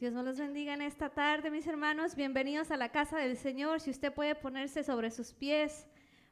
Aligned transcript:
Dios 0.00 0.12
nos 0.12 0.24
los 0.24 0.38
bendiga 0.38 0.74
en 0.74 0.82
esta 0.82 1.10
tarde, 1.10 1.52
mis 1.52 1.68
hermanos. 1.68 2.16
Bienvenidos 2.16 2.72
a 2.72 2.76
la 2.76 2.90
casa 2.90 3.16
del 3.16 3.36
Señor. 3.36 3.78
Si 3.78 3.90
usted 3.90 4.12
puede 4.12 4.34
ponerse 4.34 4.82
sobre 4.82 5.12
sus 5.12 5.32
pies, 5.32 5.86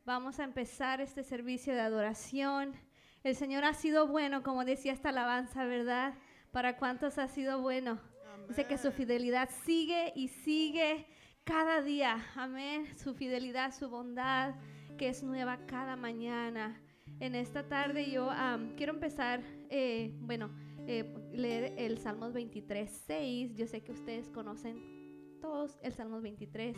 vamos 0.04 0.40
a 0.40 0.44
empezar 0.44 1.00
este 1.00 1.22
servicio 1.22 1.72
de 1.72 1.80
adoración. 1.80 2.74
El 3.22 3.36
Señor 3.36 3.64
ha 3.64 3.72
sido 3.72 4.08
bueno, 4.08 4.42
como 4.42 4.64
decía 4.64 4.92
esta 4.92 5.10
alabanza, 5.10 5.64
¿verdad? 5.64 6.14
¿Para 6.50 6.76
cuántos 6.76 7.18
ha 7.18 7.28
sido 7.28 7.60
bueno? 7.60 8.00
Dice 8.48 8.66
que 8.66 8.78
su 8.78 8.90
fidelidad 8.90 9.48
sigue 9.64 10.12
y 10.16 10.26
sigue 10.26 11.06
cada 11.44 11.82
día. 11.82 12.18
Amén. 12.34 12.86
Su 12.98 13.14
fidelidad, 13.14 13.72
su 13.72 13.88
bondad, 13.88 14.56
que 14.98 15.08
es 15.08 15.22
nueva 15.22 15.58
cada 15.66 15.94
mañana. 15.94 16.80
En 17.20 17.36
esta 17.36 17.68
tarde 17.68 18.10
yo 18.10 18.28
quiero 18.76 18.92
empezar, 18.92 19.40
eh, 19.70 20.10
bueno, 20.20 20.50
eh, 20.86 21.14
leer 21.32 21.74
el 21.76 21.98
Salmos 21.98 22.32
23, 22.32 22.90
6. 23.06 23.54
Yo 23.56 23.66
sé 23.66 23.82
que 23.82 23.92
ustedes 23.92 24.28
conocen 24.28 25.38
todos 25.40 25.78
el 25.82 25.92
Salmos 25.92 26.22
23. 26.22 26.76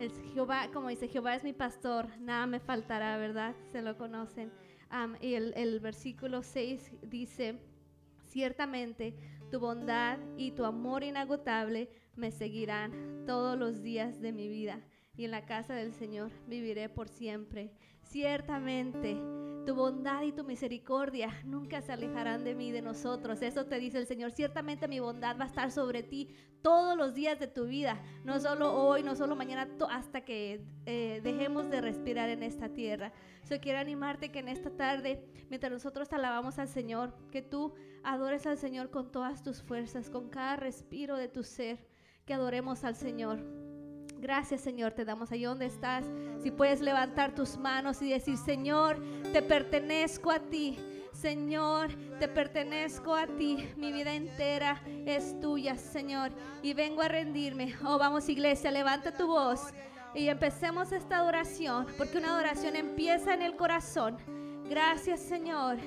El 0.00 0.12
Jehová, 0.32 0.70
como 0.72 0.88
dice, 0.88 1.08
Jehová 1.08 1.34
es 1.34 1.44
mi 1.44 1.52
pastor, 1.52 2.08
nada 2.20 2.46
me 2.46 2.60
faltará, 2.60 3.16
¿verdad? 3.18 3.54
Se 3.72 3.82
lo 3.82 3.96
conocen. 3.96 4.52
y 5.20 5.34
el, 5.34 5.52
el 5.56 5.80
versículo 5.80 6.42
6 6.42 6.92
dice, 7.02 7.58
ciertamente 8.24 9.14
tu 9.50 9.60
bondad 9.60 10.18
y 10.36 10.52
tu 10.52 10.64
amor 10.64 11.02
inagotable 11.02 11.88
me 12.16 12.30
seguirán 12.30 13.24
todos 13.26 13.58
los 13.58 13.82
días 13.82 14.20
de 14.20 14.32
mi 14.32 14.48
vida 14.48 14.80
y 15.16 15.24
en 15.24 15.32
la 15.32 15.44
casa 15.44 15.74
del 15.74 15.92
Señor 15.92 16.30
viviré 16.46 16.88
por 16.88 17.08
siempre. 17.08 17.72
Ciertamente 18.08 19.20
tu 19.66 19.74
bondad 19.74 20.22
y 20.22 20.32
tu 20.32 20.44
misericordia 20.44 21.28
nunca 21.44 21.82
se 21.82 21.92
alejarán 21.92 22.42
de 22.42 22.54
mí, 22.54 22.72
de 22.72 22.80
nosotros. 22.80 23.42
Eso 23.42 23.66
te 23.66 23.78
dice 23.78 23.98
el 23.98 24.06
Señor. 24.06 24.30
Ciertamente 24.30 24.88
mi 24.88 24.98
bondad 24.98 25.36
va 25.38 25.44
a 25.44 25.46
estar 25.46 25.70
sobre 25.70 26.02
ti 26.02 26.34
todos 26.62 26.96
los 26.96 27.12
días 27.12 27.38
de 27.38 27.48
tu 27.48 27.66
vida. 27.66 28.02
No 28.24 28.40
solo 28.40 28.72
hoy, 28.72 29.02
no 29.02 29.14
solo 29.14 29.36
mañana, 29.36 29.68
hasta 29.90 30.22
que 30.22 30.64
eh, 30.86 31.20
dejemos 31.22 31.68
de 31.68 31.82
respirar 31.82 32.30
en 32.30 32.42
esta 32.42 32.70
tierra. 32.70 33.12
Yo 33.50 33.60
quiero 33.60 33.78
animarte 33.78 34.32
que 34.32 34.38
en 34.38 34.48
esta 34.48 34.70
tarde, 34.70 35.22
mientras 35.50 35.70
nosotros 35.70 36.08
te 36.08 36.14
alabamos 36.14 36.58
al 36.58 36.68
Señor, 36.68 37.12
que 37.30 37.42
tú 37.42 37.74
adores 38.04 38.46
al 38.46 38.56
Señor 38.56 38.88
con 38.88 39.12
todas 39.12 39.42
tus 39.42 39.62
fuerzas, 39.62 40.08
con 40.08 40.30
cada 40.30 40.56
respiro 40.56 41.18
de 41.18 41.28
tu 41.28 41.42
ser, 41.42 41.86
que 42.24 42.32
adoremos 42.32 42.84
al 42.84 42.96
Señor. 42.96 43.67
Gracias 44.20 44.60
Señor, 44.60 44.92
te 44.92 45.04
damos 45.04 45.30
ahí 45.30 45.44
donde 45.44 45.66
estás. 45.66 46.04
Si 46.42 46.50
puedes 46.50 46.80
levantar 46.80 47.34
tus 47.34 47.56
manos 47.56 48.02
y 48.02 48.10
decir, 48.10 48.36
Señor, 48.36 49.02
te 49.32 49.42
pertenezco 49.42 50.30
a 50.30 50.40
ti. 50.40 50.78
Señor, 51.12 51.88
te 52.18 52.28
pertenezco 52.28 53.14
a 53.14 53.26
ti. 53.26 53.68
Mi 53.76 53.92
vida 53.92 54.14
entera 54.14 54.82
es 55.06 55.38
tuya, 55.40 55.76
Señor. 55.76 56.30
Y 56.62 56.74
vengo 56.74 57.02
a 57.02 57.08
rendirme. 57.08 57.74
Oh, 57.84 57.98
vamos 57.98 58.28
iglesia, 58.28 58.70
levanta 58.70 59.16
tu 59.16 59.26
voz. 59.26 59.72
Y 60.14 60.28
empecemos 60.28 60.92
esta 60.92 61.18
adoración, 61.18 61.86
porque 61.96 62.18
una 62.18 62.30
adoración 62.30 62.76
empieza 62.76 63.34
en 63.34 63.42
el 63.42 63.56
corazón. 63.56 64.16
Gracias, 64.68 65.20
Señor 65.20 65.78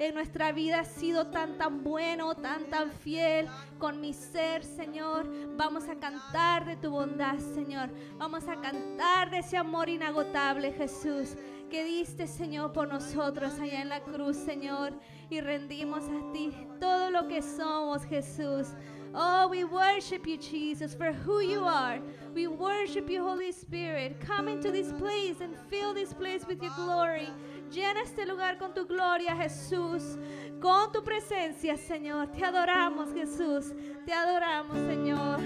en 0.00 0.14
nuestra 0.14 0.50
vida 0.50 0.80
ha 0.80 0.84
sido 0.84 1.26
tan, 1.26 1.58
tan 1.58 1.84
bueno, 1.84 2.34
tan, 2.34 2.64
tan 2.70 2.90
fiel 2.90 3.46
con 3.78 4.00
mi 4.00 4.14
ser, 4.14 4.64
Señor. 4.64 5.26
Vamos 5.58 5.90
a 5.90 5.96
cantar 5.96 6.64
de 6.64 6.76
tu 6.76 6.90
bondad, 6.90 7.38
Señor. 7.38 7.90
Vamos 8.16 8.48
a 8.48 8.58
cantar 8.58 9.30
de 9.30 9.40
ese 9.40 9.58
amor 9.58 9.90
inagotable, 9.90 10.72
Jesús, 10.72 11.36
que 11.68 11.84
diste, 11.84 12.26
Señor, 12.26 12.72
por 12.72 12.88
nosotros 12.88 13.60
allá 13.60 13.82
en 13.82 13.90
la 13.90 14.02
cruz, 14.02 14.38
Señor. 14.38 14.94
Y 15.28 15.42
rendimos 15.42 16.04
a 16.04 16.32
ti 16.32 16.50
todo 16.80 17.10
lo 17.10 17.28
que 17.28 17.42
somos, 17.42 18.02
Jesús. 18.04 18.68
Oh, 19.12 19.48
we 19.48 19.64
worship 19.64 20.24
you, 20.24 20.38
Jesus, 20.38 20.94
for 20.94 21.12
who 21.12 21.40
you 21.40 21.64
are. 21.64 22.00
We 22.32 22.46
worship 22.46 23.10
you, 23.10 23.22
Holy 23.22 23.50
Spirit. 23.50 24.20
Come 24.20 24.48
into 24.48 24.70
this 24.70 24.92
place 24.92 25.40
and 25.40 25.56
fill 25.68 25.92
this 25.92 26.14
place 26.14 26.46
with 26.46 26.62
your 26.62 26.72
glory. 26.76 27.28
Llena 27.70 28.02
este 28.02 28.26
lugar 28.26 28.58
con 28.58 28.74
tu 28.74 28.84
gloria, 28.84 29.36
Jesús. 29.36 30.18
Con 30.60 30.90
tu 30.90 31.04
presencia, 31.04 31.76
Señor. 31.76 32.26
Te 32.32 32.44
adoramos, 32.44 33.12
Jesús. 33.14 33.72
Te 34.04 34.12
adoramos, 34.12 34.76
Señor. 34.76 35.38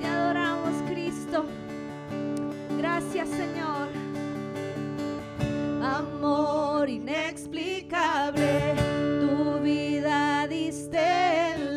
Te 0.00 0.06
adoramos, 0.06 0.70
Cristo. 0.88 1.44
Gracias, 2.78 3.28
Señor. 3.28 3.88
Amor 5.82 6.88
inexplicable, 6.88 8.74
tu 9.20 9.58
vida 9.60 10.46
diste 10.46 11.73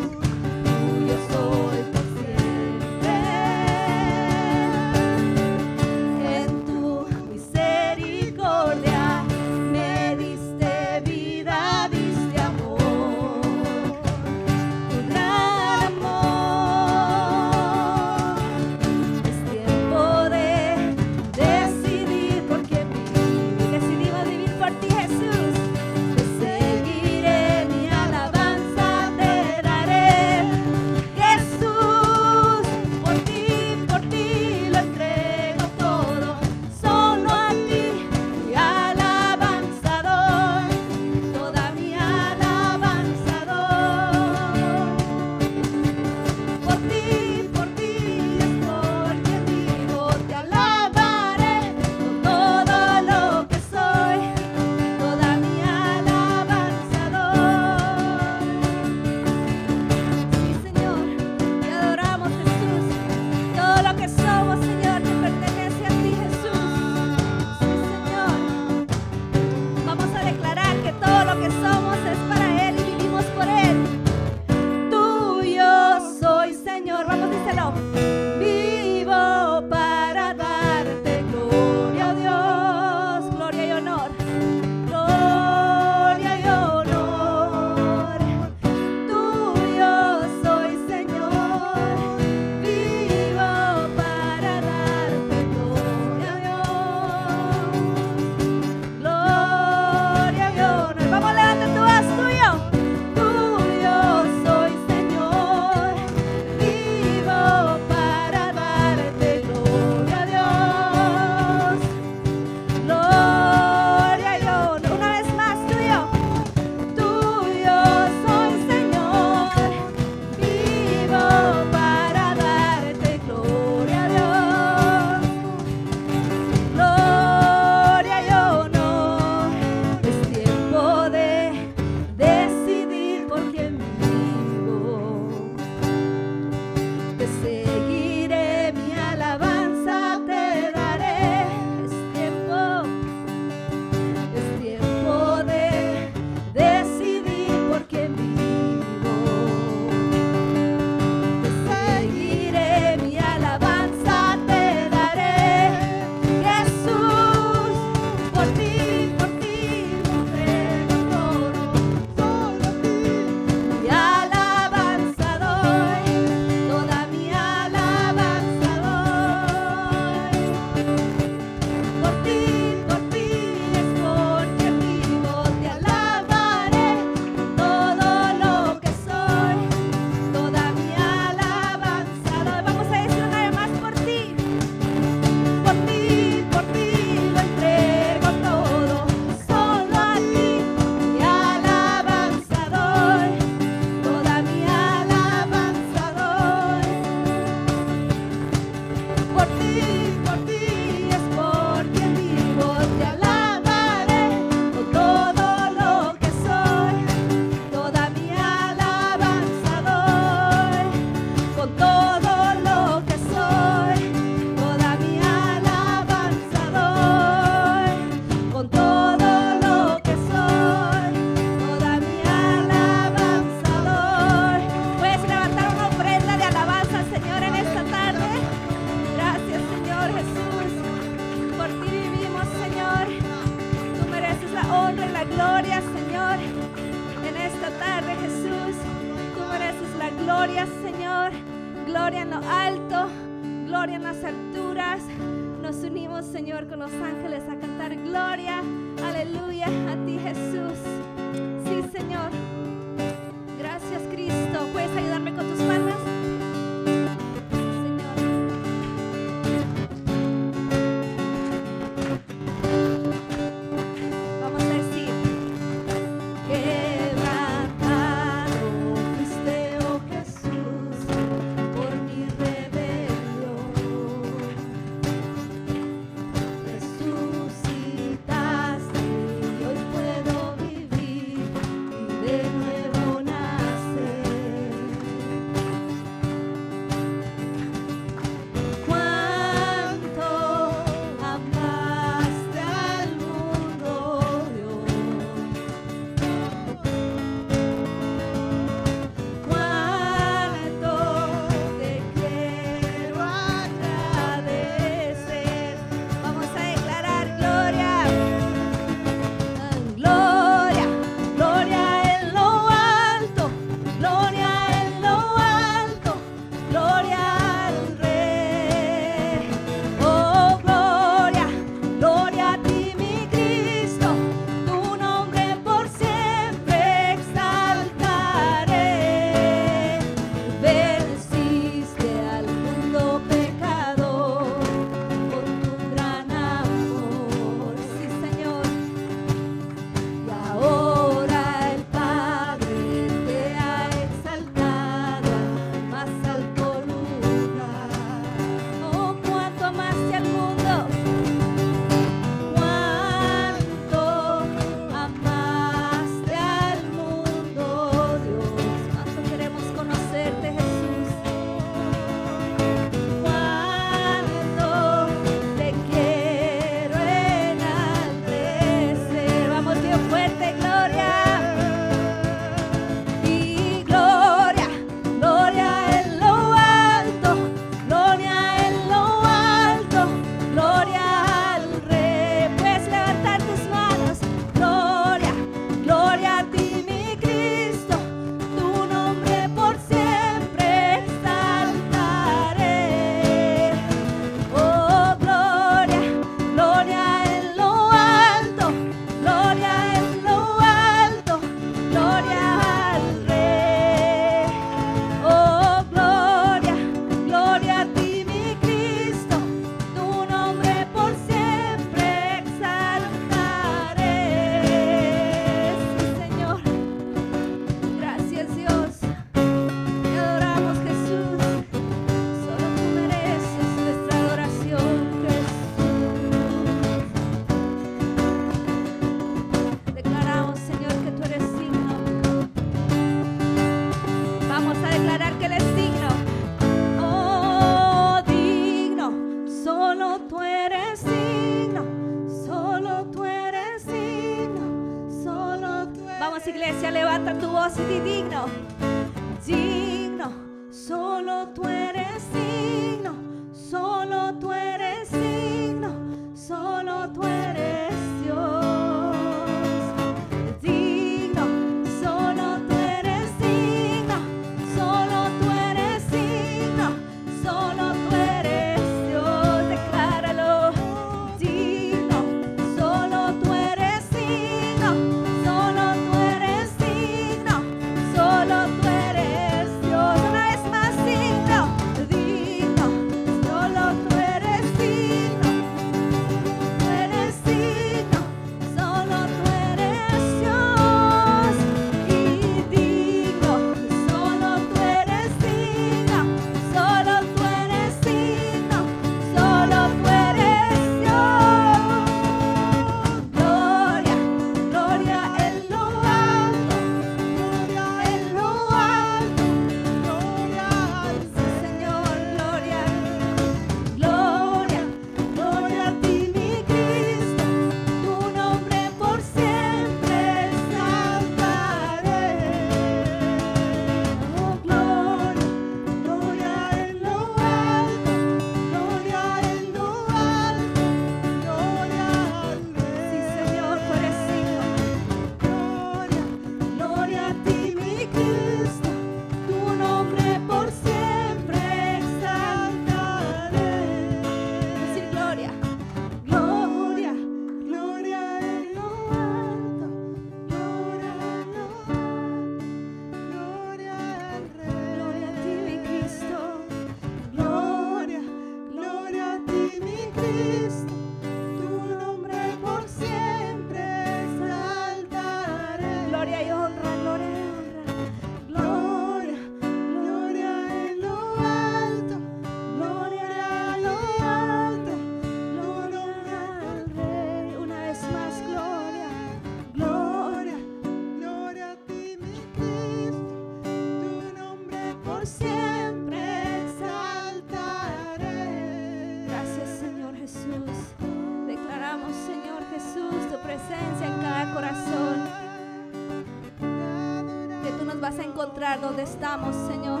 encontrar 598.62 598.80
donde 598.80 599.02
estamos, 599.02 599.56
Señor. 599.66 600.00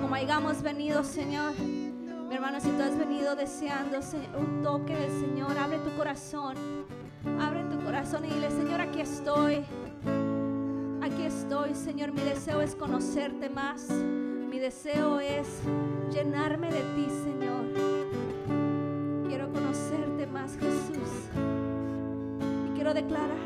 Como 0.00 0.14
hayamos 0.14 0.62
venido, 0.62 1.02
Señor. 1.02 1.52
Mi 1.58 2.34
hermano, 2.34 2.60
si 2.60 2.68
tú 2.70 2.82
has 2.82 2.96
venido 2.96 3.34
deseando 3.34 3.98
un 4.38 4.62
toque 4.62 4.94
del 4.94 5.10
Señor, 5.10 5.58
abre 5.58 5.78
tu 5.78 5.90
corazón. 5.96 6.54
Abre 7.40 7.64
tu 7.64 7.82
corazón 7.84 8.24
y 8.24 8.28
dile, 8.28 8.50
Señor, 8.50 8.80
aquí 8.80 9.00
estoy. 9.00 9.64
Aquí 11.02 11.22
estoy, 11.24 11.74
Señor. 11.74 12.12
Mi 12.12 12.22
deseo 12.22 12.60
es 12.60 12.76
conocerte 12.76 13.50
más. 13.50 13.90
Mi 13.90 14.60
deseo 14.60 15.18
es 15.18 15.48
llenarme 16.12 16.70
de 16.70 16.80
ti, 16.94 17.08
Señor. 17.24 17.64
Quiero 19.26 19.52
conocerte 19.52 20.26
más, 20.28 20.52
Jesús. 20.52 21.30
Y 22.68 22.74
quiero 22.74 22.94
declarar, 22.94 23.36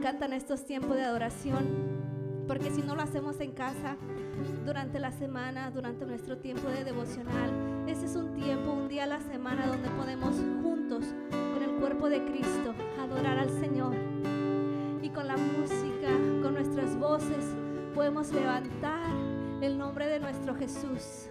encantan 0.00 0.32
estos 0.32 0.64
tiempos 0.64 0.96
de 0.96 1.02
adoración, 1.02 1.66
porque 2.48 2.70
si 2.70 2.80
no 2.80 2.96
lo 2.96 3.02
hacemos 3.02 3.38
en 3.40 3.52
casa, 3.52 3.98
durante 4.64 4.98
la 4.98 5.12
semana, 5.12 5.70
durante 5.70 6.06
nuestro 6.06 6.38
tiempo 6.38 6.70
de 6.70 6.84
devocional, 6.84 7.50
ese 7.86 8.06
es 8.06 8.16
un 8.16 8.32
tiempo, 8.32 8.72
un 8.72 8.88
día 8.88 9.04
a 9.04 9.06
la 9.06 9.20
semana 9.20 9.66
donde 9.66 9.90
podemos 9.90 10.36
juntos, 10.62 11.04
con 11.30 11.62
el 11.62 11.78
cuerpo 11.78 12.08
de 12.08 12.24
Cristo, 12.24 12.72
adorar 12.98 13.36
al 13.36 13.50
Señor. 13.60 13.94
Y 15.02 15.10
con 15.10 15.26
la 15.26 15.36
música, 15.36 16.08
con 16.42 16.54
nuestras 16.54 16.96
voces, 16.98 17.44
podemos 17.94 18.32
levantar 18.32 19.10
el 19.60 19.76
nombre 19.76 20.06
de 20.06 20.18
nuestro 20.18 20.54
Jesús 20.54 21.28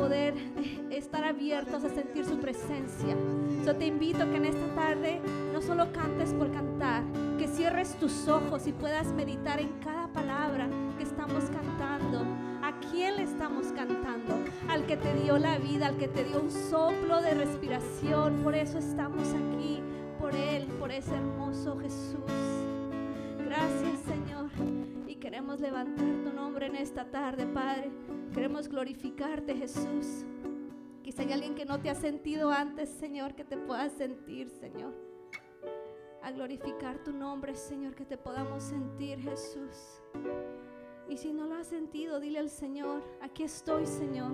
poder 0.00 0.34
eh, 0.56 0.86
estar 0.92 1.24
abiertos 1.24 1.84
a 1.84 1.90
sentir 1.90 2.24
su 2.24 2.38
presencia. 2.38 3.14
Yo 3.66 3.76
te 3.76 3.86
invito 3.86 4.18
que 4.30 4.36
en 4.36 4.46
esta 4.46 4.74
tarde 4.74 5.20
no 5.52 5.60
solo 5.60 5.92
cantes 5.92 6.32
por 6.32 6.50
cantar, 6.50 7.02
que 7.38 7.46
cierres 7.46 7.94
tus 7.96 8.26
ojos 8.26 8.66
y 8.66 8.72
puedas 8.72 9.12
meditar 9.12 9.60
en 9.60 9.68
cada 9.84 10.08
palabra 10.08 10.68
que 10.96 11.04
estamos 11.04 11.44
cantando. 11.44 12.24
¿A 12.62 12.78
quién 12.90 13.16
le 13.16 13.24
estamos 13.24 13.66
cantando? 13.74 14.38
Al 14.68 14.86
que 14.86 14.96
te 14.96 15.12
dio 15.14 15.38
la 15.38 15.58
vida, 15.58 15.86
al 15.86 15.98
que 15.98 16.08
te 16.08 16.24
dio 16.24 16.40
un 16.40 16.50
soplo 16.50 17.20
de 17.20 17.34
respiración. 17.34 18.42
Por 18.42 18.54
eso 18.54 18.78
estamos 18.78 19.28
aquí, 19.34 19.82
por 20.18 20.34
Él, 20.34 20.66
por 20.78 20.90
ese 20.90 21.14
hermoso 21.14 21.78
Jesús. 21.78 22.24
Gracias 23.44 24.00
Señor. 24.06 24.99
Queremos 25.30 25.60
levantar 25.60 26.24
tu 26.24 26.32
nombre 26.32 26.66
en 26.66 26.74
esta 26.74 27.08
tarde, 27.08 27.46
Padre. 27.46 27.92
Queremos 28.34 28.66
glorificarte, 28.66 29.54
Jesús. 29.54 30.24
Quizá 31.04 31.22
hay 31.22 31.32
alguien 31.32 31.54
que 31.54 31.64
no 31.64 31.80
te 31.80 31.88
ha 31.88 31.94
sentido 31.94 32.50
antes, 32.50 32.88
Señor, 32.88 33.36
que 33.36 33.44
te 33.44 33.56
pueda 33.56 33.88
sentir, 33.90 34.50
Señor. 34.50 34.92
A 36.20 36.32
glorificar 36.32 37.04
tu 37.04 37.12
nombre, 37.12 37.54
Señor, 37.54 37.94
que 37.94 38.04
te 38.04 38.18
podamos 38.18 38.64
sentir, 38.64 39.20
Jesús. 39.20 40.02
Y 41.08 41.16
si 41.16 41.32
no 41.32 41.46
lo 41.46 41.54
has 41.54 41.68
sentido, 41.68 42.18
dile 42.18 42.40
al 42.40 42.50
Señor, 42.50 43.00
aquí 43.20 43.44
estoy, 43.44 43.86
Señor. 43.86 44.32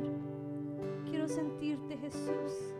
Quiero 1.04 1.28
sentirte, 1.28 1.98
Jesús. 1.98 2.74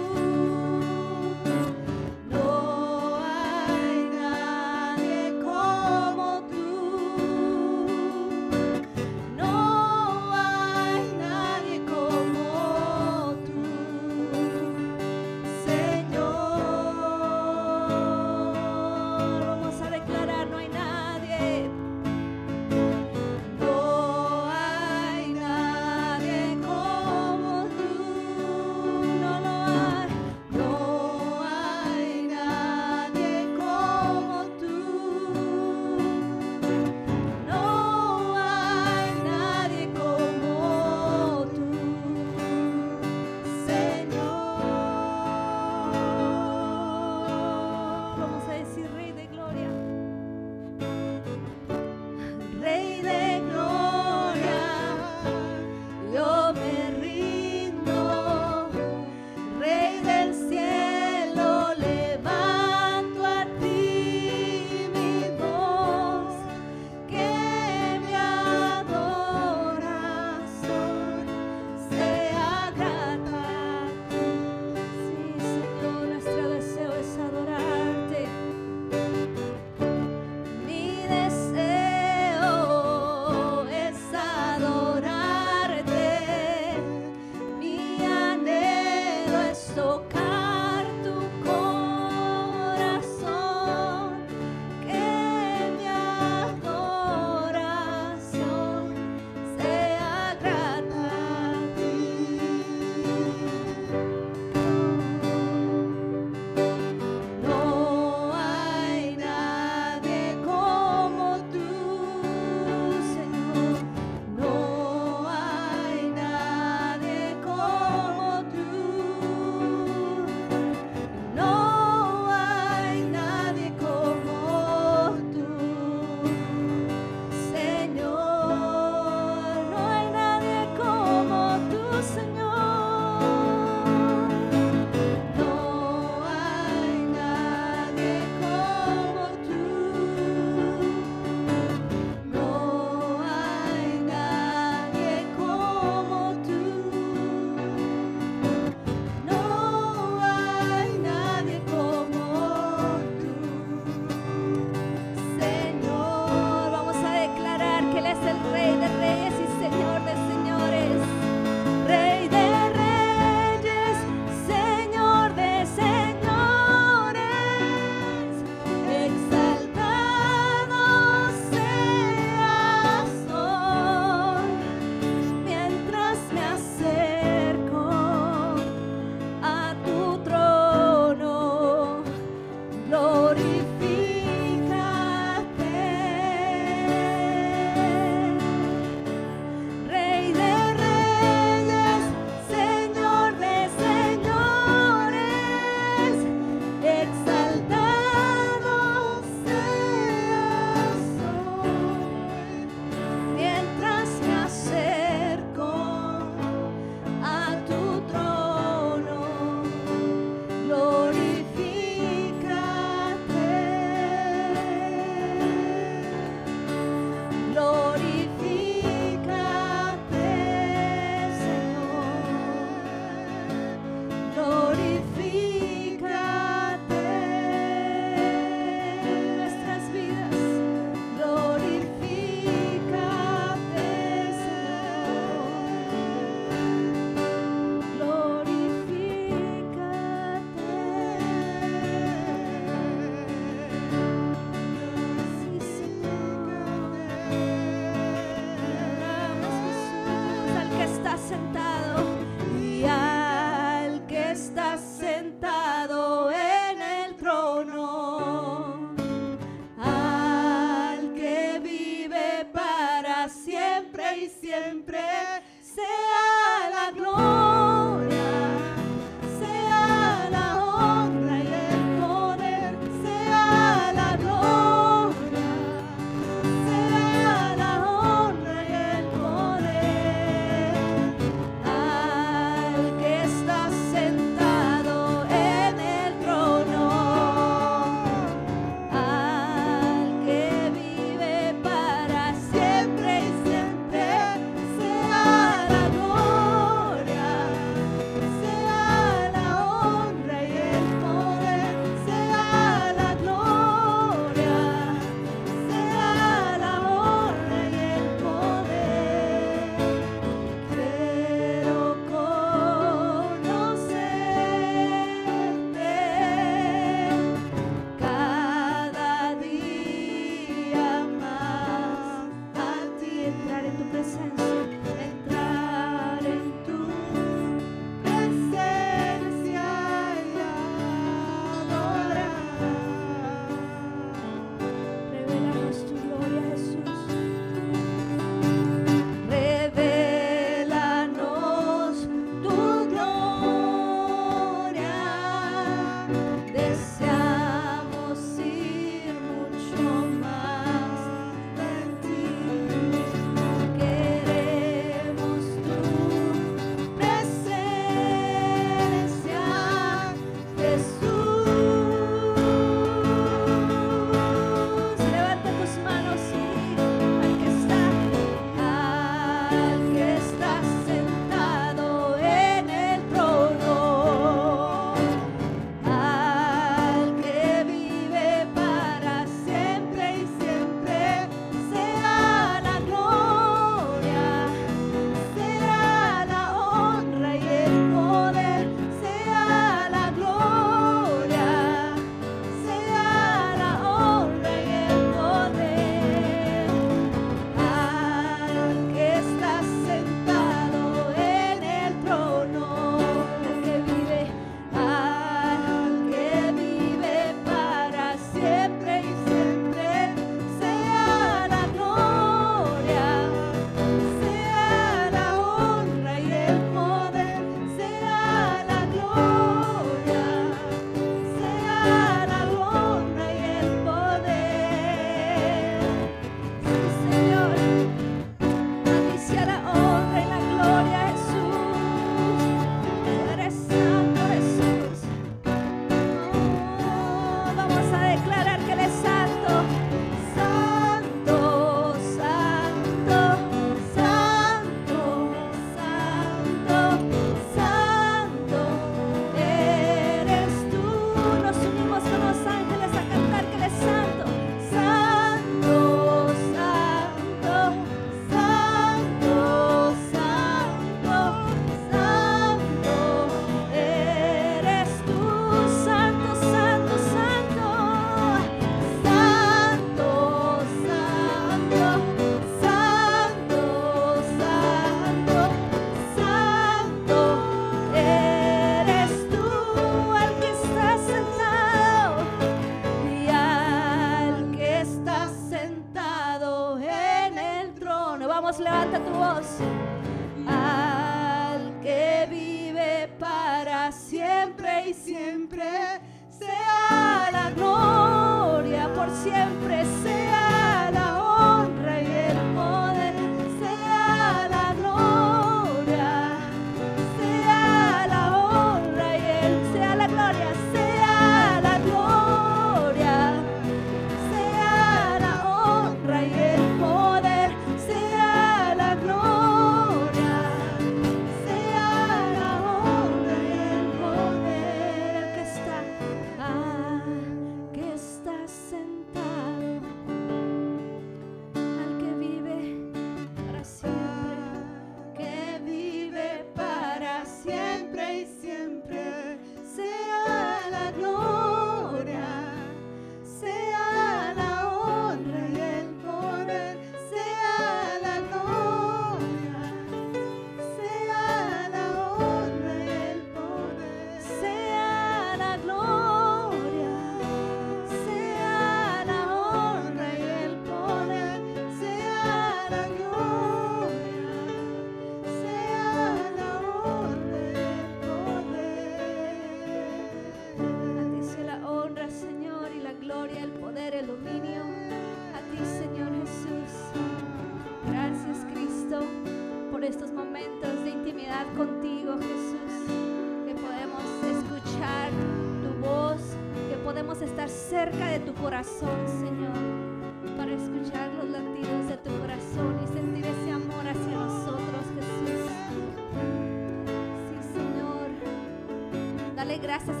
Gracias 599.61 600.00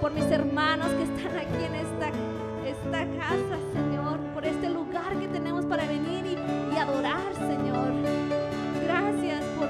por 0.00 0.12
mis 0.12 0.24
hermanos 0.24 0.88
que 0.92 1.02
están 1.02 1.36
aquí 1.36 1.64
en 1.64 1.74
esta, 1.74 2.08
esta 2.66 3.04
casa, 3.18 3.58
Señor. 3.74 4.18
Por 4.32 4.46
este 4.46 4.70
lugar 4.70 5.18
que 5.18 5.28
tenemos 5.28 5.66
para 5.66 5.84
venir 5.84 6.24
y, 6.24 6.74
y 6.74 6.78
adorar, 6.78 7.34
Señor. 7.34 7.92
Gracias 8.82 9.44
por, 9.58 9.68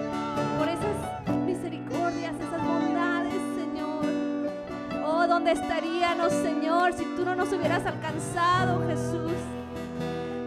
por 0.58 0.68
esas 0.68 1.44
misericordias, 1.44 2.34
esas 2.36 2.64
bondades, 2.64 3.34
Señor. 3.56 4.04
Oh, 5.04 5.26
¿dónde 5.26 5.52
estaríamos, 5.52 6.32
Señor, 6.32 6.92
si 6.92 7.04
tú 7.16 7.24
no 7.24 7.34
nos 7.34 7.52
hubieras 7.52 7.84
alcanzado, 7.84 8.86
Jesús? 8.86 9.32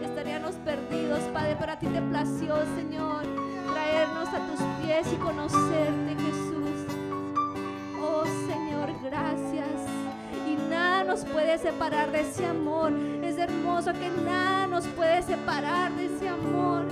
Estaríamos 0.02 0.54
perdidos, 0.64 1.20
Padre, 1.34 1.56
pero 1.60 1.72
a 1.72 1.78
ti 1.78 1.86
te 1.86 2.00
plació, 2.00 2.56
Señor, 2.74 3.24
traernos 3.70 4.28
a 4.28 4.38
tus 4.48 4.60
pies 4.82 5.12
y 5.12 5.16
conocerte, 5.16 6.13
nos 11.14 11.24
puede 11.26 11.56
separar 11.58 12.10
de 12.10 12.22
ese 12.22 12.44
amor. 12.44 12.92
Es 13.22 13.38
hermoso 13.38 13.92
que 13.92 14.10
nada 14.24 14.66
nos 14.66 14.84
puede 14.88 15.22
separar 15.22 15.92
de 15.92 16.06
ese 16.06 16.28
amor 16.28 16.86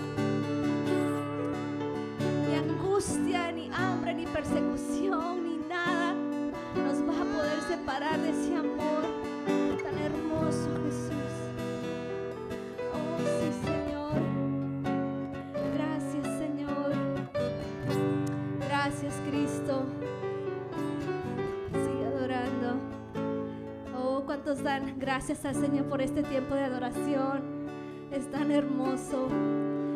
ni 2.47 2.55
angustia, 2.55 3.51
ni 3.51 3.69
hambre, 3.75 4.15
ni 4.15 4.27
persecución, 4.27 5.43
ni 5.43 5.57
nada 5.67 6.15
nos 6.15 7.03
va 7.03 7.21
a 7.21 7.25
poder 7.37 7.61
separar 7.69 8.17
de 8.21 8.31
ese 8.31 8.55
amor 8.55 8.72
Gracias 24.63 25.45
al 25.45 25.57
Señor 25.57 25.87
por 25.87 26.01
este 26.01 26.23
tiempo 26.23 26.55
de 26.55 26.63
adoración. 26.63 27.43
Es 28.13 28.31
tan 28.31 28.53
hermoso 28.53 29.27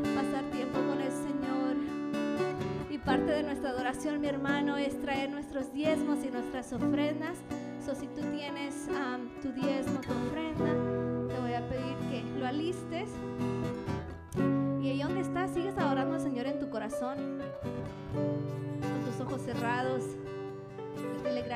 pasar 0.03 0.43
tiempo 0.51 0.79
con 0.81 1.01
el 1.01 1.13
Señor. 1.13 1.77
Y 2.91 2.99
parte 2.99 3.31
de 3.31 3.45
nuestra 3.45 3.71
adoración, 3.71 4.21
mi 4.21 4.27
hermano, 4.27 4.77
es 4.77 5.01
traer 5.01 5.31
nuestros 5.31 5.73
diezmos 5.73 6.19
y 6.25 6.33
nuestras 6.33 6.73
ofrendas. 6.73 7.37
So, 7.85 7.95
si 7.95 8.09
tú 8.09 8.23
tienes 8.33 8.89
tu 9.41 9.53
diezmo, 9.53 10.01
tu 10.01 10.13
ofrenda, 10.13 11.29
te 11.33 11.41
voy 11.41 11.53
a 11.53 11.69
pedir 11.69 11.97
que 12.11 12.25
lo 12.37 12.47
alistes. 12.47 13.11
Y 14.83 14.89
ahí 14.89 15.01
donde 15.01 15.21
estás, 15.21 15.53
sigues 15.53 15.79
adorando 15.79 16.15
al 16.15 16.21
Señor 16.21 16.47
en 16.47 16.59
tu 16.59 16.71
corazón, 16.71 17.39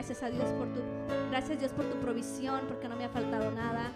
gracias 0.01 0.23
a 0.23 0.31
Dios 0.31 0.49
por 0.53 0.67
tu, 0.69 0.81
gracias 1.31 1.59
Dios 1.59 1.73
por 1.73 1.85
tu 1.85 1.99
provisión, 1.99 2.63
porque 2.69 2.89
no 2.89 2.97
me 2.97 3.05
ha 3.05 3.11
faltado 3.11 3.51
nada. 3.51 3.93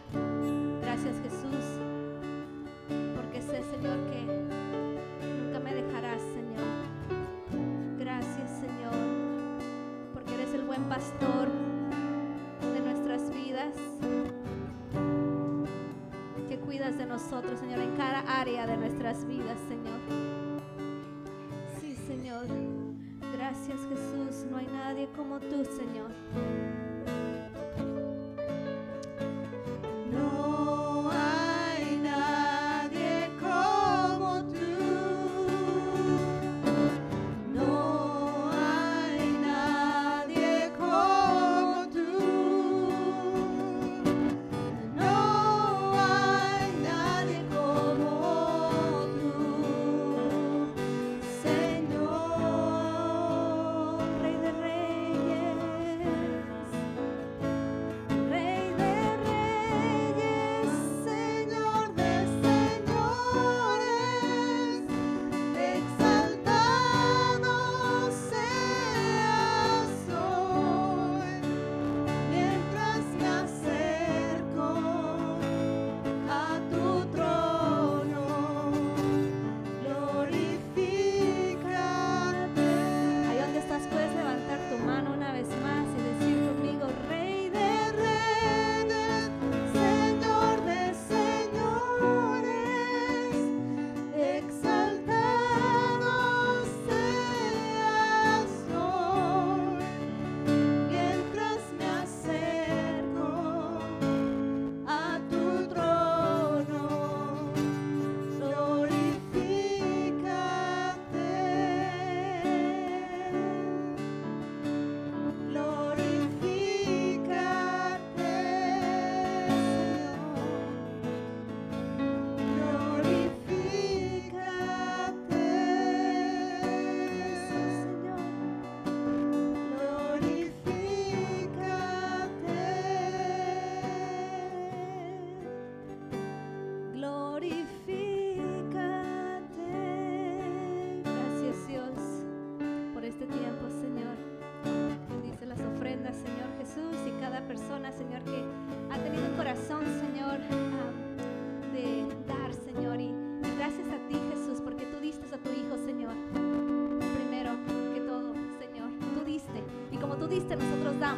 Gracias 0.82 1.14
Jesús, 1.22 1.64
porque 3.16 3.40
sé 3.40 3.62
Señor 3.62 3.96
que 4.10 4.20
nunca 5.26 5.60
me 5.60 5.74
dejarás, 5.74 6.20
Señor. 6.20 7.98
Gracias, 7.98 8.50
Señor, 8.50 8.92
porque 10.12 10.34
eres 10.34 10.52
el 10.52 10.64
buen 10.64 10.84
pastor 10.90 11.48
de 12.74 12.80
nuestras 12.80 13.30
vidas, 13.30 13.74
que 16.50 16.58
cuidas 16.58 16.98
de 16.98 17.06
nosotros, 17.06 17.58
Señor, 17.58 17.80
en 17.80 17.96
cada 17.96 18.20
área 18.20 18.66
de 18.66 18.76
nuestras 18.76 19.26
vidas, 19.26 19.58
Señor. 19.70 20.00
Sí, 21.80 21.96
Señor. 22.06 22.83
Gracias, 23.44 23.78
Jesús. 23.90 24.46
No 24.50 24.56
hay 24.56 24.66
nadie 24.68 25.06
como 25.14 25.38
tú, 25.38 25.66
Señor. 25.66 26.10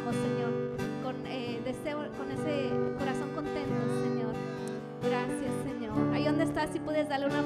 Señor, 0.05 0.53
con 1.03 1.15
eh, 1.25 1.59
deseo, 1.65 1.97
con 2.17 2.31
ese 2.31 2.69
corazón 2.99 3.29
contento, 3.33 3.81
Señor. 4.03 4.33
Gracias, 5.03 5.51
Señor. 5.65 6.13
Ahí 6.13 6.23
donde 6.23 6.43
estás, 6.43 6.69
si 6.71 6.79
puedes 6.79 7.09
darle 7.09 7.25
una 7.25 7.41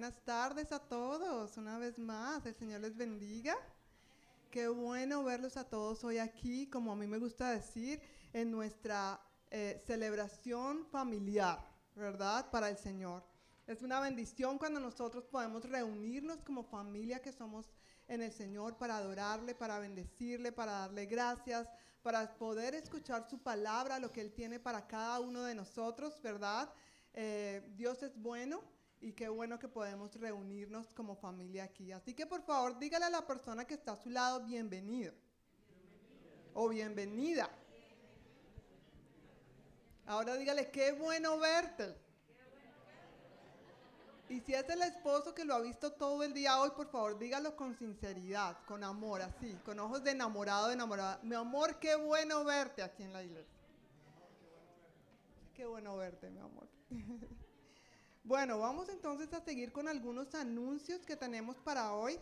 Buenas 0.00 0.24
tardes 0.24 0.72
a 0.72 0.78
todos, 0.78 1.58
una 1.58 1.76
vez 1.76 1.98
más, 1.98 2.46
el 2.46 2.54
Señor 2.54 2.80
les 2.80 2.96
bendiga. 2.96 3.54
Qué 4.50 4.66
bueno 4.66 5.22
verlos 5.22 5.58
a 5.58 5.68
todos 5.68 6.02
hoy 6.04 6.16
aquí, 6.16 6.66
como 6.68 6.92
a 6.92 6.96
mí 6.96 7.06
me 7.06 7.18
gusta 7.18 7.50
decir, 7.50 8.00
en 8.32 8.50
nuestra 8.50 9.20
eh, 9.50 9.78
celebración 9.86 10.86
familiar, 10.86 11.58
¿verdad? 11.94 12.50
Para 12.50 12.70
el 12.70 12.78
Señor. 12.78 13.22
Es 13.66 13.82
una 13.82 14.00
bendición 14.00 14.56
cuando 14.56 14.80
nosotros 14.80 15.26
podemos 15.26 15.68
reunirnos 15.68 16.42
como 16.44 16.64
familia 16.64 17.20
que 17.20 17.30
somos 17.30 17.66
en 18.08 18.22
el 18.22 18.32
Señor 18.32 18.78
para 18.78 18.96
adorarle, 18.96 19.54
para 19.54 19.78
bendecirle, 19.80 20.50
para 20.50 20.72
darle 20.72 21.04
gracias, 21.04 21.68
para 22.02 22.38
poder 22.38 22.74
escuchar 22.74 23.28
su 23.28 23.38
palabra, 23.42 23.98
lo 23.98 24.10
que 24.10 24.22
Él 24.22 24.32
tiene 24.32 24.58
para 24.58 24.86
cada 24.86 25.20
uno 25.20 25.42
de 25.42 25.54
nosotros, 25.54 26.22
¿verdad? 26.22 26.72
Eh, 27.12 27.70
Dios 27.76 28.02
es 28.02 28.16
bueno 28.16 28.79
y 29.00 29.12
qué 29.12 29.28
bueno 29.28 29.58
que 29.58 29.68
podemos 29.68 30.14
reunirnos 30.14 30.92
como 30.92 31.16
familia 31.16 31.64
aquí. 31.64 31.90
Así 31.92 32.14
que 32.14 32.26
por 32.26 32.42
favor 32.42 32.78
dígale 32.78 33.06
a 33.06 33.10
la 33.10 33.26
persona 33.26 33.64
que 33.64 33.74
está 33.74 33.92
a 33.92 33.96
su 33.96 34.10
lado 34.10 34.44
bienvenido 34.44 35.14
o 36.54 36.68
bienvenida. 36.68 37.50
Ahora 40.06 40.36
dígale 40.36 40.70
qué 40.70 40.92
bueno 40.92 41.38
verte. 41.38 41.94
Y 44.28 44.40
si 44.40 44.54
es 44.54 44.68
el 44.68 44.82
esposo 44.82 45.34
que 45.34 45.44
lo 45.44 45.54
ha 45.54 45.60
visto 45.60 45.92
todo 45.92 46.22
el 46.22 46.32
día 46.32 46.60
hoy, 46.60 46.70
por 46.70 46.88
favor 46.88 47.18
dígalo 47.18 47.56
con 47.56 47.74
sinceridad, 47.76 48.58
con 48.64 48.84
amor, 48.84 49.22
así, 49.22 49.54
con 49.64 49.80
ojos 49.80 50.04
de 50.04 50.12
enamorado, 50.12 50.68
de 50.68 50.74
enamorada. 50.74 51.18
Mi 51.24 51.34
amor, 51.34 51.80
qué 51.80 51.96
bueno 51.96 52.44
verte 52.44 52.82
aquí 52.82 53.02
en 53.02 53.12
la 53.12 53.24
iglesia. 53.24 53.58
Qué 55.54 55.66
bueno 55.66 55.96
verte, 55.96 56.30
mi 56.30 56.38
amor. 56.38 56.68
Bueno, 58.22 58.58
vamos 58.58 58.88
entonces 58.88 59.32
a 59.32 59.40
seguir 59.40 59.72
con 59.72 59.88
algunos 59.88 60.34
anuncios 60.34 61.04
que 61.06 61.16
tenemos 61.16 61.56
para 61.56 61.94
hoy. 61.94 62.18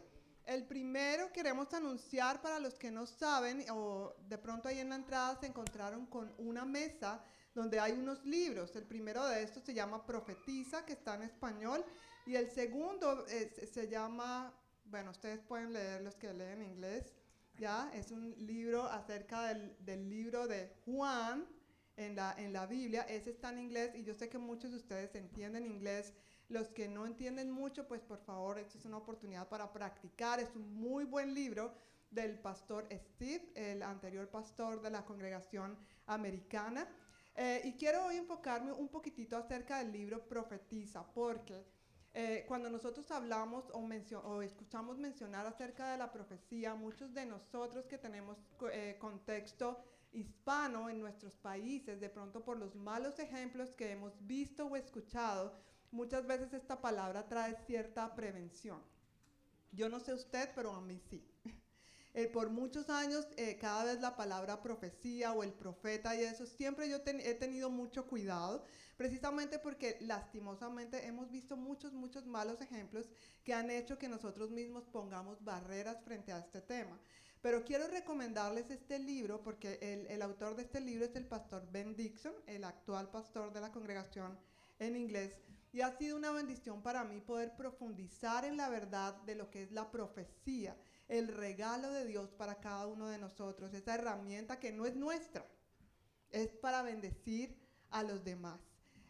El 0.46 0.64
primero 0.66 1.30
queremos 1.32 1.74
anunciar 1.74 2.40
para 2.40 2.58
los 2.60 2.74
que 2.78 2.90
no 2.90 3.04
saben 3.04 3.64
o 3.70 4.14
de 4.28 4.38
pronto 4.38 4.68
ahí 4.68 4.78
en 4.78 4.88
la 4.90 4.94
entrada 4.96 5.38
se 5.38 5.46
encontraron 5.46 6.06
con 6.06 6.32
una 6.38 6.64
mesa 6.64 7.22
donde 7.54 7.80
hay 7.80 7.92
unos 7.92 8.24
libros. 8.24 8.74
El 8.76 8.84
primero 8.86 9.26
de 9.26 9.42
estos 9.42 9.64
se 9.64 9.74
llama 9.74 10.06
Profetiza, 10.06 10.84
que 10.86 10.92
está 10.92 11.16
en 11.16 11.24
español, 11.24 11.84
y 12.24 12.36
el 12.36 12.48
segundo 12.50 13.26
eh, 13.28 13.52
se- 13.70 13.88
llama, 13.88 14.54
bueno, 14.84 15.10
ustedes 15.10 15.40
pueden 15.40 15.72
leer 15.72 16.02
los 16.02 16.14
que 16.14 16.32
leen 16.32 16.62
inglés, 16.62 17.12
¿ya? 17.58 17.90
Es 17.92 18.10
un 18.12 18.34
libro 18.38 18.84
acerca 18.84 19.52
del 19.52 20.08
libro 20.08 20.46
de 20.46 20.72
Juan, 20.84 21.46
en 21.98 22.14
la, 22.14 22.34
en 22.38 22.52
la 22.52 22.66
Biblia, 22.66 23.02
ese 23.02 23.30
está 23.30 23.50
en 23.50 23.58
inglés 23.58 23.94
y 23.94 24.04
yo 24.04 24.14
sé 24.14 24.28
que 24.28 24.38
muchos 24.38 24.70
de 24.70 24.76
ustedes 24.78 25.14
entienden 25.14 25.66
inglés. 25.66 26.14
Los 26.48 26.68
que 26.68 26.88
no 26.88 27.04
entienden 27.04 27.50
mucho, 27.50 27.86
pues 27.86 28.00
por 28.00 28.20
favor, 28.20 28.58
esto 28.58 28.78
es 28.78 28.86
una 28.86 28.96
oportunidad 28.96 29.48
para 29.48 29.70
practicar. 29.70 30.40
Es 30.40 30.54
un 30.56 30.74
muy 30.74 31.04
buen 31.04 31.34
libro 31.34 31.74
del 32.10 32.38
pastor 32.38 32.88
Steve, 32.90 33.52
el 33.54 33.82
anterior 33.82 34.30
pastor 34.30 34.80
de 34.80 34.90
la 34.90 35.04
congregación 35.04 35.76
americana. 36.06 36.88
Eh, 37.34 37.60
y 37.64 37.72
quiero 37.74 38.06
hoy 38.06 38.16
enfocarme 38.16 38.72
un 38.72 38.88
poquitito 38.88 39.36
acerca 39.36 39.78
del 39.78 39.92
libro 39.92 40.26
Profetiza, 40.26 41.06
porque 41.12 41.66
eh, 42.14 42.44
cuando 42.48 42.70
nosotros 42.70 43.10
hablamos 43.10 43.70
o, 43.72 43.86
o 44.24 44.42
escuchamos 44.42 44.98
mencionar 44.98 45.46
acerca 45.46 45.92
de 45.92 45.98
la 45.98 46.10
profecía, 46.10 46.74
muchos 46.74 47.12
de 47.12 47.26
nosotros 47.26 47.86
que 47.86 47.98
tenemos 47.98 48.38
eh, 48.72 48.96
contexto 48.98 49.78
hispano 50.12 50.88
en 50.88 51.00
nuestros 51.00 51.36
países, 51.36 52.00
de 52.00 52.08
pronto 52.08 52.44
por 52.44 52.58
los 52.58 52.74
malos 52.74 53.18
ejemplos 53.18 53.70
que 53.70 53.92
hemos 53.92 54.12
visto 54.26 54.66
o 54.66 54.76
escuchado, 54.76 55.54
muchas 55.90 56.26
veces 56.26 56.52
esta 56.52 56.80
palabra 56.80 57.28
trae 57.28 57.56
cierta 57.66 58.14
prevención. 58.14 58.82
Yo 59.72 59.88
no 59.88 60.00
sé 60.00 60.14
usted, 60.14 60.50
pero 60.54 60.72
a 60.72 60.80
mí 60.80 61.00
sí. 61.10 61.26
Eh, 62.14 62.26
por 62.26 62.50
muchos 62.50 62.88
años, 62.88 63.28
eh, 63.36 63.58
cada 63.60 63.84
vez 63.84 64.00
la 64.00 64.16
palabra 64.16 64.60
profecía 64.60 65.32
o 65.34 65.44
el 65.44 65.52
profeta 65.52 66.16
y 66.16 66.24
eso, 66.24 66.46
siempre 66.46 66.88
yo 66.88 66.96
he 67.04 67.34
tenido 67.34 67.70
mucho 67.70 68.08
cuidado, 68.08 68.64
precisamente 68.96 69.60
porque 69.60 69.98
lastimosamente 70.00 71.06
hemos 71.06 71.30
visto 71.30 71.56
muchos, 71.56 71.92
muchos 71.92 72.26
malos 72.26 72.60
ejemplos 72.60 73.08
que 73.44 73.54
han 73.54 73.70
hecho 73.70 73.98
que 73.98 74.08
nosotros 74.08 74.50
mismos 74.50 74.84
pongamos 74.86 75.44
barreras 75.44 76.02
frente 76.02 76.32
a 76.32 76.40
este 76.40 76.60
tema. 76.60 76.98
Pero 77.40 77.64
quiero 77.64 77.86
recomendarles 77.86 78.70
este 78.70 78.98
libro 78.98 79.42
porque 79.42 79.78
el, 80.08 80.22
autor 80.22 80.56
de 80.56 80.62
este 80.62 80.80
libro 80.80 81.04
es 81.04 81.14
el 81.14 81.24
pastor 81.26 81.68
Ben 81.70 81.94
Dixon, 81.94 82.34
el 82.46 82.64
actual 82.64 83.10
pastor 83.10 83.52
de 83.52 83.60
la 83.60 83.70
congregación 83.70 84.36
en 84.78 84.96
inglés. 84.96 85.38
Y 85.72 85.82
ha 85.82 85.96
sido 85.96 86.16
una 86.16 86.32
bendición 86.32 86.82
para 86.82 87.04
mí 87.04 87.20
poder 87.20 87.54
profundizar 87.54 88.44
en 88.44 88.56
la 88.56 88.68
verdad 88.68 89.14
de 89.22 89.36
lo 89.36 89.50
que 89.50 89.62
es 89.62 89.70
la 89.70 89.90
profecía, 89.90 90.76
el 91.06 91.28
regalo 91.28 91.90
de 91.90 92.06
Dios 92.06 92.30
para 92.32 92.56
cada 92.56 92.86
uno 92.86 93.08
de 93.08 93.18
nosotros, 93.18 93.72
esa 93.72 93.94
herramienta 93.94 94.58
que 94.58 94.72
no 94.72 94.86
es 94.86 94.96
nuestra, 94.96 95.46
es 96.30 96.48
para 96.48 96.82
bendecir 96.82 97.56
a 97.90 98.02
los 98.02 98.24
demás. 98.24 98.60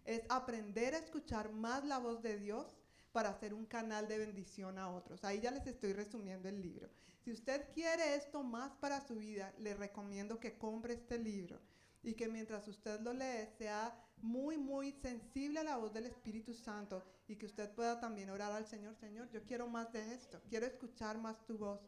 Es 0.04 0.22
aprender 0.28 0.94
a 0.94 0.98
escuchar 0.98 1.52
más 1.52 1.84
la 1.84 1.98
voz 1.98 2.22
de 2.22 2.38
Dios 2.38 2.76
para 3.12 3.30
hacer 3.30 3.54
un 3.54 3.66
canal 3.66 4.06
de 4.06 4.18
bendición 4.18 4.78
a 4.78 4.90
otros. 4.90 5.24
Ahí 5.24 5.40
ya 5.40 5.50
les 5.50 5.66
estoy 5.66 5.92
resumiendo 5.92 6.48
el 6.48 6.60
libro. 6.60 6.88
Si 7.28 7.34
usted 7.34 7.68
quiere 7.74 8.14
esto 8.14 8.42
más 8.42 8.72
para 8.76 9.02
su 9.02 9.16
vida, 9.16 9.52
le 9.58 9.74
recomiendo 9.74 10.40
que 10.40 10.56
compre 10.56 10.94
este 10.94 11.18
libro 11.18 11.60
y 12.02 12.14
que 12.14 12.26
mientras 12.26 12.66
usted 12.66 13.00
lo 13.00 13.12
lee 13.12 13.46
sea 13.58 13.94
muy, 14.22 14.56
muy 14.56 14.92
sensible 14.92 15.60
a 15.60 15.64
la 15.64 15.76
voz 15.76 15.92
del 15.92 16.06
Espíritu 16.06 16.54
Santo 16.54 17.04
y 17.26 17.36
que 17.36 17.44
usted 17.44 17.70
pueda 17.74 18.00
también 18.00 18.30
orar 18.30 18.52
al 18.52 18.64
Señor, 18.64 18.94
Señor, 18.94 19.28
yo 19.28 19.44
quiero 19.44 19.68
más 19.68 19.92
de 19.92 20.14
esto, 20.14 20.40
quiero 20.48 20.64
escuchar 20.64 21.18
más 21.18 21.44
tu 21.44 21.58
voz. 21.58 21.82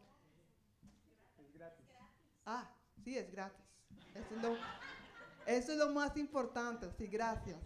Ah, 2.44 2.70
sí, 3.02 3.16
es 3.16 3.32
gratis. 3.32 3.64
Eso 4.14 4.34
es 4.36 4.42
lo, 4.42 4.56
eso 5.46 5.72
es 5.72 5.78
lo 5.78 5.88
más 5.88 6.18
importante, 6.18 6.92
sí, 6.98 7.06
gracias. 7.06 7.58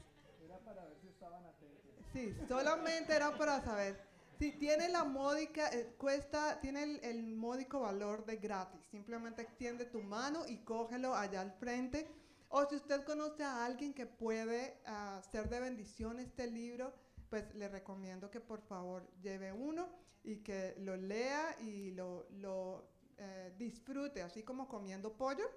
Sí, 2.13 2.37
solamente 2.47 3.17
era 3.17 3.37
para 3.37 3.61
saber. 3.63 4.14
Tiene 4.53 4.89
la 4.89 5.05
módica, 5.05 5.69
eh, 5.71 5.95
cuesta, 5.97 6.61
tiene 6.61 6.83
el, 6.83 7.05
el 7.05 7.37
módico 7.37 7.81
valor 7.81 8.25
de 8.25 8.37
gratis. 8.37 8.85
Simplemente 8.91 9.43
extiende 9.43 9.85
tu 9.87 10.03
mano 10.03 10.47
y 10.47 10.59
cógelo 10.59 11.15
allá 11.15 11.41
al 11.41 11.53
frente. 11.53 12.07
O 12.49 12.65
si 12.67 12.77
usted 12.77 13.05
conoce 13.05 13.43
a 13.43 13.65
alguien 13.65 13.93
que 13.93 14.07
puede 14.07 14.81
ah, 14.87 15.21
ser 15.33 15.49
de 15.49 15.61
bendición 15.61 16.21
este 16.21 16.49
libro, 16.51 16.93
pues 17.29 17.53
le 17.55 17.69
recomiendo 17.69 18.31
que 18.31 18.41
por 18.41 18.61
favor 18.63 19.11
lleve 19.21 19.53
uno 19.53 19.89
y 20.23 20.37
que 20.37 20.77
lo 20.79 20.97
lea 20.97 21.57
y 21.61 21.91
lo, 21.91 22.27
lo, 22.31 22.89
eh, 23.19 23.53
disfrute, 23.59 24.23
así 24.23 24.43
como 24.43 24.69
comiendo 24.69 25.17
pollo, 25.17 25.49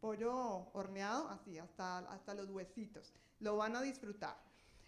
pollo 0.00 0.70
horneado, 0.72 1.28
así, 1.28 1.58
hasta, 1.58 1.98
hasta 1.98 2.34
los 2.34 2.50
huesitos. 2.50 3.12
Lo 3.40 3.56
van 3.56 3.76
a 3.76 3.82
disfrutar. 3.82 4.36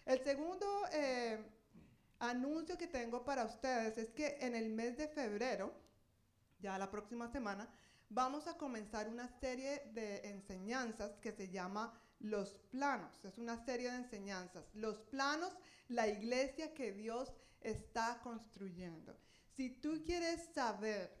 El 0.05 0.23
segundo 0.23 0.65
eh, 0.91 1.43
anuncio 2.25 2.77
que 2.77 2.87
tengo 2.87 3.23
para 3.23 3.45
ustedes 3.45 3.97
es 3.97 4.11
que 4.11 4.37
en 4.41 4.55
el 4.55 4.69
mes 4.69 4.97
de 4.97 5.07
febrero, 5.07 5.73
ya 6.59 6.77
la 6.77 6.89
próxima 6.89 7.27
semana, 7.31 7.69
vamos 8.09 8.47
a 8.47 8.57
comenzar 8.57 9.07
una 9.09 9.27
serie 9.39 9.91
de 9.93 10.29
enseñanzas 10.29 11.17
que 11.19 11.31
se 11.31 11.49
llama 11.49 11.93
Los 12.19 12.55
Planos. 12.71 13.23
Es 13.23 13.37
una 13.37 13.63
serie 13.65 13.91
de 13.91 13.97
enseñanzas. 13.97 14.65
Los 14.73 14.99
Planos, 15.01 15.53
la 15.87 16.07
iglesia 16.07 16.73
que 16.73 16.91
Dios 16.91 17.33
está 17.61 18.19
construyendo. 18.23 19.17
Si 19.55 19.69
tú 19.69 20.03
quieres 20.05 20.49
saber 20.53 21.15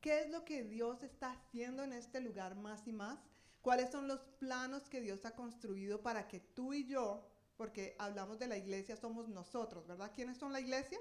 qué 0.00 0.20
es 0.20 0.30
lo 0.30 0.44
que 0.44 0.62
Dios 0.62 1.02
está 1.02 1.32
haciendo 1.32 1.82
en 1.82 1.92
este 1.92 2.20
lugar 2.20 2.56
más 2.56 2.86
y 2.86 2.92
más, 2.92 3.18
cuáles 3.60 3.90
son 3.90 4.08
los 4.08 4.20
planos 4.38 4.88
que 4.88 5.00
Dios 5.00 5.24
ha 5.24 5.34
construido 5.34 6.02
para 6.02 6.26
que 6.26 6.40
tú 6.40 6.72
y 6.72 6.86
yo, 6.86 7.29
porque 7.60 7.94
hablamos 7.98 8.38
de 8.38 8.46
la 8.46 8.56
iglesia, 8.56 8.96
somos 8.96 9.28
nosotros, 9.28 9.86
¿verdad? 9.86 10.10
¿Quiénes 10.14 10.38
son 10.38 10.50
la 10.50 10.60
iglesia? 10.60 10.98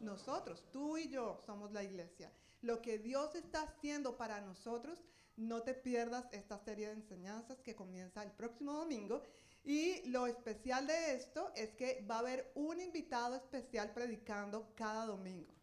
Nosotros, 0.00 0.62
tú 0.70 0.98
y 0.98 1.08
yo 1.08 1.40
somos 1.46 1.72
la 1.72 1.82
iglesia. 1.82 2.30
Lo 2.60 2.82
que 2.82 2.98
Dios 2.98 3.34
está 3.34 3.62
haciendo 3.62 4.18
para 4.18 4.42
nosotros, 4.42 5.02
no 5.38 5.62
te 5.62 5.72
pierdas 5.72 6.26
esta 6.32 6.58
serie 6.58 6.88
de 6.88 6.92
enseñanzas 6.92 7.62
que 7.62 7.74
comienza 7.74 8.22
el 8.22 8.32
próximo 8.32 8.74
domingo. 8.74 9.22
Y 9.64 10.06
lo 10.10 10.26
especial 10.26 10.86
de 10.86 11.14
esto 11.14 11.52
es 11.56 11.70
que 11.70 12.04
va 12.06 12.16
a 12.16 12.18
haber 12.18 12.52
un 12.54 12.82
invitado 12.82 13.36
especial 13.36 13.94
predicando 13.94 14.74
cada 14.74 15.06
domingo. 15.06 15.54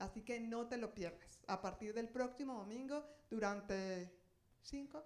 Así 0.00 0.22
que 0.22 0.40
no 0.40 0.66
te 0.66 0.78
lo 0.78 0.92
pierdas. 0.92 1.44
A 1.46 1.62
partir 1.62 1.94
del 1.94 2.08
próximo 2.08 2.54
domingo, 2.54 3.04
durante 3.30 4.12
cinco, 4.62 5.04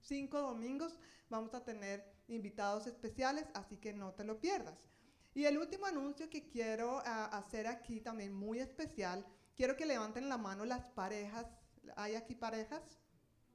cinco 0.00 0.40
domingos, 0.40 0.98
vamos 1.28 1.52
a 1.52 1.62
tener 1.62 2.15
invitados 2.28 2.86
especiales, 2.86 3.46
así 3.54 3.76
que 3.76 3.92
no 3.92 4.12
te 4.14 4.24
lo 4.24 4.40
pierdas. 4.40 4.78
Y 5.34 5.44
el 5.44 5.58
último 5.58 5.86
anuncio 5.86 6.30
que 6.30 6.48
quiero 6.48 7.02
ah, 7.04 7.26
hacer 7.26 7.66
aquí 7.66 8.00
también 8.00 8.32
muy 8.32 8.58
especial, 8.58 9.26
quiero 9.54 9.76
que 9.76 9.84
levanten 9.86 10.28
la 10.28 10.38
mano 10.38 10.64
las 10.64 10.88
parejas. 10.90 11.46
¿Hay 11.96 12.14
aquí 12.14 12.34
parejas? 12.34 12.82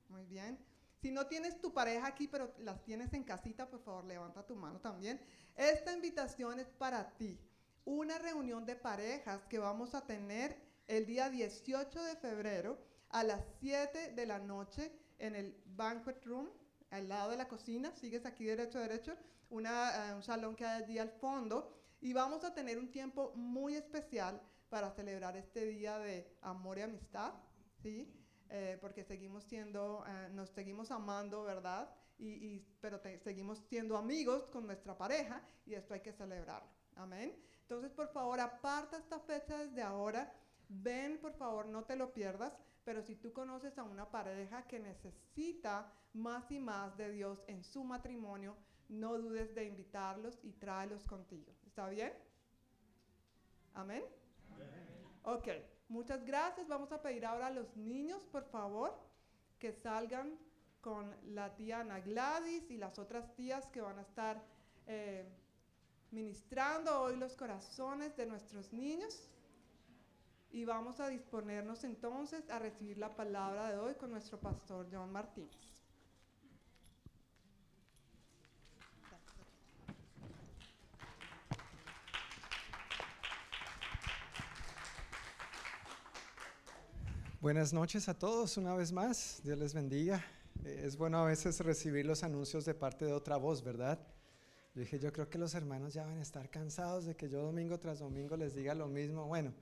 Muy 0.07 0.25
bien. 0.25 0.59
Si 1.01 1.09
no 1.09 1.25
tienes 1.25 1.59
tu 1.59 1.73
pareja 1.73 2.05
aquí, 2.05 2.27
pero 2.27 2.53
las 2.59 2.83
tienes 2.83 3.11
en 3.13 3.23
casita, 3.23 3.67
por 3.67 3.81
favor, 3.81 4.05
levanta 4.05 4.45
tu 4.45 4.55
mano 4.55 4.79
también. 4.79 5.19
Esta 5.55 5.91
invitación 5.91 6.59
es 6.59 6.67
para 6.67 7.17
ti. 7.17 7.39
Una 7.85 8.19
reunión 8.19 8.65
de 8.65 8.75
parejas 8.75 9.43
que 9.47 9.57
vamos 9.57 9.95
a 9.95 10.05
tener 10.05 10.55
el 10.87 11.07
día 11.07 11.31
18 11.31 12.03
de 12.03 12.15
febrero 12.17 12.77
a 13.09 13.23
las 13.23 13.43
7 13.59 14.11
de 14.13 14.25
la 14.27 14.37
noche 14.37 14.91
en 15.17 15.35
el 15.35 15.59
banquet 15.65 16.23
room, 16.25 16.49
al 16.91 17.09
lado 17.09 17.31
de 17.31 17.37
la 17.37 17.47
cocina. 17.47 17.91
Sigues 17.95 18.25
aquí 18.25 18.45
derecho, 18.45 18.79
derecho. 18.79 19.15
Una, 19.49 20.09
eh, 20.09 20.13
un 20.13 20.23
salón 20.23 20.55
que 20.55 20.65
hay 20.65 20.83
allí 20.83 20.99
al 20.99 21.09
fondo. 21.09 21.73
Y 21.99 22.13
vamos 22.13 22.43
a 22.43 22.53
tener 22.53 22.77
un 22.77 22.91
tiempo 22.91 23.33
muy 23.35 23.75
especial 23.75 24.41
para 24.69 24.91
celebrar 24.91 25.35
este 25.35 25.65
día 25.65 25.99
de 25.99 26.37
amor 26.41 26.77
y 26.77 26.81
amistad. 26.81 27.33
¿sí? 27.81 28.13
Eh, 28.49 28.77
porque 28.81 29.03
seguimos 29.03 29.43
siendo, 29.45 30.03
eh, 30.07 30.29
nos 30.31 30.49
seguimos 30.49 30.91
amando, 30.91 31.43
¿verdad? 31.43 31.89
Y, 32.19 32.59
pero 32.79 32.99
seguimos 33.23 33.57
siendo 33.67 33.97
amigos 33.97 34.43
con 34.51 34.67
nuestra 34.67 34.95
pareja 34.95 35.41
y 35.65 35.73
esto 35.73 35.95
hay 35.95 36.01
que 36.01 36.13
celebrarlo. 36.13 36.69
Amén. 36.95 37.35
Entonces, 37.61 37.91
por 37.91 38.09
favor, 38.09 38.39
aparta 38.39 38.97
esta 38.97 39.19
fecha 39.19 39.57
desde 39.57 39.81
ahora. 39.81 40.31
Ven, 40.67 41.17
por 41.19 41.33
favor, 41.33 41.65
no 41.65 41.83
te 41.83 41.95
lo 41.95 42.13
pierdas. 42.13 42.53
Pero 42.83 43.01
si 43.01 43.15
tú 43.15 43.31
conoces 43.33 43.77
a 43.77 43.83
una 43.83 44.09
pareja 44.09 44.67
que 44.67 44.79
necesita 44.79 45.91
más 46.13 46.51
y 46.51 46.59
más 46.59 46.97
de 46.97 47.11
Dios 47.11 47.43
en 47.47 47.63
su 47.63 47.83
matrimonio, 47.83 48.55
no 48.89 49.17
dudes 49.17 49.53
de 49.55 49.65
invitarlos 49.65 50.39
y 50.43 50.51
tráelos 50.53 51.05
contigo. 51.07 51.53
¿Está 51.65 51.87
bien? 51.89 52.13
Amén. 53.73 54.03
Amén. 54.53 54.69
Ok. 55.23 55.47
Muchas 55.87 56.23
gracias. 56.25 56.67
Vamos 56.67 56.91
a 56.91 57.01
pedir 57.01 57.25
ahora 57.25 57.47
a 57.47 57.51
los 57.51 57.75
niños, 57.75 58.25
por 58.25 58.45
favor, 58.45 58.97
que 59.59 59.73
salgan 59.73 60.39
con 60.79 61.15
la 61.33 61.55
tía 61.55 61.81
Ana 61.81 61.99
Gladys 61.99 62.71
y 62.71 62.77
las 62.77 62.97
otras 62.97 63.35
tías 63.35 63.67
que 63.67 63.81
van 63.81 63.99
a 63.99 64.01
estar 64.01 64.41
eh, 64.87 65.25
ministrando 66.11 67.01
hoy 67.01 67.17
los 67.17 67.35
corazones 67.35 68.15
de 68.17 68.25
nuestros 68.25 68.73
niños. 68.73 69.29
Y 70.53 70.65
vamos 70.65 70.99
a 70.99 71.07
disponernos 71.07 71.85
entonces 71.85 72.49
a 72.49 72.59
recibir 72.59 72.97
la 72.97 73.15
palabra 73.15 73.71
de 73.71 73.77
hoy 73.77 73.93
con 73.95 74.11
nuestro 74.11 74.37
pastor 74.37 74.85
John 74.91 75.09
Martínez. 75.09 75.49
Buenas 87.39 87.71
noches 87.71 88.09
a 88.09 88.19
todos 88.19 88.57
una 88.57 88.75
vez 88.75 88.91
más. 88.91 89.41
Dios 89.45 89.57
les 89.57 89.73
bendiga. 89.73 90.23
Eh, 90.65 90.83
es 90.85 90.97
bueno 90.97 91.19
a 91.19 91.25
veces 91.25 91.59
recibir 91.61 92.05
los 92.05 92.23
anuncios 92.23 92.65
de 92.65 92.73
parte 92.75 93.05
de 93.05 93.13
otra 93.13 93.37
voz, 93.37 93.63
¿verdad? 93.63 93.99
Yo 94.75 94.81
dije, 94.81 94.99
yo 94.99 95.13
creo 95.13 95.29
que 95.29 95.37
los 95.37 95.55
hermanos 95.55 95.93
ya 95.93 96.05
van 96.05 96.19
a 96.19 96.21
estar 96.21 96.49
cansados 96.49 97.05
de 97.05 97.15
que 97.15 97.29
yo 97.29 97.41
domingo 97.41 97.79
tras 97.79 97.99
domingo 97.99 98.35
les 98.35 98.53
diga 98.53 98.75
lo 98.75 98.87
mismo. 98.87 99.25
Bueno, 99.25 99.53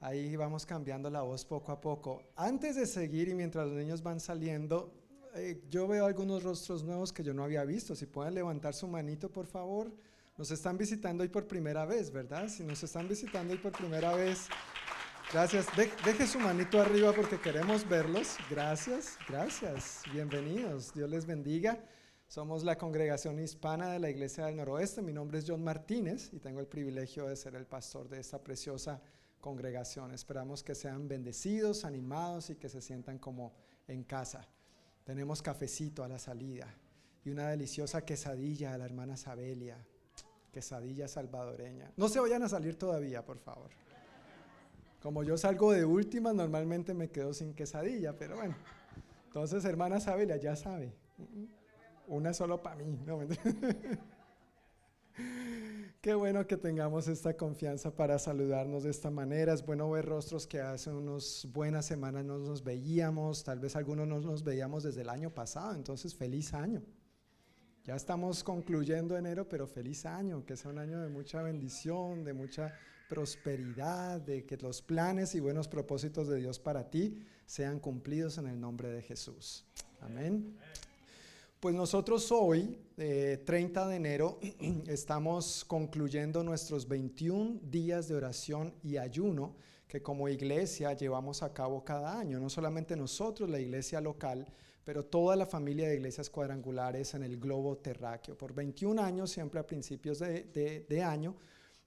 ahí 0.00 0.36
vamos 0.36 0.66
cambiando 0.66 1.10
la 1.10 1.22
voz 1.22 1.44
poco 1.44 1.72
a 1.72 1.80
poco. 1.80 2.22
Antes 2.36 2.76
de 2.76 2.86
seguir 2.86 3.28
y 3.28 3.34
mientras 3.34 3.66
los 3.66 3.76
niños 3.76 4.02
van 4.02 4.20
saliendo, 4.20 4.92
eh, 5.34 5.62
yo 5.68 5.86
veo 5.86 6.06
algunos 6.06 6.42
rostros 6.42 6.82
nuevos 6.82 7.12
que 7.12 7.22
yo 7.22 7.34
no 7.34 7.44
había 7.44 7.64
visto. 7.64 7.94
Si 7.94 8.06
pueden 8.06 8.34
levantar 8.34 8.74
su 8.74 8.88
manito, 8.88 9.30
por 9.30 9.46
favor. 9.46 9.92
Nos 10.36 10.50
están 10.50 10.76
visitando 10.76 11.22
hoy 11.22 11.28
por 11.28 11.46
primera 11.46 11.86
vez, 11.86 12.10
¿verdad? 12.10 12.48
Si 12.48 12.62
nos 12.62 12.82
están 12.82 13.08
visitando 13.08 13.52
hoy 13.52 13.58
por 13.58 13.72
primera 13.72 14.14
vez, 14.14 14.48
Gracias. 15.32 15.66
deje 15.76 16.24
su 16.24 16.38
manito 16.38 16.80
arriba 16.80 17.12
porque 17.12 17.40
queremos 17.40 17.88
verlos. 17.88 18.36
Gracias, 18.48 19.18
gracias. 19.28 20.02
Bienvenidos. 20.12 20.94
Dios 20.94 21.10
les 21.10 21.26
bendiga. 21.26 21.80
Somos 22.28 22.62
la 22.62 22.78
congregación 22.78 23.40
hispana 23.40 23.90
de 23.90 23.98
la 23.98 24.08
Iglesia 24.08 24.46
del 24.46 24.56
Noroeste. 24.56 25.02
Mi 25.02 25.12
nombre 25.12 25.38
es 25.38 25.44
John 25.48 25.64
Martínez 25.64 26.32
y 26.32 26.38
tengo 26.38 26.60
el 26.60 26.68
privilegio 26.68 27.26
de 27.26 27.34
ser 27.34 27.56
el 27.56 27.66
pastor 27.66 28.08
de 28.08 28.20
esta 28.20 28.40
preciosa 28.40 29.02
congregación. 29.46 30.10
Esperamos 30.10 30.64
que 30.64 30.74
sean 30.74 31.06
bendecidos, 31.06 31.84
animados 31.84 32.50
y 32.50 32.56
que 32.56 32.68
se 32.68 32.80
sientan 32.80 33.20
como 33.20 33.52
en 33.86 34.02
casa. 34.02 34.44
Tenemos 35.04 35.40
cafecito 35.40 36.02
a 36.02 36.08
la 36.08 36.18
salida 36.18 36.66
y 37.24 37.30
una 37.30 37.48
deliciosa 37.50 38.04
quesadilla 38.04 38.74
a 38.74 38.78
la 38.78 38.86
hermana 38.86 39.16
Sabelia. 39.16 39.78
Quesadilla 40.50 41.06
salvadoreña. 41.06 41.92
No 41.96 42.08
se 42.08 42.18
vayan 42.18 42.42
a 42.42 42.48
salir 42.48 42.76
todavía, 42.76 43.24
por 43.24 43.38
favor. 43.38 43.70
Como 45.00 45.22
yo 45.22 45.38
salgo 45.38 45.70
de 45.70 45.84
última, 45.84 46.32
normalmente 46.32 46.92
me 46.92 47.08
quedo 47.08 47.32
sin 47.32 47.54
quesadilla, 47.54 48.18
pero 48.18 48.34
bueno. 48.38 48.56
Entonces, 49.26 49.64
hermana 49.64 50.00
Sabela, 50.00 50.38
ya 50.38 50.56
sabe. 50.56 50.92
Una 52.08 52.34
solo 52.34 52.60
para 52.60 52.74
mí. 52.82 52.98
Qué 56.00 56.14
bueno 56.14 56.46
que 56.46 56.56
tengamos 56.56 57.08
esta 57.08 57.36
confianza 57.36 57.90
para 57.90 58.18
saludarnos 58.18 58.84
de 58.84 58.90
esta 58.90 59.10
manera. 59.10 59.52
Es 59.52 59.66
bueno 59.66 59.90
ver 59.90 60.04
rostros 60.04 60.46
que 60.46 60.60
hace 60.60 60.90
unas 60.90 61.48
buenas 61.52 61.86
semanas 61.86 62.24
no 62.24 62.38
nos 62.38 62.62
veíamos, 62.62 63.42
tal 63.42 63.58
vez 63.58 63.74
algunos 63.74 64.06
no 64.06 64.20
nos 64.20 64.44
veíamos 64.44 64.84
desde 64.84 65.02
el 65.02 65.08
año 65.08 65.30
pasado, 65.30 65.74
entonces 65.74 66.14
feliz 66.14 66.54
año. 66.54 66.82
Ya 67.84 67.96
estamos 67.96 68.44
concluyendo 68.44 69.16
enero, 69.16 69.48
pero 69.48 69.66
feliz 69.66 70.06
año, 70.06 70.44
que 70.44 70.56
sea 70.56 70.70
un 70.70 70.78
año 70.78 71.00
de 71.00 71.08
mucha 71.08 71.42
bendición, 71.42 72.24
de 72.24 72.32
mucha 72.32 72.72
prosperidad, 73.08 74.20
de 74.20 74.44
que 74.44 74.56
los 74.56 74.82
planes 74.82 75.34
y 75.34 75.40
buenos 75.40 75.68
propósitos 75.68 76.28
de 76.28 76.38
Dios 76.38 76.58
para 76.58 76.90
ti 76.90 77.24
sean 77.46 77.78
cumplidos 77.78 78.38
en 78.38 78.48
el 78.48 78.60
nombre 78.60 78.90
de 78.90 79.02
Jesús. 79.02 79.64
Amén. 80.00 80.56
Pues 81.60 81.74
nosotros 81.74 82.30
hoy, 82.32 82.78
30 82.96 82.98
eh, 82.98 83.88
de 83.88 83.96
enero, 83.96 84.38
estamos 84.88 85.64
concluyendo 85.64 86.44
nuestros 86.44 86.86
21 86.86 87.60
días 87.62 88.08
de 88.08 88.14
oración 88.14 88.74
y 88.82 88.98
ayuno 88.98 89.56
que 89.88 90.02
como 90.02 90.28
iglesia 90.28 90.92
llevamos 90.92 91.42
a 91.42 91.54
cabo 91.54 91.82
cada 91.82 92.18
año. 92.18 92.38
No 92.38 92.50
solamente 92.50 92.94
nosotros, 92.94 93.48
la 93.48 93.58
iglesia 93.58 94.02
local, 94.02 94.46
pero 94.84 95.06
toda 95.06 95.34
la 95.34 95.46
familia 95.46 95.88
de 95.88 95.94
iglesias 95.94 96.28
cuadrangulares 96.28 97.14
en 97.14 97.22
el 97.22 97.38
globo 97.40 97.78
terráqueo. 97.78 98.36
Por 98.36 98.52
21 98.52 99.02
años, 99.02 99.30
siempre 99.30 99.58
a 99.58 99.66
principios 99.66 100.18
de 100.18 101.02
año, 101.02 101.36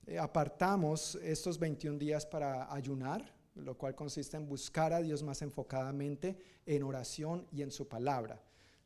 eh, 0.07 0.17
apartamos 0.17 1.13
estos 1.21 1.59
21 1.59 1.99
días 1.99 2.25
para 2.25 2.73
ayunar, 2.73 3.35
lo 3.53 3.77
cual 3.77 3.93
consiste 3.93 4.35
en 4.35 4.47
buscar 4.47 4.93
a 4.93 5.01
Dios 5.01 5.21
más 5.21 5.43
enfocadamente 5.43 6.39
en 6.65 6.81
oración 6.81 7.45
y 7.51 7.61
en 7.61 7.69
su 7.69 7.87
palabra. 7.87 8.41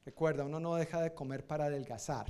Recuerda, 0.06 0.46
uno 0.46 0.60
no 0.60 0.76
deja 0.76 1.02
de 1.02 1.14
comer 1.14 1.46
para 1.46 1.66
adelgazar. 1.66 2.28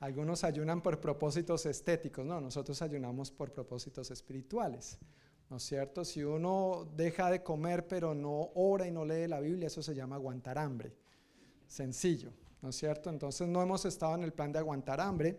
Algunos 0.00 0.44
ayunan 0.44 0.80
por 0.80 1.00
propósitos 1.00 1.66
estéticos, 1.66 2.24
no, 2.24 2.40
nosotros 2.40 2.80
ayunamos 2.82 3.30
por 3.32 3.52
propósitos 3.52 4.10
espirituales. 4.10 4.98
¿No 5.50 5.56
es 5.56 5.62
cierto? 5.62 6.04
Si 6.04 6.22
uno 6.22 6.86
deja 6.94 7.30
de 7.30 7.42
comer 7.42 7.88
pero 7.88 8.14
no 8.14 8.50
ora 8.54 8.86
y 8.86 8.90
no 8.90 9.04
lee 9.04 9.26
la 9.26 9.40
Biblia, 9.40 9.66
eso 9.66 9.82
se 9.82 9.94
llama 9.94 10.16
aguantar 10.16 10.58
hambre. 10.58 10.94
Sencillo, 11.66 12.32
¿no 12.60 12.68
es 12.68 12.76
cierto? 12.76 13.08
Entonces 13.08 13.48
no 13.48 13.62
hemos 13.62 13.84
estado 13.86 14.14
en 14.14 14.24
el 14.24 14.32
plan 14.32 14.52
de 14.52 14.58
aguantar 14.58 15.00
hambre, 15.00 15.38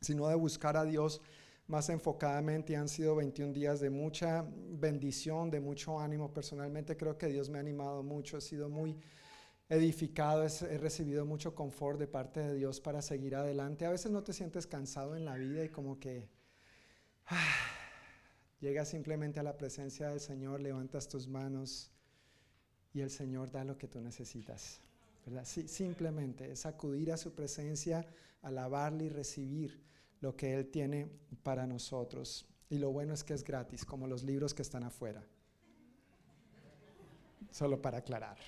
sino 0.00 0.28
de 0.28 0.34
buscar 0.34 0.76
a 0.76 0.84
Dios 0.84 1.22
más 1.68 1.88
enfocadamente 1.88 2.76
han 2.76 2.88
sido 2.88 3.16
21 3.16 3.52
días 3.52 3.80
de 3.80 3.90
mucha 3.90 4.46
bendición, 4.48 5.50
de 5.50 5.60
mucho 5.60 5.98
ánimo. 5.98 6.32
Personalmente 6.32 6.96
creo 6.96 7.18
que 7.18 7.26
Dios 7.26 7.50
me 7.50 7.58
ha 7.58 7.60
animado 7.60 8.02
mucho, 8.04 8.36
he 8.36 8.40
sido 8.40 8.68
muy 8.68 8.96
edificado, 9.68 10.44
he 10.44 10.78
recibido 10.78 11.26
mucho 11.26 11.54
confort 11.54 11.98
de 11.98 12.06
parte 12.06 12.40
de 12.40 12.54
Dios 12.54 12.80
para 12.80 13.02
seguir 13.02 13.34
adelante. 13.34 13.84
A 13.84 13.90
veces 13.90 14.12
no 14.12 14.22
te 14.22 14.32
sientes 14.32 14.66
cansado 14.66 15.16
en 15.16 15.24
la 15.24 15.36
vida 15.36 15.64
y 15.64 15.68
como 15.68 15.98
que 15.98 16.28
ah, 17.26 17.56
llegas 18.60 18.88
simplemente 18.88 19.40
a 19.40 19.42
la 19.42 19.56
presencia 19.56 20.08
del 20.08 20.20
Señor, 20.20 20.60
levantas 20.60 21.08
tus 21.08 21.26
manos 21.26 21.90
y 22.94 23.00
el 23.00 23.10
Señor 23.10 23.50
da 23.50 23.64
lo 23.64 23.76
que 23.76 23.88
tú 23.88 24.00
necesitas. 24.00 24.80
Sí, 25.42 25.66
simplemente 25.66 26.52
es 26.52 26.66
acudir 26.66 27.10
a 27.10 27.16
su 27.16 27.34
presencia, 27.34 28.06
alabarle 28.42 29.06
y 29.06 29.08
recibir 29.08 29.82
lo 30.20 30.36
que 30.36 30.54
Él 30.54 30.68
tiene 30.70 31.10
para 31.42 31.66
nosotros. 31.66 32.46
Y 32.70 32.78
lo 32.78 32.90
bueno 32.90 33.12
es 33.12 33.24
que 33.24 33.34
es 33.34 33.42
gratis, 33.42 33.84
como 33.84 34.06
los 34.06 34.22
libros 34.22 34.54
que 34.54 34.62
están 34.62 34.84
afuera. 34.84 35.24
Solo 37.50 37.82
para 37.82 37.98
aclarar. 37.98 38.38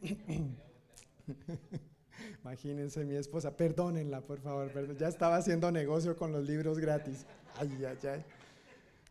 Imagínense 2.42 3.04
mi 3.04 3.14
esposa, 3.14 3.56
perdónenla 3.56 4.22
por 4.22 4.40
favor, 4.40 4.96
ya 4.96 5.08
estaba 5.08 5.36
haciendo 5.36 5.70
negocio 5.70 6.16
con 6.16 6.32
los 6.32 6.46
libros 6.46 6.78
gratis. 6.78 7.26
Ay, 7.56 7.84
ay, 7.84 8.08
ay. 8.08 8.24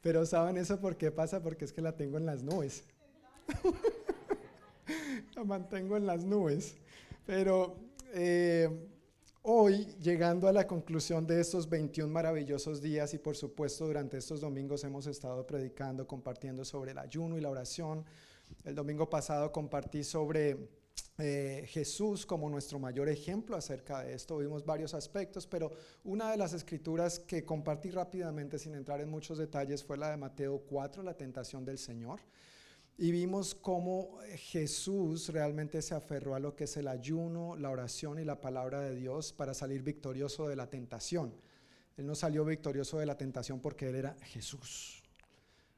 Pero 0.02 0.26
¿saben 0.26 0.58
eso 0.58 0.80
por 0.80 0.96
qué 0.96 1.12
pasa? 1.12 1.42
Porque 1.42 1.66
es 1.66 1.74
que 1.74 1.82
la 1.82 1.96
tengo 1.96 2.18
en 2.18 2.26
las 2.26 2.42
nubes. 2.42 2.84
la 5.36 5.44
mantengo 5.44 5.98
en 5.98 6.06
las 6.06 6.24
nubes. 6.24 6.78
Pero 7.26 7.76
eh, 8.14 8.70
hoy, 9.44 9.86
llegando 10.02 10.48
a 10.48 10.54
la 10.54 10.66
conclusión 10.66 11.28
de 11.28 11.42
estos 11.42 11.70
21 11.70 12.12
maravillosos 12.12 12.82
días 12.82 13.14
y 13.14 13.18
por 13.18 13.36
supuesto 13.36 13.86
durante 13.86 14.18
estos 14.18 14.42
domingos 14.42 14.84
hemos 14.84 15.06
estado 15.06 15.46
predicando, 15.46 16.08
compartiendo 16.08 16.64
sobre 16.64 16.92
el 16.92 16.98
ayuno 16.98 17.38
y 17.38 17.42
la 17.42 17.50
oración. 17.50 18.06
El 18.64 18.76
domingo 18.76 19.10
pasado 19.10 19.52
compartí 19.52 20.04
sobre 20.04 20.79
eh, 21.18 21.66
Jesús 21.68 22.26
como 22.26 22.50
nuestro 22.50 22.80
mayor 22.80 23.10
ejemplo 23.10 23.58
acerca 23.58 24.04
de 24.04 24.14
esto. 24.14 24.38
Vimos 24.38 24.66
varios 24.66 24.94
aspectos, 24.94 25.46
pero 25.46 25.72
una 26.06 26.32
de 26.32 26.38
las 26.38 26.54
escrituras 26.54 27.20
que 27.20 27.44
compartí 27.44 27.92
rápidamente 27.92 28.58
sin 28.58 28.74
entrar 28.74 29.02
en 29.02 29.10
muchos 29.10 29.38
detalles 29.38 29.84
fue 29.84 29.98
la 29.98 30.12
de 30.12 30.18
Mateo 30.18 30.60
4, 30.60 31.04
la 31.04 31.16
tentación 31.16 31.66
del 31.66 31.78
Señor. 31.78 32.22
Y 32.98 33.12
vimos 33.12 33.54
cómo 33.54 34.18
Jesús 34.36 35.30
realmente 35.30 35.82
se 35.82 35.94
aferró 35.94 36.36
a 36.36 36.40
lo 36.40 36.56
que 36.56 36.64
es 36.64 36.78
el 36.78 36.88
ayuno, 36.88 37.56
la 37.58 37.70
oración 37.70 38.20
y 38.20 38.26
la 38.26 38.40
palabra 38.40 38.80
de 38.80 38.96
Dios 38.96 39.34
para 39.34 39.54
salir 39.54 39.84
victorioso 39.84 40.48
de 40.48 40.56
la 40.56 40.70
tentación. 40.70 41.34
Él 41.98 42.06
no 42.08 42.16
salió 42.16 42.46
victorioso 42.46 42.98
de 42.98 43.06
la 43.06 43.18
tentación 43.18 43.60
porque 43.60 43.90
Él 43.90 43.96
era 43.96 44.16
Jesús. 44.22 45.04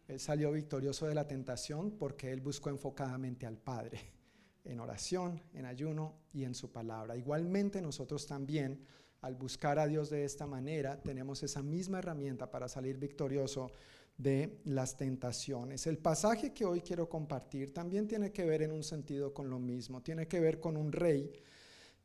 Él 0.07 0.19
salió 0.19 0.51
victorioso 0.51 1.07
de 1.07 1.15
la 1.15 1.27
tentación 1.27 1.91
porque 1.91 2.31
Él 2.31 2.41
buscó 2.41 2.69
enfocadamente 2.69 3.47
al 3.47 3.57
Padre 3.57 4.20
en 4.63 4.79
oración, 4.79 5.41
en 5.53 5.65
ayuno 5.65 6.15
y 6.33 6.43
en 6.43 6.55
su 6.55 6.71
palabra. 6.71 7.15
Igualmente 7.15 7.81
nosotros 7.81 8.27
también, 8.27 8.85
al 9.21 9.35
buscar 9.35 9.79
a 9.79 9.87
Dios 9.87 10.09
de 10.09 10.23
esta 10.23 10.47
manera, 10.47 11.01
tenemos 11.01 11.43
esa 11.43 11.61
misma 11.61 11.99
herramienta 11.99 12.49
para 12.49 12.67
salir 12.67 12.97
victorioso 12.97 13.71
de 14.17 14.59
las 14.65 14.97
tentaciones. 14.97 15.87
El 15.87 15.97
pasaje 15.97 16.53
que 16.53 16.65
hoy 16.65 16.81
quiero 16.81 17.09
compartir 17.09 17.73
también 17.73 18.07
tiene 18.07 18.31
que 18.31 18.45
ver 18.45 18.61
en 18.61 18.71
un 18.71 18.83
sentido 18.83 19.33
con 19.33 19.49
lo 19.49 19.59
mismo, 19.59 20.01
tiene 20.01 20.27
que 20.27 20.39
ver 20.39 20.59
con 20.59 20.77
un 20.77 20.91
rey 20.91 21.31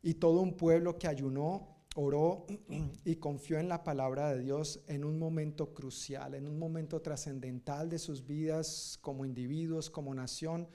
y 0.02 0.14
todo 0.14 0.40
un 0.40 0.56
pueblo 0.56 0.98
que 0.98 1.08
ayunó, 1.08 1.76
oró 1.94 2.46
y 3.04 3.16
confió 3.16 3.58
en 3.58 3.68
la 3.68 3.84
palabra 3.84 4.32
de 4.32 4.40
Dios 4.40 4.80
en 4.86 5.04
un 5.04 5.18
momento 5.18 5.74
crucial, 5.74 6.34
en 6.34 6.46
un 6.46 6.58
momento 6.58 7.00
trascendental 7.02 7.88
de 7.88 7.98
sus 7.98 8.26
vidas 8.26 8.98
como 9.00 9.24
individuos, 9.24 9.90
como 9.90 10.14
nación 10.14 10.68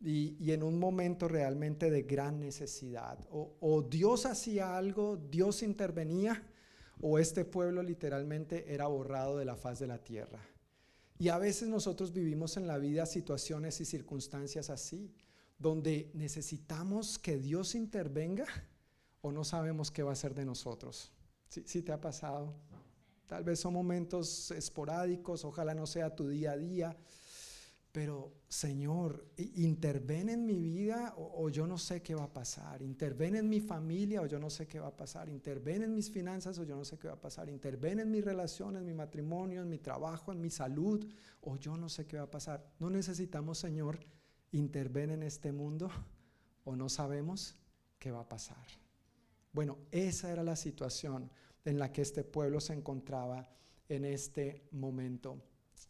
y, 0.00 0.52
en 0.52 0.62
un 0.62 0.78
momento 0.78 1.28
realmente 1.28 1.90
de 1.90 2.02
gran 2.02 2.40
necesidad. 2.40 3.18
O, 3.30 3.82
Dios 3.82 4.26
hacía 4.26 4.76
algo, 4.76 5.16
Dios 5.16 5.62
intervenía, 5.62 6.42
o 7.00 7.18
este 7.18 7.44
pueblo 7.44 7.82
literalmente 7.82 8.72
era 8.72 8.86
borrado 8.86 9.38
de 9.38 9.44
la 9.44 9.56
faz 9.56 9.78
de 9.78 9.86
la 9.86 9.98
tierra. 9.98 10.40
Y 11.18 11.28
a 11.30 11.38
veces 11.38 11.68
nosotros 11.68 12.12
vivimos 12.12 12.56
en 12.56 12.66
la 12.66 12.78
vida 12.78 13.06
situaciones 13.06 13.80
y 13.80 13.84
circunstancias 13.84 14.70
así, 14.70 15.12
donde 15.58 16.10
necesitamos 16.14 17.18
que 17.18 17.38
Dios 17.38 17.74
intervenga 17.74 18.46
o 19.20 19.32
no 19.32 19.42
sabemos 19.42 19.90
qué 19.90 20.04
va 20.04 20.10
a 20.10 20.12
hacer 20.12 20.34
de 20.34 20.44
nosotros. 20.44 21.12
¿Sí, 21.48 21.64
sí 21.66 21.82
te 21.82 21.90
ha 21.90 22.00
pasado? 22.00 22.54
Tal 23.26 23.42
vez 23.42 23.58
son 23.58 23.74
momentos 23.74 24.52
esporádicos, 24.52 25.44
ojalá 25.44 25.74
no 25.74 25.86
sea 25.86 26.14
tu 26.14 26.28
día 26.28 26.52
a 26.52 26.56
día, 26.56 26.96
pero 27.98 28.32
Señor, 28.46 29.26
interven 29.56 30.28
en 30.28 30.46
mi 30.46 30.60
vida 30.60 31.14
o, 31.16 31.50
yo 31.50 31.66
no 31.66 31.78
sé 31.78 32.00
qué 32.00 32.14
va 32.14 32.22
a 32.22 32.32
pasar, 32.32 32.80
interven 32.80 33.34
en 33.34 33.48
mi 33.48 33.58
familia 33.58 34.22
o 34.22 34.26
yo 34.26 34.38
no 34.38 34.50
sé 34.50 34.68
qué 34.68 34.78
va 34.78 34.86
a 34.86 34.96
pasar, 34.96 35.28
interven 35.28 35.82
en 35.82 35.96
mis 35.96 36.08
finanzas 36.08 36.60
o 36.60 36.62
yo 36.62 36.76
no 36.76 36.84
sé 36.84 36.96
qué 36.96 37.08
va 37.08 37.14
a 37.14 37.20
pasar, 37.20 37.48
interven 37.48 37.98
en 37.98 38.08
mi 38.08 38.20
relación, 38.20 38.76
en 38.76 38.84
mi 38.84 38.94
matrimonio, 38.94 39.62
en 39.62 39.68
mi 39.68 39.80
trabajo, 39.80 40.30
en 40.30 40.40
mi 40.40 40.48
salud 40.48 41.04
o 41.40 41.56
yo 41.56 41.76
no 41.76 41.88
sé 41.88 42.06
qué 42.06 42.18
va 42.18 42.22
a 42.22 42.30
pasar. 42.30 42.64
No 42.78 42.88
necesitamos, 42.88 43.58
Señor, 43.58 43.98
interven 44.52 45.10
en 45.10 45.24
este 45.24 45.50
mundo 45.50 45.90
o 46.62 46.76
no 46.76 46.88
sabemos 46.88 47.56
qué 47.98 48.12
va 48.12 48.20
a 48.20 48.28
pasar. 48.28 48.64
Bueno, 49.52 49.76
esa 49.90 50.30
era 50.30 50.44
la 50.44 50.54
situación 50.54 51.32
en 51.64 51.80
la 51.80 51.90
que 51.90 52.02
este 52.02 52.22
pueblo 52.22 52.60
se 52.60 52.74
encontraba 52.74 53.50
en 53.88 54.04
este 54.04 54.68
momento. 54.70 55.42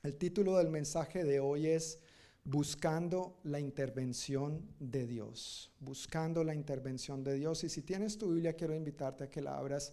El 0.03 0.17
título 0.17 0.59
del 0.59 0.69
mensaje 0.71 1.25
de 1.25 1.41
hoy 1.41 1.67
es 1.67 1.99
Buscando 2.45 3.39
la 3.43 3.61
intervención 3.61 4.67
de 4.79 5.07
Dios. 5.07 5.71
Buscando 5.81 6.45
la 6.45 6.55
intervención 6.55 7.23
de 7.23 7.35
Dios. 7.35 7.65
Y 7.65 7.69
si 7.69 7.83
tienes 7.83 8.17
tu 8.17 8.33
Biblia, 8.33 8.55
quiero 8.55 8.75
invitarte 8.75 9.25
a 9.25 9.31
que 9.31 9.43
la 9.43 9.59
abras 9.59 9.93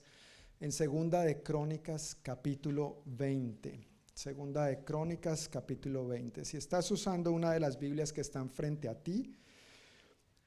en 0.59 0.71
Segunda 0.71 1.21
de 1.23 1.43
Crónicas, 1.43 2.15
capítulo 2.21 3.01
20. 3.05 3.87
Segunda 4.13 4.67
de 4.67 4.83
Crónicas, 4.85 5.49
capítulo 5.49 6.07
20. 6.07 6.45
Si 6.45 6.55
estás 6.55 6.89
usando 6.91 7.31
una 7.33 7.51
de 7.51 7.59
las 7.59 7.77
Biblias 7.77 8.13
que 8.13 8.21
están 8.21 8.49
frente 8.49 8.87
a 8.87 8.95
ti, 8.95 9.35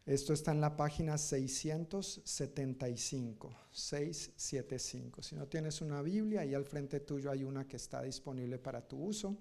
esto 0.09 0.33
está 0.33 0.51
en 0.53 0.63
la 0.63 0.75
página 0.75 1.19
675, 1.19 3.55
675. 3.71 5.23
Si 5.23 5.37
no 5.37 5.47
tienes 5.47 5.83
una 5.83 6.01
Biblia, 6.01 6.41
ahí 6.41 6.55
al 6.55 6.65
frente 6.65 7.01
tuyo 7.01 7.31
hay 7.31 7.45
una 7.45 7.69
que 7.69 7.77
está 7.77 8.01
disponible 8.01 8.59
para 8.59 8.81
tu 8.81 9.05
uso. 9.05 9.37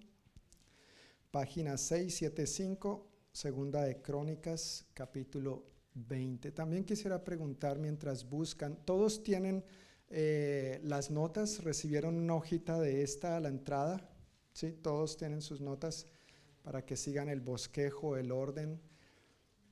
Página 1.31 1.77
675, 1.77 3.07
segunda 3.31 3.83
de 3.83 4.01
Crónicas, 4.01 4.85
capítulo 4.93 5.63
20. 5.93 6.51
También 6.51 6.83
quisiera 6.83 7.23
preguntar 7.23 7.79
mientras 7.79 8.27
buscan, 8.27 8.75
¿todos 8.83 9.23
tienen 9.23 9.63
eh, 10.09 10.81
las 10.83 11.09
notas? 11.09 11.63
¿Recibieron 11.63 12.17
una 12.17 12.35
hojita 12.35 12.77
de 12.77 13.03
esta 13.03 13.37
a 13.37 13.39
la 13.39 13.47
entrada? 13.47 14.09
¿Sí? 14.51 14.73
Todos 14.73 15.15
tienen 15.15 15.41
sus 15.41 15.61
notas 15.61 16.07
para 16.61 16.85
que 16.85 16.97
sigan 16.97 17.29
el 17.29 17.39
bosquejo, 17.39 18.17
el 18.17 18.33
orden 18.33 18.81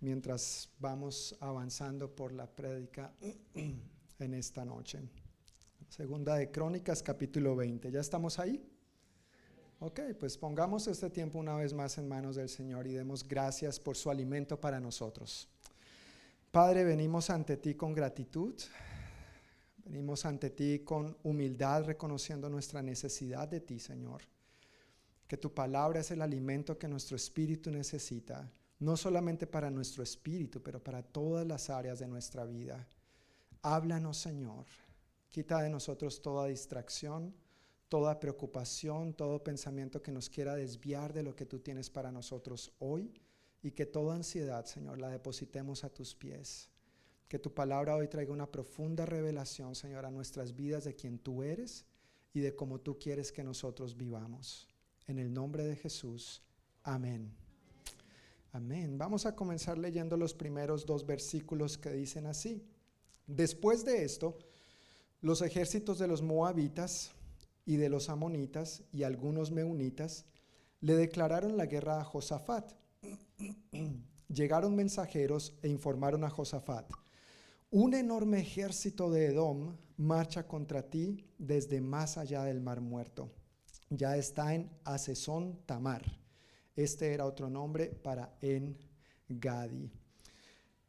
mientras 0.06 0.70
vamos 0.78 1.36
avanzando 1.40 2.16
por 2.16 2.32
la 2.32 2.46
prédica 2.46 3.12
en 4.20 4.34
esta 4.36 4.64
noche. 4.64 5.00
Segunda 5.90 6.36
de 6.36 6.52
Crónicas, 6.52 7.02
capítulo 7.02 7.56
20. 7.56 7.90
¿Ya 7.90 8.02
estamos 8.02 8.38
ahí? 8.38 8.64
Ok, 9.80 10.02
pues 10.20 10.38
pongamos 10.38 10.86
este 10.86 11.10
tiempo 11.10 11.40
una 11.40 11.56
vez 11.56 11.74
más 11.74 11.98
en 11.98 12.08
manos 12.08 12.36
del 12.36 12.50
Señor 12.50 12.86
y 12.86 12.94
demos 12.94 13.28
gracias 13.28 13.80
por 13.80 13.98
su 13.98 14.12
alimento 14.12 14.62
para 14.62 14.80
nosotros. 14.80 15.50
Padre, 16.52 16.84
venimos 16.84 17.32
ante 17.32 17.58
ti 17.58 17.74
con 17.74 17.96
gratitud, 17.96 18.54
venimos 19.86 20.24
ante 20.24 20.52
ti 20.52 20.84
con 20.86 21.18
humildad, 21.24 21.84
reconociendo 21.84 22.48
nuestra 22.48 22.84
necesidad 22.84 23.48
de 23.48 23.60
ti, 23.60 23.80
Señor. 23.80 24.22
Que 25.28 25.38
tu 25.38 25.52
palabra 25.52 26.02
es 26.02 26.12
el 26.12 26.22
alimento 26.22 26.78
que 26.78 26.88
nuestro 26.88 27.16
espíritu 27.16 27.72
necesita 27.72 28.48
no 28.80 28.98
solamente 28.98 29.48
para 29.48 29.72
nuestro 29.72 30.04
espíritu, 30.04 30.62
pero 30.62 30.84
para 30.84 31.02
todas 31.02 31.46
las 31.46 31.70
áreas 31.70 32.00
de 32.00 32.08
nuestra 32.08 32.46
vida. 32.46 32.88
Háblanos, 33.62 34.18
Señor. 34.18 34.66
Quita 35.32 35.62
de 35.62 35.70
nosotros 35.70 36.22
toda 36.22 36.48
distracción, 36.48 37.34
toda 37.90 38.20
preocupación, 38.20 39.14
todo 39.14 39.44
pensamiento 39.44 40.02
que 40.02 40.12
nos 40.12 40.30
quiera 40.30 40.56
desviar 40.56 41.14
de 41.14 41.24
lo 41.24 41.36
que 41.36 41.46
tú 41.46 41.60
tienes 41.60 41.90
para 41.90 42.12
nosotros 42.12 42.74
hoy 42.80 43.14
y 43.62 43.72
que 43.72 43.86
toda 43.86 44.16
ansiedad, 44.16 44.66
Señor, 44.66 45.00
la 45.00 45.10
depositemos 45.10 45.84
a 45.84 45.90
tus 45.90 46.14
pies. 46.14 46.70
Que 47.28 47.40
tu 47.40 47.54
palabra 47.54 47.96
hoy 47.96 48.08
traiga 48.08 48.32
una 48.32 48.52
profunda 48.52 49.06
revelación, 49.06 49.76
Señor, 49.76 50.06
a 50.06 50.12
nuestras 50.12 50.56
vidas 50.56 50.84
de 50.84 50.96
quien 50.96 51.18
tú 51.18 51.42
eres 51.42 51.86
y 52.34 52.42
de 52.42 52.56
cómo 52.56 52.80
tú 52.80 53.00
quieres 53.00 53.32
que 53.32 53.44
nosotros 53.44 53.98
vivamos. 53.98 54.68
En 55.08 55.18
el 55.18 55.34
nombre 55.34 55.64
de 55.64 55.76
Jesús. 55.76 56.44
Amén. 56.84 57.45
Amén. 58.56 58.98
Vamos 58.98 59.26
a 59.26 59.36
comenzar 59.36 59.78
leyendo 59.78 60.16
los 60.16 60.34
primeros 60.34 60.86
dos 60.86 61.06
versículos 61.06 61.78
que 61.78 61.92
dicen 61.92 62.26
así. 62.26 62.66
Después 63.28 63.84
de 63.84 64.06
esto, 64.06 64.38
los 65.20 65.42
ejércitos 65.42 66.00
de 66.00 66.08
los 66.08 66.22
moabitas 66.22 67.12
y 67.66 67.76
de 67.76 67.90
los 67.90 68.08
amonitas 68.08 68.82
y 68.94 69.04
algunos 69.04 69.52
meunitas 69.52 70.24
le 70.80 70.96
declararon 70.96 71.58
la 71.58 71.66
guerra 71.66 72.00
a 72.00 72.06
Josafat. 72.06 72.72
Llegaron 74.30 74.74
mensajeros 74.74 75.58
e 75.62 75.68
informaron 75.68 76.24
a 76.24 76.30
Josafat, 76.30 76.90
un 77.72 77.94
enorme 77.94 78.40
ejército 78.40 79.12
de 79.12 79.26
Edom 79.26 79.76
marcha 79.98 80.48
contra 80.48 80.90
ti 80.90 81.26
desde 81.38 81.82
más 81.82 82.18
allá 82.18 82.46
del 82.46 82.62
mar 82.62 82.80
muerto. 82.80 83.34
Ya 83.90 84.16
está 84.16 84.56
en 84.56 84.72
Asesón 84.86 85.60
Tamar 85.66 86.25
este 86.76 87.14
era 87.14 87.26
otro 87.26 87.50
nombre 87.50 87.88
para 87.88 88.38
En-Gadi. 88.42 89.92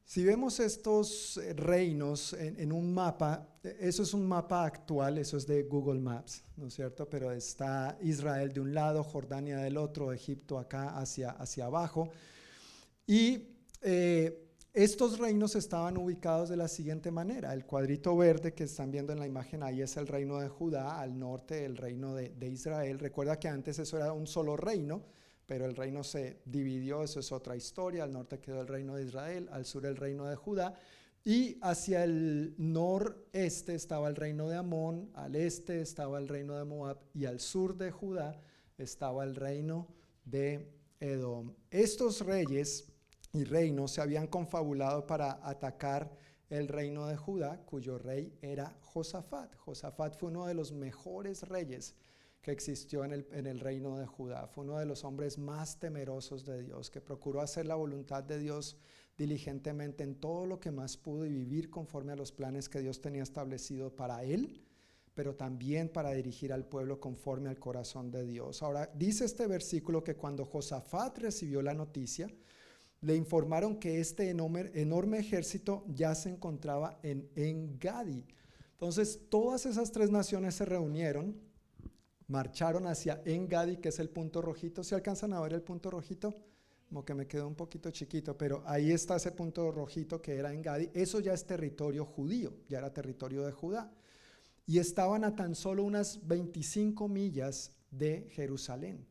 Si 0.08 0.24
vemos 0.24 0.60
estos 0.60 1.40
reinos 1.56 2.32
en, 2.32 2.70
un 2.70 2.94
mapa, 2.94 3.58
eso 3.64 4.04
es 4.04 4.14
un 4.14 4.24
mapa 4.24 4.64
actual, 4.64 5.18
eso 5.18 5.36
es 5.36 5.48
de 5.48 5.64
Google 5.64 5.98
Maps, 5.98 6.44
¿no 6.56 6.68
es 6.68 6.74
cierto? 6.74 7.10
Pero 7.10 7.32
está 7.32 7.98
Israel 8.00 8.52
de 8.52 8.60
un 8.60 8.72
lado, 8.72 9.02
Jordania 9.02 9.58
del 9.58 9.76
otro, 9.76 10.12
Egipto 10.12 10.60
acá 10.60 10.96
hacia, 10.96 11.30
hacia 11.30 11.64
abajo. 11.64 12.08
Y 13.04 13.48
eh, 13.82 14.46
estos 14.72 15.18
reinos 15.18 15.56
estaban 15.56 15.96
ubicados 15.96 16.50
de 16.50 16.56
la 16.56 16.68
siguiente 16.68 17.10
manera. 17.10 17.52
El 17.52 17.66
cuadrito 17.66 18.16
verde 18.16 18.54
que 18.54 18.62
están 18.62 18.92
viendo 18.92 19.12
en 19.12 19.18
la 19.18 19.26
imagen 19.26 19.64
ahí 19.64 19.82
es 19.82 19.96
el 19.96 20.06
reino 20.06 20.38
de 20.38 20.48
Judá, 20.48 21.00
al 21.00 21.18
norte 21.18 21.64
el 21.64 21.76
reino 21.76 22.14
de, 22.14 22.28
de, 22.28 22.46
Israel. 22.46 23.00
Recuerda 23.00 23.40
que 23.40 23.48
antes 23.48 23.80
eso 23.80 23.96
era 23.96 24.12
un 24.12 24.28
solo 24.28 24.56
reino, 24.56 25.02
pero 25.46 25.64
el 25.64 25.76
reino 25.76 26.02
se 26.02 26.40
dividió, 26.44 27.02
eso 27.02 27.20
es 27.20 27.32
otra 27.32 27.56
historia. 27.56 28.04
Al 28.04 28.12
norte 28.12 28.40
quedó 28.40 28.60
el 28.60 28.68
reino 28.68 28.96
de 28.96 29.04
Israel, 29.04 29.48
al 29.52 29.64
sur 29.64 29.86
el 29.86 29.96
reino 29.96 30.26
de 30.26 30.36
Judá. 30.36 30.74
Y 31.24 31.58
hacia 31.60 32.04
el 32.04 32.54
noreste 32.56 33.74
estaba 33.74 34.08
el 34.08 34.16
reino 34.16 34.48
de 34.48 34.56
Amón, 34.56 35.10
al 35.14 35.34
este 35.34 35.80
estaba 35.80 36.18
el 36.18 36.28
reino 36.28 36.56
de 36.56 36.64
Moab 36.64 36.98
y 37.14 37.24
al 37.24 37.40
sur 37.40 37.76
de 37.76 37.90
Judá 37.90 38.40
estaba 38.78 39.24
el 39.24 39.34
reino 39.34 39.88
de 40.24 40.72
Edom. 41.00 41.52
Estos 41.70 42.20
reyes 42.20 42.92
y 43.32 43.42
reinos 43.42 43.92
se 43.92 44.02
habían 44.02 44.28
confabulado 44.28 45.06
para 45.06 45.40
atacar 45.42 46.16
el 46.48 46.68
reino 46.68 47.08
de 47.08 47.16
Judá, 47.16 47.60
cuyo 47.66 47.98
rey 47.98 48.32
era 48.40 48.76
Josafat. 48.82 49.54
Josafat 49.56 50.16
fue 50.16 50.28
uno 50.28 50.46
de 50.46 50.54
los 50.54 50.72
mejores 50.72 51.42
reyes 51.42 51.96
que 52.46 52.52
existió 52.52 53.04
en 53.04 53.10
el, 53.10 53.26
en 53.32 53.48
el, 53.48 53.58
reino 53.58 53.98
de 53.98 54.06
Judá. 54.06 54.46
Fue 54.46 54.62
uno 54.62 54.78
de 54.78 54.86
los 54.86 55.02
hombres 55.02 55.36
más 55.36 55.80
temerosos 55.80 56.44
de 56.44 56.62
Dios, 56.62 56.90
que 56.90 57.00
procuró 57.00 57.40
hacer 57.40 57.66
la 57.66 57.74
voluntad 57.74 58.22
de 58.22 58.38
Dios 58.38 58.76
diligentemente 59.18 60.04
en 60.04 60.14
todo 60.14 60.46
lo 60.46 60.60
que 60.60 60.70
más 60.70 60.96
pudo 60.96 61.26
y 61.26 61.32
vivir 61.32 61.70
conforme 61.70 62.12
a 62.12 62.16
los 62.16 62.30
planes 62.30 62.68
que 62.68 62.78
Dios 62.78 63.00
tenía 63.00 63.24
establecido 63.24 63.96
para 63.96 64.22
él, 64.22 64.64
pero 65.12 65.34
también 65.34 65.88
para 65.88 66.12
dirigir 66.12 66.52
al 66.52 66.64
pueblo 66.64 67.00
conforme 67.00 67.48
al 67.48 67.58
corazón 67.58 68.12
de 68.12 68.24
Dios. 68.24 68.62
Ahora, 68.62 68.92
dice 68.94 69.24
este 69.24 69.48
versículo 69.48 70.04
que 70.04 70.14
cuando 70.14 70.44
Josafat 70.44 71.18
recibió 71.18 71.62
la 71.62 71.74
noticia, 71.74 72.28
le 73.00 73.16
informaron 73.16 73.80
que 73.80 73.98
este 73.98 74.30
enorme, 74.30 74.70
enorme 74.74 75.18
ejército 75.18 75.84
ya 75.88 76.14
se 76.14 76.28
encontraba 76.28 77.00
en 77.02 77.28
Engadi. 77.34 78.24
Entonces, 78.70 79.18
todas 79.30 79.66
esas 79.66 79.90
tres 79.90 80.12
naciones 80.12 80.54
se 80.54 80.64
reunieron, 80.64 81.44
marcharon 82.28 82.86
hacia 82.86 83.22
Engadi, 83.24 83.78
que 83.78 83.90
es 83.90 83.98
el 83.98 84.10
punto 84.10 84.42
rojito. 84.42 84.82
¿Se 84.82 84.94
alcanzan 84.94 85.32
a 85.32 85.40
ver 85.40 85.52
el 85.52 85.62
punto 85.62 85.90
rojito? 85.90 86.34
Como 86.88 87.04
que 87.04 87.14
me 87.14 87.26
quedó 87.26 87.48
un 87.48 87.54
poquito 87.54 87.90
chiquito, 87.90 88.36
pero 88.38 88.62
ahí 88.66 88.92
está 88.92 89.16
ese 89.16 89.32
punto 89.32 89.72
rojito 89.72 90.22
que 90.22 90.36
era 90.36 90.52
Engadi. 90.52 90.90
Eso 90.94 91.20
ya 91.20 91.32
es 91.32 91.44
territorio 91.44 92.04
judío, 92.04 92.54
ya 92.68 92.78
era 92.78 92.92
territorio 92.92 93.44
de 93.44 93.52
Judá. 93.52 93.92
Y 94.66 94.78
estaban 94.78 95.24
a 95.24 95.34
tan 95.34 95.54
solo 95.54 95.84
unas 95.84 96.26
25 96.26 97.08
millas 97.08 97.72
de 97.90 98.28
Jerusalén, 98.30 99.06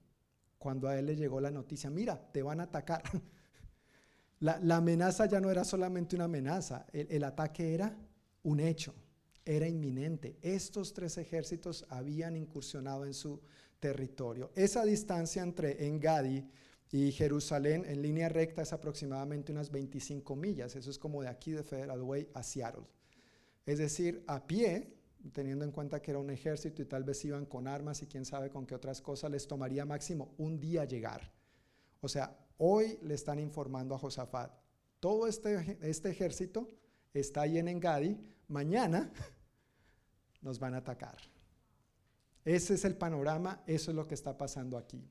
cuando 0.58 0.88
a 0.88 0.98
él 0.98 1.06
le 1.06 1.16
llegó 1.16 1.40
la 1.40 1.52
noticia, 1.52 1.90
mira, 1.90 2.32
te 2.32 2.44
van 2.44 2.60
a 2.60 2.64
atacar. 2.64 3.04
La, 4.40 4.76
amenaza 4.76 5.26
ya 5.28 5.40
no 5.40 5.50
era 5.50 5.64
solamente 5.64 6.16
una 6.16 6.26
amenaza, 6.26 6.86
el, 6.92 7.24
ataque 7.24 7.74
era 7.74 7.98
un 8.44 8.60
hecho, 8.60 8.94
era 9.46 9.68
inminente. 9.68 10.38
Estos 10.42 10.94
tres 10.94 11.18
ejércitos 11.18 11.86
habían 11.90 12.36
incursionado 12.36 13.06
en 13.06 13.14
su 13.14 13.40
territorio. 13.80 14.52
Esa 14.56 14.84
distancia 14.84 15.44
entre 15.44 15.86
Engadi 15.86 16.44
y 16.92 17.12
Jerusalén 17.12 17.86
en 17.86 18.02
línea 18.02 18.30
recta 18.30 18.64
es 18.64 18.74
aproximadamente 18.74 19.52
unas 19.52 19.72
25 19.72 20.36
millas. 20.36 20.76
Eso 20.76 20.90
es 20.90 20.98
como 20.98 21.22
de 21.22 21.30
aquí 21.30 21.52
de 21.52 21.64
Federal 21.64 22.02
Way 22.02 22.30
a 22.34 22.44
Seattle. 22.44 22.86
Es 23.66 23.78
decir, 23.78 24.24
a 24.28 24.46
pie, 24.46 24.96
teniendo 25.32 25.64
en 25.64 25.72
cuenta 25.72 26.02
que 26.02 26.12
era 26.12 26.20
un 26.20 26.30
ejército 26.30 26.82
y 26.82 26.86
tal 26.86 27.04
vez 27.04 27.24
iban 27.26 27.46
con 27.46 27.68
armas 27.68 28.02
y 28.02 28.08
quién 28.08 28.26
sabe 28.26 28.50
con 28.50 28.66
qué 28.66 28.76
otras 28.76 29.02
cosas, 29.02 29.32
les 29.32 29.48
tomaría 29.48 29.86
máximo 29.86 30.34
un 30.38 30.60
día 30.60 30.86
llegar. 30.86 31.32
O 32.02 32.08
sea, 32.08 32.38
Hoy 32.58 32.98
le 33.02 33.16
están 33.16 33.40
informando 33.40 33.96
a 33.96 33.98
Josafat, 33.98 34.50
todo 35.02 35.28
este, 35.28 35.78
este 35.82 36.10
ejército 36.10 36.68
está 37.14 37.42
ahí 37.42 37.58
en 37.58 37.68
Engadi, 37.68 38.18
mañana 38.48 39.12
nos 40.46 40.60
van 40.60 40.76
a 40.76 40.78
atacar. 40.78 41.18
Ese 42.46 42.76
es 42.76 42.86
el 42.86 42.96
panorama, 42.96 43.64
eso 43.66 43.90
es 43.90 43.96
lo 43.96 44.08
que 44.08 44.14
está 44.14 44.38
pasando 44.38 44.78
aquí. 44.78 45.04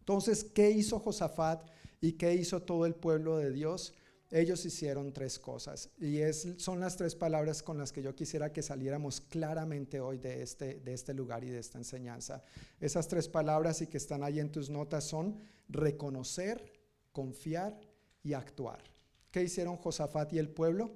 Entonces, 0.00 0.44
¿qué 0.44 0.70
hizo 0.70 1.00
Josafat 1.00 1.68
y 2.00 2.12
qué 2.12 2.34
hizo 2.34 2.62
todo 2.62 2.84
el 2.84 2.94
pueblo 2.94 3.38
de 3.38 3.50
Dios? 3.50 3.94
Ellos 4.30 4.64
hicieron 4.66 5.12
tres 5.12 5.38
cosas 5.38 5.90
y 5.98 6.18
es, 6.18 6.54
son 6.58 6.80
las 6.80 6.96
tres 6.96 7.14
palabras 7.14 7.62
con 7.62 7.78
las 7.78 7.92
que 7.92 8.02
yo 8.02 8.14
quisiera 8.14 8.52
que 8.52 8.60
saliéramos 8.60 9.20
claramente 9.20 10.00
hoy 10.00 10.18
de 10.18 10.42
este, 10.42 10.80
de 10.80 10.92
este 10.92 11.14
lugar 11.14 11.42
y 11.44 11.48
de 11.48 11.60
esta 11.60 11.78
enseñanza. 11.78 12.42
Esas 12.78 13.08
tres 13.08 13.28
palabras 13.28 13.80
y 13.80 13.86
que 13.86 13.96
están 13.96 14.22
ahí 14.22 14.40
en 14.40 14.52
tus 14.52 14.68
notas 14.68 15.04
son 15.04 15.38
reconocer, 15.68 16.72
confiar 17.12 17.80
y 18.22 18.34
actuar. 18.34 18.82
¿Qué 19.30 19.42
hicieron 19.42 19.76
Josafat 19.76 20.32
y 20.34 20.38
el 20.38 20.50
pueblo? 20.50 20.90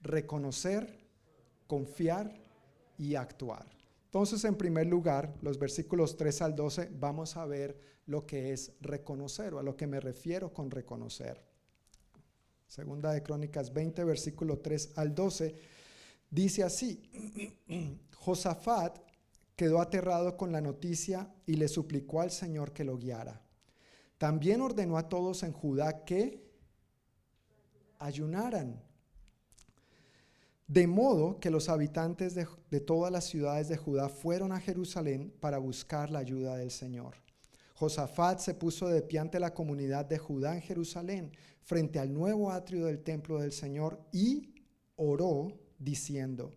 Reconocer, 0.00 1.06
confiar 1.66 2.49
y 3.00 3.14
actuar. 3.14 3.66
Entonces, 4.04 4.44
en 4.44 4.56
primer 4.56 4.86
lugar, 4.86 5.34
los 5.40 5.58
versículos 5.58 6.18
3 6.18 6.42
al 6.42 6.54
12, 6.54 6.90
vamos 6.92 7.38
a 7.38 7.46
ver 7.46 7.80
lo 8.04 8.26
que 8.26 8.52
es 8.52 8.72
reconocer 8.82 9.54
o 9.54 9.58
a 9.58 9.62
lo 9.62 9.74
que 9.74 9.86
me 9.86 10.00
refiero 10.00 10.52
con 10.52 10.70
reconocer. 10.70 11.42
Segunda 12.66 13.12
de 13.12 13.22
Crónicas 13.22 13.72
20, 13.72 14.04
versículo 14.04 14.58
3 14.58 14.92
al 14.96 15.14
12, 15.14 15.54
dice 16.30 16.62
así, 16.62 17.00
Josafat 18.16 18.98
quedó 19.56 19.80
aterrado 19.80 20.36
con 20.36 20.52
la 20.52 20.60
noticia 20.60 21.32
y 21.46 21.54
le 21.54 21.68
suplicó 21.68 22.20
al 22.20 22.30
Señor 22.30 22.72
que 22.72 22.84
lo 22.84 22.98
guiara. 22.98 23.40
También 24.18 24.60
ordenó 24.60 24.98
a 24.98 25.08
todos 25.08 25.42
en 25.42 25.52
Judá 25.52 26.04
que 26.04 26.44
ayunaran. 27.98 28.82
De 30.70 30.86
modo 30.86 31.40
que 31.40 31.50
los 31.50 31.68
habitantes 31.68 32.36
de, 32.36 32.80
todas 32.80 33.10
las 33.10 33.24
ciudades 33.24 33.68
de 33.68 33.76
Judá 33.76 34.08
fueron 34.08 34.52
a 34.52 34.60
Jerusalén 34.60 35.34
para 35.40 35.58
buscar 35.58 36.10
la 36.10 36.20
ayuda 36.20 36.56
del 36.58 36.70
Señor. 36.70 37.16
Josafat 37.74 38.38
se 38.38 38.54
puso 38.54 38.86
de 38.86 39.02
pie 39.02 39.18
ante 39.18 39.40
la 39.40 39.52
comunidad 39.52 40.04
de 40.04 40.18
Judá 40.18 40.54
en 40.54 40.60
Jerusalén, 40.60 41.32
frente 41.60 41.98
al 41.98 42.14
nuevo 42.14 42.52
atrio 42.52 42.86
del 42.86 43.02
templo 43.02 43.40
del 43.40 43.50
Señor, 43.50 44.00
y 44.12 44.54
oró 44.94 45.58
diciendo, 45.76 46.54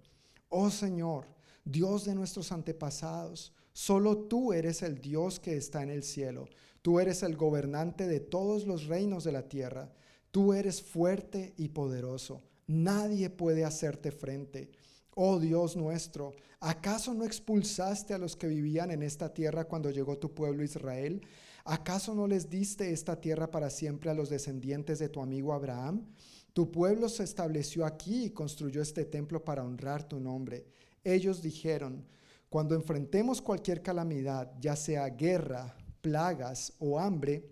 Oh 0.47 0.69
Señor, 0.69 1.25
Dios 1.65 2.05
de 2.05 2.13
nuestros 2.13 2.51
antepasados, 2.51 3.51
solo 3.71 4.15
tú 4.27 4.53
eres 4.53 4.83
el 4.83 5.01
Dios 5.01 5.39
que 5.39 5.57
está 5.57 5.81
en 5.81 5.89
el 5.89 6.03
cielo. 6.03 6.45
Tú 6.83 6.99
eres 6.99 7.23
el 7.23 7.35
gobernante 7.35 8.05
de 8.05 8.19
todos 8.19 8.67
los 8.67 8.85
reinos 8.85 9.23
de 9.23 9.31
la 9.31 9.49
tierra. 9.49 9.91
Tú 10.29 10.53
eres 10.53 10.83
fuerte 10.83 11.55
y 11.57 11.69
poderoso. 11.69 12.43
Nadie 12.67 13.29
puede 13.29 13.65
hacerte 13.65 14.11
frente. 14.11 14.71
Oh 15.15 15.39
Dios 15.39 15.75
nuestro, 15.75 16.33
¿acaso 16.59 17.13
no 17.13 17.23
expulsaste 17.23 18.13
a 18.13 18.17
los 18.17 18.35
que 18.35 18.47
vivían 18.47 18.89
en 18.89 19.03
esta 19.03 19.33
tierra 19.33 19.65
cuando 19.65 19.91
llegó 19.91 20.17
tu 20.17 20.33
pueblo 20.33 20.63
Israel? 20.63 21.21
¿Acaso 21.65 22.15
no 22.15 22.27
les 22.27 22.49
diste 22.49 22.91
esta 22.91 23.21
tierra 23.21 23.51
para 23.51 23.69
siempre 23.69 24.09
a 24.09 24.13
los 24.13 24.29
descendientes 24.29 24.99
de 24.99 25.09
tu 25.09 25.21
amigo 25.21 25.53
Abraham? 25.53 26.07
Tu 26.53 26.71
pueblo 26.71 27.09
se 27.09 27.23
estableció 27.23 27.85
aquí 27.85 28.25
y 28.25 28.29
construyó 28.31 28.81
este 28.81 29.05
templo 29.05 29.43
para 29.43 29.63
honrar 29.63 30.03
tu 30.03 30.19
nombre. 30.19 30.65
Ellos 31.03 31.41
dijeron, 31.41 32.05
cuando 32.49 32.75
enfrentemos 32.75 33.41
cualquier 33.41 33.81
calamidad, 33.81 34.51
ya 34.59 34.75
sea 34.75 35.09
guerra, 35.09 35.75
plagas 36.01 36.73
o 36.79 36.99
hambre, 36.99 37.49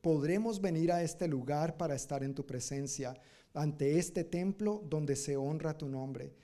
podremos 0.00 0.60
venir 0.60 0.90
a 0.90 1.02
este 1.02 1.28
lugar 1.28 1.76
para 1.76 1.94
estar 1.94 2.24
en 2.24 2.34
tu 2.34 2.46
presencia, 2.46 3.14
ante 3.54 3.98
este 3.98 4.24
templo 4.24 4.82
donde 4.88 5.16
se 5.16 5.36
honra 5.36 5.76
tu 5.76 5.88
nombre. 5.88 6.34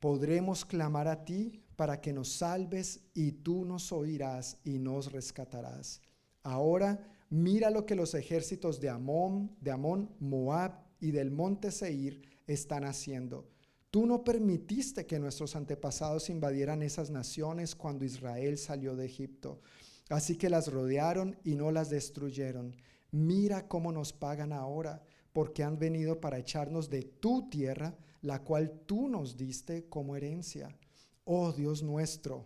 Podremos 0.00 0.64
clamar 0.64 1.08
a 1.08 1.24
ti 1.24 1.62
para 1.76 2.00
que 2.00 2.12
nos 2.12 2.28
salves 2.28 3.00
y 3.14 3.32
tú 3.32 3.64
nos 3.64 3.92
oirás 3.92 4.58
y 4.64 4.78
nos 4.78 5.12
rescatarás. 5.12 6.00
Ahora 6.42 7.06
mira 7.30 7.70
lo 7.70 7.86
que 7.86 7.94
los 7.94 8.14
ejércitos 8.14 8.80
de 8.80 8.90
Amón, 8.90 9.56
de 9.60 9.70
Amón, 9.70 10.10
Moab 10.20 10.84
y 11.00 11.10
del 11.10 11.30
monte 11.30 11.70
Seir 11.70 12.22
están 12.46 12.84
haciendo. 12.84 13.48
Tú 13.90 14.06
no 14.06 14.24
permitiste 14.24 15.06
que 15.06 15.18
nuestros 15.18 15.54
antepasados 15.54 16.28
invadieran 16.28 16.82
esas 16.82 17.10
naciones 17.10 17.74
cuando 17.74 18.04
Israel 18.04 18.58
salió 18.58 18.96
de 18.96 19.06
Egipto. 19.06 19.60
Así 20.08 20.36
que 20.36 20.50
las 20.50 20.70
rodearon 20.70 21.36
y 21.44 21.54
no 21.54 21.70
las 21.70 21.90
destruyeron. 21.90 22.74
Mira 23.12 23.68
cómo 23.68 23.92
nos 23.92 24.12
pagan 24.12 24.52
ahora, 24.52 25.02
porque 25.34 25.64
han 25.64 25.80
venido 25.80 26.20
para 26.20 26.38
echarnos 26.38 26.88
de 26.88 27.02
tu 27.02 27.50
tierra, 27.50 27.98
la 28.22 28.44
cual 28.44 28.84
tú 28.86 29.08
nos 29.08 29.36
diste 29.36 29.88
como 29.88 30.14
herencia. 30.14 30.78
Oh 31.24 31.52
Dios 31.52 31.82
nuestro, 31.82 32.44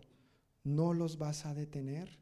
¿no 0.65 0.95
los 0.95 1.19
vas 1.19 1.45
a 1.45 1.53
detener? 1.53 2.19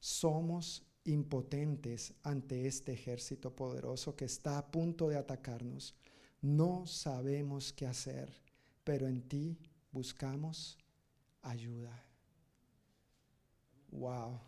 Somos 0.00 0.84
impotentes 1.04 2.12
ante 2.24 2.66
este 2.66 2.92
ejército 2.92 3.54
poderoso 3.54 4.16
que 4.16 4.24
está 4.24 4.58
a 4.58 4.66
punto 4.72 5.08
de 5.08 5.16
atacarnos. 5.16 5.94
No 6.42 6.86
sabemos 6.86 7.72
qué 7.72 7.86
hacer, 7.86 8.34
pero 8.82 9.06
en 9.06 9.22
ti 9.22 9.60
buscamos 9.92 10.76
ayuda. 11.42 12.04
Wow. 13.92 14.40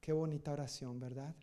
Qué 0.00 0.12
bonita 0.12 0.52
oración, 0.52 0.98
¿verdad? 0.98 1.36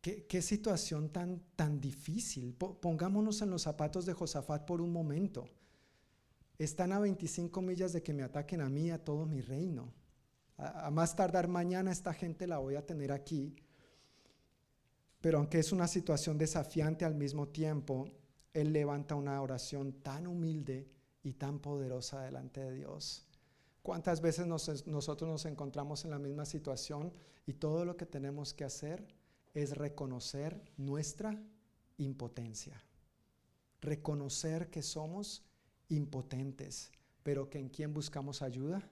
Qué, 0.00 0.42
situación 0.42 1.10
tan, 1.10 1.42
tan 1.56 1.80
difícil. 1.80 2.54
pongámonos 2.54 3.42
en 3.42 3.50
los 3.50 3.62
zapatos 3.62 4.06
de 4.06 4.12
Josafat 4.12 4.64
por 4.64 4.80
un 4.80 4.92
momento. 4.92 5.48
Están 6.58 6.92
a 6.92 6.98
25 6.98 7.60
millas 7.60 7.92
de 7.92 8.02
que 8.02 8.14
me 8.14 8.22
ataquen 8.22 8.60
a 8.60 8.68
mí, 8.68 8.90
a 8.90 9.04
todo 9.04 9.26
mi 9.26 9.40
reino. 9.40 9.92
A 10.56 10.90
más 10.90 11.14
tardar 11.14 11.48
mañana 11.48 11.92
esta 11.92 12.14
gente 12.14 12.46
la 12.46 12.58
voy 12.58 12.76
a 12.76 12.86
tener 12.86 13.12
aquí. 13.12 13.56
Pero 15.20 15.38
aunque 15.38 15.58
es 15.58 15.72
una 15.72 15.88
situación 15.88 16.38
desafiante 16.38 17.04
al 17.04 17.14
mismo 17.14 17.48
tiempo, 17.48 18.08
él 18.54 18.72
levanta 18.72 19.14
una 19.16 19.40
oración 19.42 19.92
tan 20.02 20.26
humilde 20.26 20.88
y 21.22 21.34
tan 21.34 21.58
poderosa 21.58 22.22
delante 22.22 22.60
de 22.60 22.72
Dios. 22.72 23.26
¿Cuántas 23.82 24.20
veces 24.20 24.46
nosotros 24.46 25.30
nos 25.30 25.44
encontramos 25.44 26.04
en 26.04 26.10
la 26.10 26.18
misma 26.18 26.44
situación 26.44 27.12
y 27.46 27.54
todo 27.54 27.84
lo 27.84 27.96
que 27.96 28.06
tenemos 28.06 28.54
que 28.54 28.64
hacer 28.64 29.06
es 29.56 29.76
reconocer 29.76 30.62
nuestra 30.76 31.42
impotencia? 31.96 32.80
Reconocer 33.80 34.68
que 34.68 34.82
somos 34.82 35.42
impotentes, 35.88 36.92
pero 37.22 37.48
que 37.48 37.58
en 37.58 37.70
quién 37.70 37.94
buscamos 37.94 38.42
ayuda? 38.42 38.86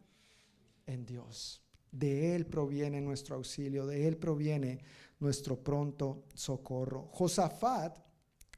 En 0.86 1.04
Dios. 1.04 1.60
De 1.92 2.34
Él 2.34 2.46
proviene 2.46 3.02
nuestro 3.02 3.36
auxilio, 3.36 3.86
de 3.86 4.08
Él 4.08 4.16
proviene 4.16 4.82
nuestro 5.20 5.62
pronto 5.62 6.24
socorro. 6.34 7.10
Josafat 7.12 7.98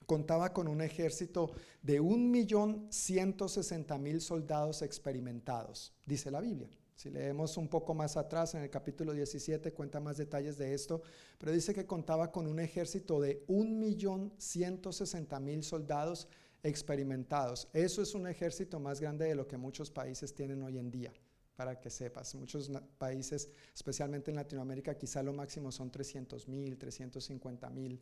contaba 0.06 0.52
con 0.52 0.68
un 0.68 0.82
ejército 0.82 1.50
de 1.82 2.00
1.160.000 2.00 4.20
soldados 4.20 4.82
experimentados, 4.82 5.92
dice 6.06 6.30
la 6.30 6.40
Biblia. 6.40 6.70
Si 6.96 7.10
leemos 7.10 7.56
un 7.58 7.68
poco 7.68 7.92
más 7.92 8.16
atrás, 8.16 8.54
en 8.54 8.62
el 8.62 8.70
capítulo 8.70 9.12
17 9.12 9.74
cuenta 9.74 10.00
más 10.00 10.16
detalles 10.16 10.56
de 10.56 10.72
esto, 10.72 11.02
pero 11.36 11.52
dice 11.52 11.74
que 11.74 11.84
contaba 11.84 12.32
con 12.32 12.46
un 12.46 12.58
ejército 12.58 13.20
de 13.20 13.46
1.160.000 13.48 15.60
soldados 15.60 16.26
experimentados. 16.62 17.68
Eso 17.74 18.00
es 18.00 18.14
un 18.14 18.26
ejército 18.26 18.80
más 18.80 18.98
grande 18.98 19.26
de 19.26 19.34
lo 19.34 19.46
que 19.46 19.58
muchos 19.58 19.90
países 19.90 20.34
tienen 20.34 20.62
hoy 20.62 20.78
en 20.78 20.90
día, 20.90 21.12
para 21.54 21.78
que 21.78 21.90
sepas. 21.90 22.34
Muchos 22.34 22.72
países, 22.96 23.50
especialmente 23.74 24.30
en 24.30 24.36
Latinoamérica, 24.36 24.96
quizá 24.96 25.22
lo 25.22 25.34
máximo 25.34 25.70
son 25.70 25.92
300.000, 25.92 26.78
350.000 26.78 28.00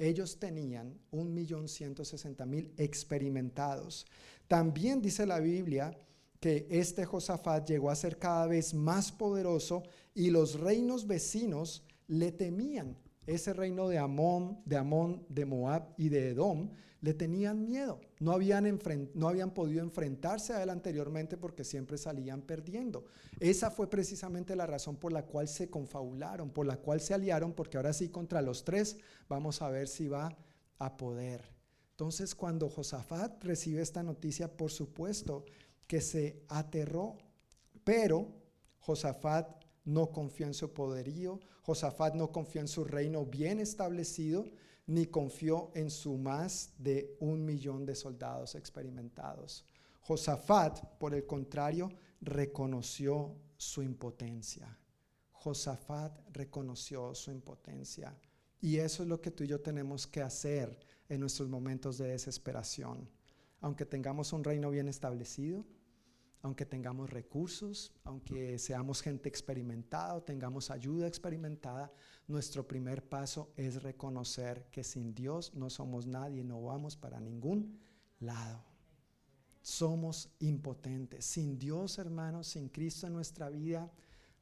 ellos 0.00 0.38
tenían 0.38 0.96
1.160.000 1.10 2.70
experimentados. 2.76 4.06
También 4.46 5.02
dice 5.02 5.26
la 5.26 5.40
Biblia 5.40 5.98
que 6.40 6.66
este 6.70 7.04
Josafat 7.04 7.68
llegó 7.68 7.90
a 7.90 7.96
ser 7.96 8.18
cada 8.18 8.46
vez 8.46 8.74
más 8.74 9.10
poderoso 9.12 9.82
y 10.14 10.30
los 10.30 10.60
reinos 10.60 11.06
vecinos 11.06 11.84
le 12.06 12.32
temían. 12.32 12.96
Ese 13.26 13.52
reino 13.52 13.88
de 13.88 13.98
Amón, 13.98 14.60
de 14.64 14.76
Amón, 14.76 15.26
de 15.28 15.44
Moab 15.44 15.94
y 15.98 16.08
de 16.08 16.30
Edom 16.30 16.70
le 17.00 17.14
tenían 17.14 17.68
miedo. 17.68 18.00
No 18.18 18.32
habían, 18.32 18.78
no 19.14 19.28
habían 19.28 19.52
podido 19.52 19.82
enfrentarse 19.82 20.52
a 20.52 20.62
él 20.62 20.70
anteriormente 20.70 21.36
porque 21.36 21.64
siempre 21.64 21.98
salían 21.98 22.42
perdiendo. 22.42 23.04
Esa 23.38 23.70
fue 23.70 23.88
precisamente 23.88 24.56
la 24.56 24.66
razón 24.66 24.96
por 24.96 25.12
la 25.12 25.24
cual 25.26 25.46
se 25.46 25.68
confabularon, 25.70 26.50
por 26.50 26.66
la 26.66 26.78
cual 26.78 27.00
se 27.00 27.14
aliaron, 27.14 27.52
porque 27.52 27.76
ahora 27.76 27.92
sí 27.92 28.08
contra 28.08 28.42
los 28.42 28.64
tres 28.64 28.96
vamos 29.28 29.62
a 29.62 29.70
ver 29.70 29.88
si 29.88 30.08
va 30.08 30.36
a 30.78 30.96
poder. 30.96 31.42
Entonces 31.90 32.34
cuando 32.34 32.68
Josafat 32.68 33.44
recibe 33.44 33.82
esta 33.82 34.02
noticia, 34.02 34.56
por 34.56 34.70
supuesto 34.70 35.44
que 35.88 36.00
se 36.00 36.44
aterró, 36.48 37.16
pero 37.82 38.28
Josafat 38.78 39.64
no 39.84 40.12
confió 40.12 40.46
en 40.46 40.54
su 40.54 40.72
poderío, 40.72 41.40
Josafat 41.62 42.14
no 42.14 42.30
confió 42.30 42.60
en 42.60 42.68
su 42.68 42.84
reino 42.84 43.24
bien 43.24 43.58
establecido, 43.58 44.44
ni 44.86 45.06
confió 45.06 45.70
en 45.74 45.90
su 45.90 46.16
más 46.16 46.72
de 46.78 47.16
un 47.20 47.44
millón 47.44 47.84
de 47.84 47.94
soldados 47.94 48.54
experimentados. 48.54 49.64
Josafat, 50.00 50.82
por 50.98 51.14
el 51.14 51.26
contrario, 51.26 51.90
reconoció 52.20 53.34
su 53.56 53.82
impotencia. 53.82 54.78
Josafat 55.32 56.12
reconoció 56.32 57.14
su 57.14 57.30
impotencia. 57.30 58.16
Y 58.60 58.76
eso 58.76 59.02
es 59.02 59.08
lo 59.08 59.20
que 59.20 59.30
tú 59.30 59.44
y 59.44 59.48
yo 59.48 59.60
tenemos 59.60 60.06
que 60.06 60.22
hacer 60.22 60.78
en 61.08 61.20
nuestros 61.20 61.48
momentos 61.48 61.98
de 61.98 62.08
desesperación. 62.08 63.08
Aunque 63.60 63.84
tengamos 63.84 64.32
un 64.32 64.44
reino 64.44 64.70
bien 64.70 64.88
establecido, 64.88 65.64
aunque 66.42 66.64
tengamos 66.64 67.10
recursos, 67.10 67.92
aunque 68.04 68.58
seamos 68.58 69.02
gente 69.02 69.28
experimentada 69.28 70.24
tengamos 70.24 70.70
ayuda 70.70 71.06
experimentada, 71.06 71.92
nuestro 72.26 72.66
primer 72.66 73.08
paso 73.08 73.52
es 73.56 73.82
reconocer 73.82 74.66
que 74.70 74.84
sin 74.84 75.14
Dios 75.14 75.54
no 75.54 75.70
somos 75.70 76.06
nadie, 76.06 76.44
no 76.44 76.62
vamos 76.62 76.96
para 76.96 77.20
ningún 77.20 77.78
lado. 78.20 78.64
Somos 79.62 80.30
impotentes. 80.38 81.24
Sin 81.24 81.58
Dios, 81.58 81.98
hermanos, 81.98 82.48
sin 82.48 82.68
Cristo 82.68 83.06
en 83.06 83.12
nuestra 83.14 83.50
vida, 83.50 83.92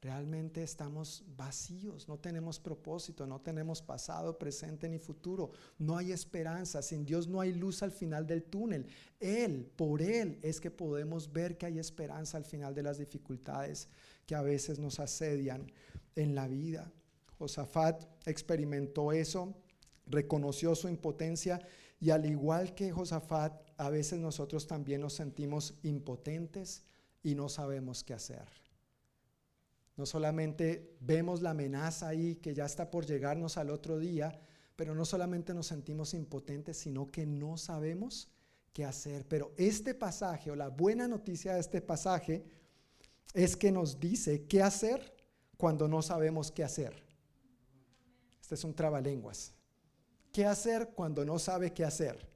realmente 0.06 0.62
estamos 0.62 1.24
vacíos, 1.36 2.06
no 2.06 2.16
tenemos 2.16 2.60
propósito, 2.60 3.26
no 3.26 3.40
tenemos 3.40 3.82
pasado, 3.82 4.38
presente 4.38 4.88
ni 4.88 5.00
futuro, 5.00 5.50
no 5.78 5.96
hay 5.96 6.12
esperanza, 6.12 6.80
sin 6.80 7.04
Dios 7.04 7.26
no 7.26 7.40
hay 7.40 7.52
luz 7.52 7.82
al 7.82 7.90
final 7.90 8.24
del 8.24 8.44
túnel. 8.44 8.86
Él, 9.18 9.68
por 9.74 10.00
Él 10.00 10.38
es 10.42 10.60
que 10.60 10.70
podemos 10.70 11.32
ver 11.32 11.58
que 11.58 11.66
hay 11.66 11.80
esperanza 11.80 12.36
al 12.36 12.44
final 12.44 12.72
de 12.72 12.84
las 12.84 12.98
dificultades 12.98 13.88
que 14.26 14.36
a 14.36 14.42
veces 14.42 14.78
nos 14.78 15.00
asedian 15.00 15.72
en 16.14 16.36
la 16.36 16.46
vida. 16.46 16.92
Josafat 17.36 18.04
experimentó 18.28 19.10
eso, 19.10 19.56
reconoció 20.06 20.76
su 20.76 20.88
impotencia 20.88 21.60
y 21.98 22.10
al 22.10 22.26
igual 22.26 22.76
que 22.76 22.92
Josafat, 22.92 23.60
a 23.76 23.90
veces 23.90 24.20
nosotros 24.20 24.68
también 24.68 25.00
nos 25.00 25.14
sentimos 25.14 25.74
impotentes 25.82 26.84
y 27.24 27.34
no 27.34 27.48
sabemos 27.48 28.04
qué 28.04 28.14
hacer. 28.14 28.65
No 29.96 30.04
solamente 30.04 30.96
vemos 31.00 31.40
la 31.40 31.50
amenaza 31.50 32.08
ahí 32.08 32.36
que 32.36 32.54
ya 32.54 32.66
está 32.66 32.90
por 32.90 33.06
llegarnos 33.06 33.56
al 33.56 33.70
otro 33.70 33.98
día, 33.98 34.38
pero 34.76 34.94
no 34.94 35.06
solamente 35.06 35.54
nos 35.54 35.66
sentimos 35.68 36.12
impotentes, 36.12 36.76
sino 36.76 37.10
que 37.10 37.26
no 37.26 37.56
sabemos 37.56 38.28
qué 38.74 38.84
hacer. 38.84 39.26
Pero 39.26 39.54
este 39.56 39.94
pasaje 39.94 40.50
o 40.50 40.56
la 40.56 40.68
buena 40.68 41.08
noticia 41.08 41.54
de 41.54 41.60
este 41.60 41.80
pasaje 41.80 42.44
es 43.32 43.56
que 43.56 43.72
nos 43.72 43.98
dice 43.98 44.46
qué 44.46 44.62
hacer 44.62 45.14
cuando 45.56 45.88
no 45.88 46.02
sabemos 46.02 46.52
qué 46.52 46.62
hacer. 46.62 47.02
Este 48.40 48.54
es 48.54 48.64
un 48.64 48.74
trabalenguas. 48.74 49.54
¿Qué 50.30 50.44
hacer 50.44 50.90
cuando 50.94 51.24
no 51.24 51.38
sabe 51.38 51.72
qué 51.72 51.84
hacer? 51.84 52.28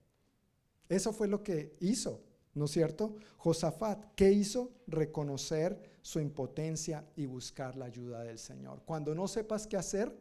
Eso 0.89 1.13
fue 1.13 1.29
lo 1.29 1.43
que 1.43 1.77
hizo, 1.81 2.23
¿no 2.55 2.65
es 2.65 2.71
cierto? 2.71 3.17
Josafat, 3.37 4.15
¿qué 4.15 4.33
hizo? 4.33 4.73
Reconocer 4.87 5.90
su 6.03 6.21
impotencia 6.21 7.07
y 7.17 7.27
buscar 7.27 7.77
la 7.77 7.87
ayuda 7.87 8.23
del 8.23 8.39
Señor. 8.39 8.83
Cuando 8.85 9.15
no 9.15 9.29
sepas 9.29 9.67
qué 9.67 9.77
hacer, 9.77 10.17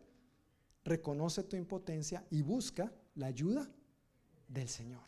reconoce 0.83 1.43
tu 1.43 1.55
impotencia 1.55 2.25
y 2.29 2.41
busca 2.41 2.91
la 3.15 3.27
ayuda 3.27 3.69
del 4.47 4.67
Señor. 4.67 5.03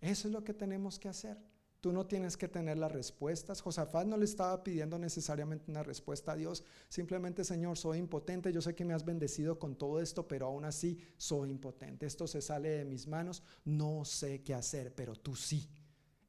Eso 0.00 0.28
es 0.28 0.34
lo 0.34 0.44
que 0.44 0.54
tenemos 0.54 0.98
que 0.98 1.08
hacer. 1.08 1.38
Tú 1.80 1.92
no 1.92 2.06
tienes 2.06 2.38
que 2.38 2.48
tener 2.48 2.78
las 2.78 2.92
respuestas. 2.92 3.60
Josafat 3.60 4.06
no 4.06 4.16
le 4.16 4.24
estaba 4.24 4.64
pidiendo 4.64 4.98
necesariamente 4.98 5.70
una 5.70 5.82
respuesta 5.82 6.32
a 6.32 6.36
Dios. 6.36 6.64
Simplemente, 6.88 7.44
Señor, 7.44 7.76
soy 7.76 7.98
impotente. 7.98 8.50
Yo 8.52 8.62
sé 8.62 8.74
que 8.74 8.86
me 8.86 8.94
has 8.94 9.04
bendecido 9.04 9.58
con 9.58 9.76
todo 9.76 10.00
esto, 10.00 10.26
pero 10.26 10.46
aún 10.46 10.64
así 10.64 10.98
soy 11.18 11.50
impotente. 11.50 12.06
Esto 12.06 12.26
se 12.26 12.40
sale 12.40 12.70
de 12.70 12.84
mis 12.86 13.06
manos. 13.06 13.42
No 13.66 14.06
sé 14.06 14.42
qué 14.42 14.54
hacer, 14.54 14.94
pero 14.94 15.14
tú 15.14 15.36
sí. 15.36 15.68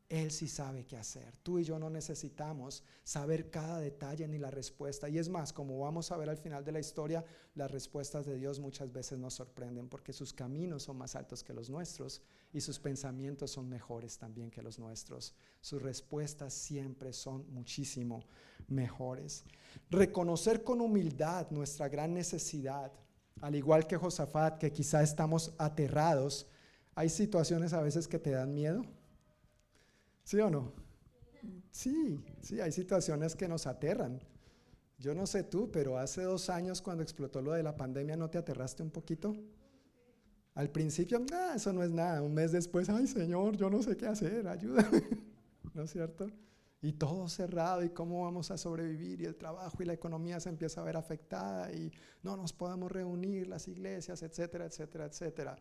Él 0.07 0.29
sí 0.29 0.47
sabe 0.47 0.85
qué 0.85 0.97
hacer. 0.97 1.35
Tú 1.37 1.57
y 1.57 1.63
yo 1.63 1.79
no 1.79 1.89
necesitamos 1.89 2.83
saber 3.03 3.49
cada 3.49 3.79
detalle 3.79 4.27
ni 4.27 4.37
la 4.37 4.51
respuesta. 4.51 5.09
Y 5.09 5.17
es 5.17 5.29
más, 5.29 5.51
como 5.51 5.79
vamos 5.79 6.11
a 6.11 6.17
ver 6.17 6.29
al 6.29 6.37
final 6.37 6.63
de 6.63 6.71
la 6.71 6.79
historia, 6.79 7.25
las 7.55 7.71
respuestas 7.71 8.23
de 8.27 8.37
Dios 8.37 8.59
muchas 8.59 8.91
veces 8.91 9.17
nos 9.17 9.33
sorprenden 9.33 9.89
porque 9.89 10.13
sus 10.13 10.31
caminos 10.31 10.83
son 10.83 10.97
más 10.97 11.15
altos 11.15 11.43
que 11.43 11.55
los 11.55 11.71
nuestros 11.71 12.21
y 12.53 12.61
sus 12.61 12.77
pensamientos 12.77 13.49
son 13.49 13.67
mejores 13.67 14.19
también 14.19 14.51
que 14.51 14.61
los 14.61 14.77
nuestros. 14.77 15.33
Sus 15.59 15.81
respuestas 15.81 16.53
siempre 16.53 17.11
son 17.11 17.51
muchísimo 17.51 18.23
mejores. 18.67 19.43
Reconocer 19.89 20.63
con 20.63 20.81
humildad 20.81 21.49
nuestra 21.49 21.89
gran 21.89 22.13
necesidad, 22.13 22.91
al 23.41 23.55
igual 23.55 23.87
que 23.87 23.97
Josafat, 23.97 24.59
que 24.59 24.71
quizá 24.71 25.01
estamos 25.01 25.53
aterrados. 25.57 26.45
Hay 26.93 27.09
situaciones 27.09 27.73
a 27.73 27.81
veces 27.81 28.07
que 28.07 28.19
te 28.19 28.29
dan 28.29 28.53
miedo 28.53 28.85
¿Sí 30.25 30.37
o 30.41 30.49
no? 30.49 30.73
Sí, 31.71 32.25
sí, 32.41 32.59
hay 32.59 32.73
situaciones 32.73 33.35
que 33.35 33.47
nos 33.47 33.67
aterran. 33.67 34.19
Yo 34.97 35.15
no 35.15 35.25
sé 35.27 35.43
tú, 35.43 35.71
pero 35.71 35.97
hace 35.97 36.23
dos 36.23 36.49
años 36.49 36.81
cuando 36.81 37.03
explotó 37.03 37.41
lo 37.41 37.53
de 37.53 37.63
la 37.63 37.77
pandemia, 37.77 38.17
¿no 38.17 38.29
te 38.29 38.37
aterraste 38.37 38.83
un 38.83 38.91
poquito? 38.91 39.33
Al 40.55 40.69
principio, 40.69 41.23
ah, 41.31 41.53
eso 41.55 41.71
no 41.71 41.83
es 41.83 41.91
nada. 41.91 42.21
Un 42.21 42.33
mes 42.33 42.51
después, 42.51 42.89
ay 42.89 43.07
Señor, 43.07 43.55
yo 43.55 43.69
no 43.69 43.81
sé 43.83 43.95
qué 43.95 44.07
hacer, 44.07 44.47
ayúdame. 44.47 45.03
¿No 45.73 45.83
es 45.83 45.91
cierto? 45.91 46.27
y 46.85 46.93
todo 46.93 47.27
cerrado 47.27 47.83
y 47.83 47.89
cómo 47.89 48.23
vamos 48.25 48.51
a 48.51 48.57
sobrevivir 48.59 49.19
y 49.21 49.25
el 49.25 49.35
trabajo 49.35 49.81
y 49.81 49.85
la 49.85 49.93
economía 49.93 50.39
se 50.39 50.49
empieza 50.49 50.81
a 50.81 50.83
ver 50.83 50.97
afectada 50.97 51.71
y 51.73 51.91
no 52.21 52.37
nos 52.37 52.53
podemos 52.53 52.91
reunir 52.91 53.47
las 53.47 53.67
iglesias, 53.67 54.21
etcétera, 54.21 54.65
etcétera, 54.65 55.05
etcétera. 55.05 55.55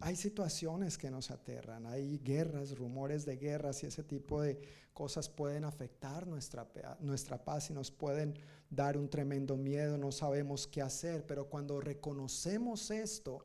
Hay 0.00 0.14
situaciones 0.14 0.96
que 0.96 1.10
nos 1.10 1.30
aterran, 1.32 1.84
hay 1.86 2.18
guerras, 2.18 2.78
rumores 2.78 3.26
de 3.26 3.36
guerras 3.36 3.82
y 3.82 3.86
ese 3.86 4.04
tipo 4.04 4.40
de 4.40 4.60
cosas 4.92 5.28
pueden 5.28 5.64
afectar 5.64 6.26
nuestra, 6.26 6.68
nuestra 7.00 7.44
paz 7.44 7.70
y 7.70 7.72
nos 7.72 7.90
pueden 7.90 8.34
dar 8.70 8.96
un 8.96 9.08
tremendo 9.08 9.56
miedo, 9.56 9.98
no 9.98 10.12
sabemos 10.12 10.68
qué 10.68 10.82
hacer, 10.82 11.26
pero 11.26 11.48
cuando 11.48 11.80
reconocemos 11.80 12.92
esto, 12.92 13.44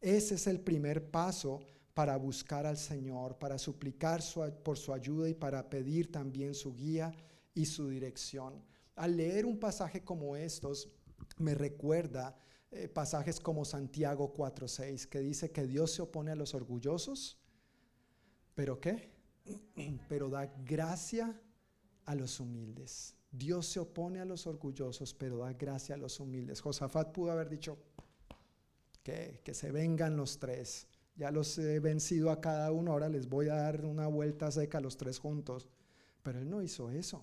ese 0.00 0.34
es 0.34 0.46
el 0.46 0.60
primer 0.60 1.10
paso 1.10 1.60
para 1.94 2.16
buscar 2.18 2.66
al 2.66 2.76
Señor, 2.76 3.38
para 3.38 3.56
suplicar 3.56 4.20
por 4.62 4.76
su 4.76 4.92
ayuda 4.92 5.28
y 5.30 5.34
para 5.34 5.70
pedir 5.70 6.12
también 6.12 6.54
su 6.54 6.74
guía 6.74 7.14
y 7.54 7.64
su 7.64 7.88
dirección. 7.88 8.62
Al 8.96 9.16
leer 9.16 9.46
un 9.46 9.58
pasaje 9.58 10.02
como 10.02 10.36
estos, 10.36 10.90
me 11.38 11.54
recuerda 11.54 12.36
eh, 12.74 12.88
pasajes 12.88 13.40
como 13.40 13.64
Santiago 13.64 14.32
4:6, 14.34 15.06
que 15.08 15.20
dice 15.20 15.50
que 15.50 15.66
Dios 15.66 15.92
se 15.92 16.02
opone 16.02 16.30
a 16.30 16.36
los 16.36 16.54
orgullosos, 16.54 17.38
pero 18.54 18.80
¿qué? 18.80 19.12
pero 20.08 20.28
da 20.28 20.46
gracia 20.64 21.40
a 22.04 22.14
los 22.14 22.40
humildes. 22.40 23.14
Dios 23.30 23.66
se 23.66 23.80
opone 23.80 24.20
a 24.20 24.24
los 24.24 24.46
orgullosos, 24.46 25.14
pero 25.14 25.38
da 25.38 25.52
gracia 25.52 25.94
a 25.94 25.98
los 25.98 26.20
humildes. 26.20 26.60
Josafat 26.60 27.12
pudo 27.12 27.32
haber 27.32 27.48
dicho 27.48 27.78
que, 29.02 29.40
que 29.44 29.54
se 29.54 29.72
vengan 29.72 30.16
los 30.16 30.38
tres 30.38 30.86
ya 31.16 31.30
los 31.30 31.58
he 31.58 31.78
vencido 31.78 32.30
a 32.30 32.40
cada 32.40 32.72
uno, 32.72 32.92
ahora 32.92 33.08
les 33.08 33.28
voy 33.28 33.48
a 33.48 33.54
dar 33.54 33.84
una 33.84 34.08
vuelta 34.08 34.50
seca 34.50 34.78
a 34.78 34.80
los 34.80 34.96
tres 34.96 35.18
juntos. 35.18 35.68
Pero 36.22 36.40
él 36.40 36.50
no 36.50 36.62
hizo 36.62 36.90
eso. 36.90 37.20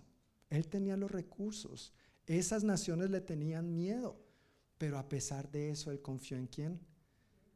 Él 0.50 0.68
tenía 0.68 0.96
los 0.96 1.12
recursos. 1.12 1.94
Esas 2.26 2.64
naciones 2.64 3.10
le 3.10 3.20
tenían 3.20 3.74
miedo. 3.74 4.21
Pero 4.82 4.98
a 4.98 5.08
pesar 5.08 5.52
de 5.52 5.70
eso, 5.70 5.92
él 5.92 6.02
confió 6.02 6.38
en 6.38 6.48
quién? 6.48 6.80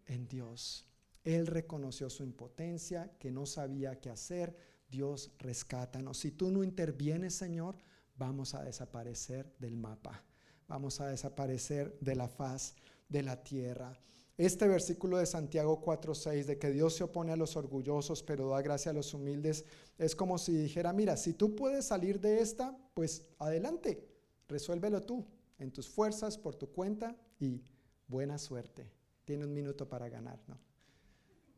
En 0.06 0.28
Dios. 0.28 0.86
Él 1.24 1.48
reconoció 1.48 2.08
su 2.08 2.22
impotencia, 2.22 3.18
que 3.18 3.32
no 3.32 3.48
sabía 3.48 4.00
qué 4.00 4.12
hacer. 4.12 4.56
Dios, 4.92 5.32
rescátanos. 5.40 6.20
Si 6.20 6.30
tú 6.30 6.52
no 6.52 6.64
intervienes, 6.64 7.34
Señor, 7.34 7.78
vamos 8.16 8.54
a 8.54 8.62
desaparecer 8.62 9.52
del 9.58 9.76
mapa. 9.76 10.24
Vamos 10.68 11.02
a 11.02 11.08
desaparecer 11.08 11.98
de 12.00 12.16
la 12.16 12.28
faz 12.28 12.76
de 13.10 13.24
la 13.24 13.44
tierra. 13.44 14.00
Este 14.38 14.68
versículo 14.68 15.18
de 15.18 15.26
Santiago 15.26 15.82
4:6 15.82 16.46
de 16.46 16.60
que 16.60 16.70
Dios 16.70 16.94
se 16.94 17.06
opone 17.06 17.32
a 17.32 17.38
los 17.38 17.56
orgullosos 17.56 18.22
pero 18.22 18.50
da 18.50 18.62
gracia 18.62 18.92
a 18.92 18.94
los 18.94 19.16
humildes 19.16 19.66
es 19.98 20.16
como 20.16 20.38
si 20.38 20.52
dijera, 20.52 20.94
mira, 20.94 21.18
si 21.18 21.34
tú 21.34 21.56
puedes 21.56 21.86
salir 21.86 22.20
de 22.20 22.42
esta, 22.42 22.78
pues 22.94 23.26
adelante, 23.40 24.08
resuélvelo 24.48 25.02
tú, 25.02 25.26
en 25.58 25.72
tus 25.72 25.88
fuerzas, 25.88 26.38
por 26.38 26.56
tu 26.56 26.72
cuenta 26.72 27.16
y 27.40 27.64
buena 28.08 28.38
suerte. 28.38 28.92
Tiene 29.24 29.46
un 29.46 29.54
minuto 29.54 29.88
para 29.88 30.10
ganar, 30.10 30.40
¿no? 30.48 30.58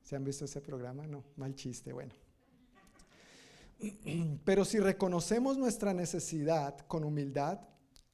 ¿Se 0.03 0.15
han 0.15 0.23
visto 0.23 0.45
ese 0.45 0.61
programa? 0.61 1.05
No, 1.05 1.23
mal 1.35 1.53
chiste, 1.55 1.91
bueno. 1.91 2.13
Pero 4.45 4.63
si 4.63 4.79
reconocemos 4.79 5.57
nuestra 5.57 5.93
necesidad 5.93 6.79
con 6.87 7.03
humildad, 7.03 7.59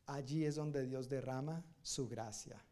allí 0.08 0.46
es 0.46 0.56
donde 0.56 0.86
Dios 0.86 1.08
derrama 1.08 1.64
su 1.82 2.08
gracia. 2.08 2.64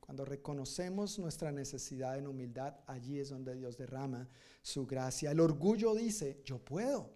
Cuando 0.00 0.24
reconocemos 0.24 1.18
nuestra 1.18 1.50
necesidad 1.50 2.18
en 2.18 2.26
humildad, 2.26 2.74
allí 2.86 3.18
es 3.18 3.30
donde 3.30 3.54
Dios 3.54 3.76
derrama 3.76 4.28
su 4.62 4.86
gracia. 4.86 5.30
El 5.30 5.40
orgullo 5.40 5.94
dice, 5.94 6.42
yo 6.44 6.58
puedo. 6.58 7.10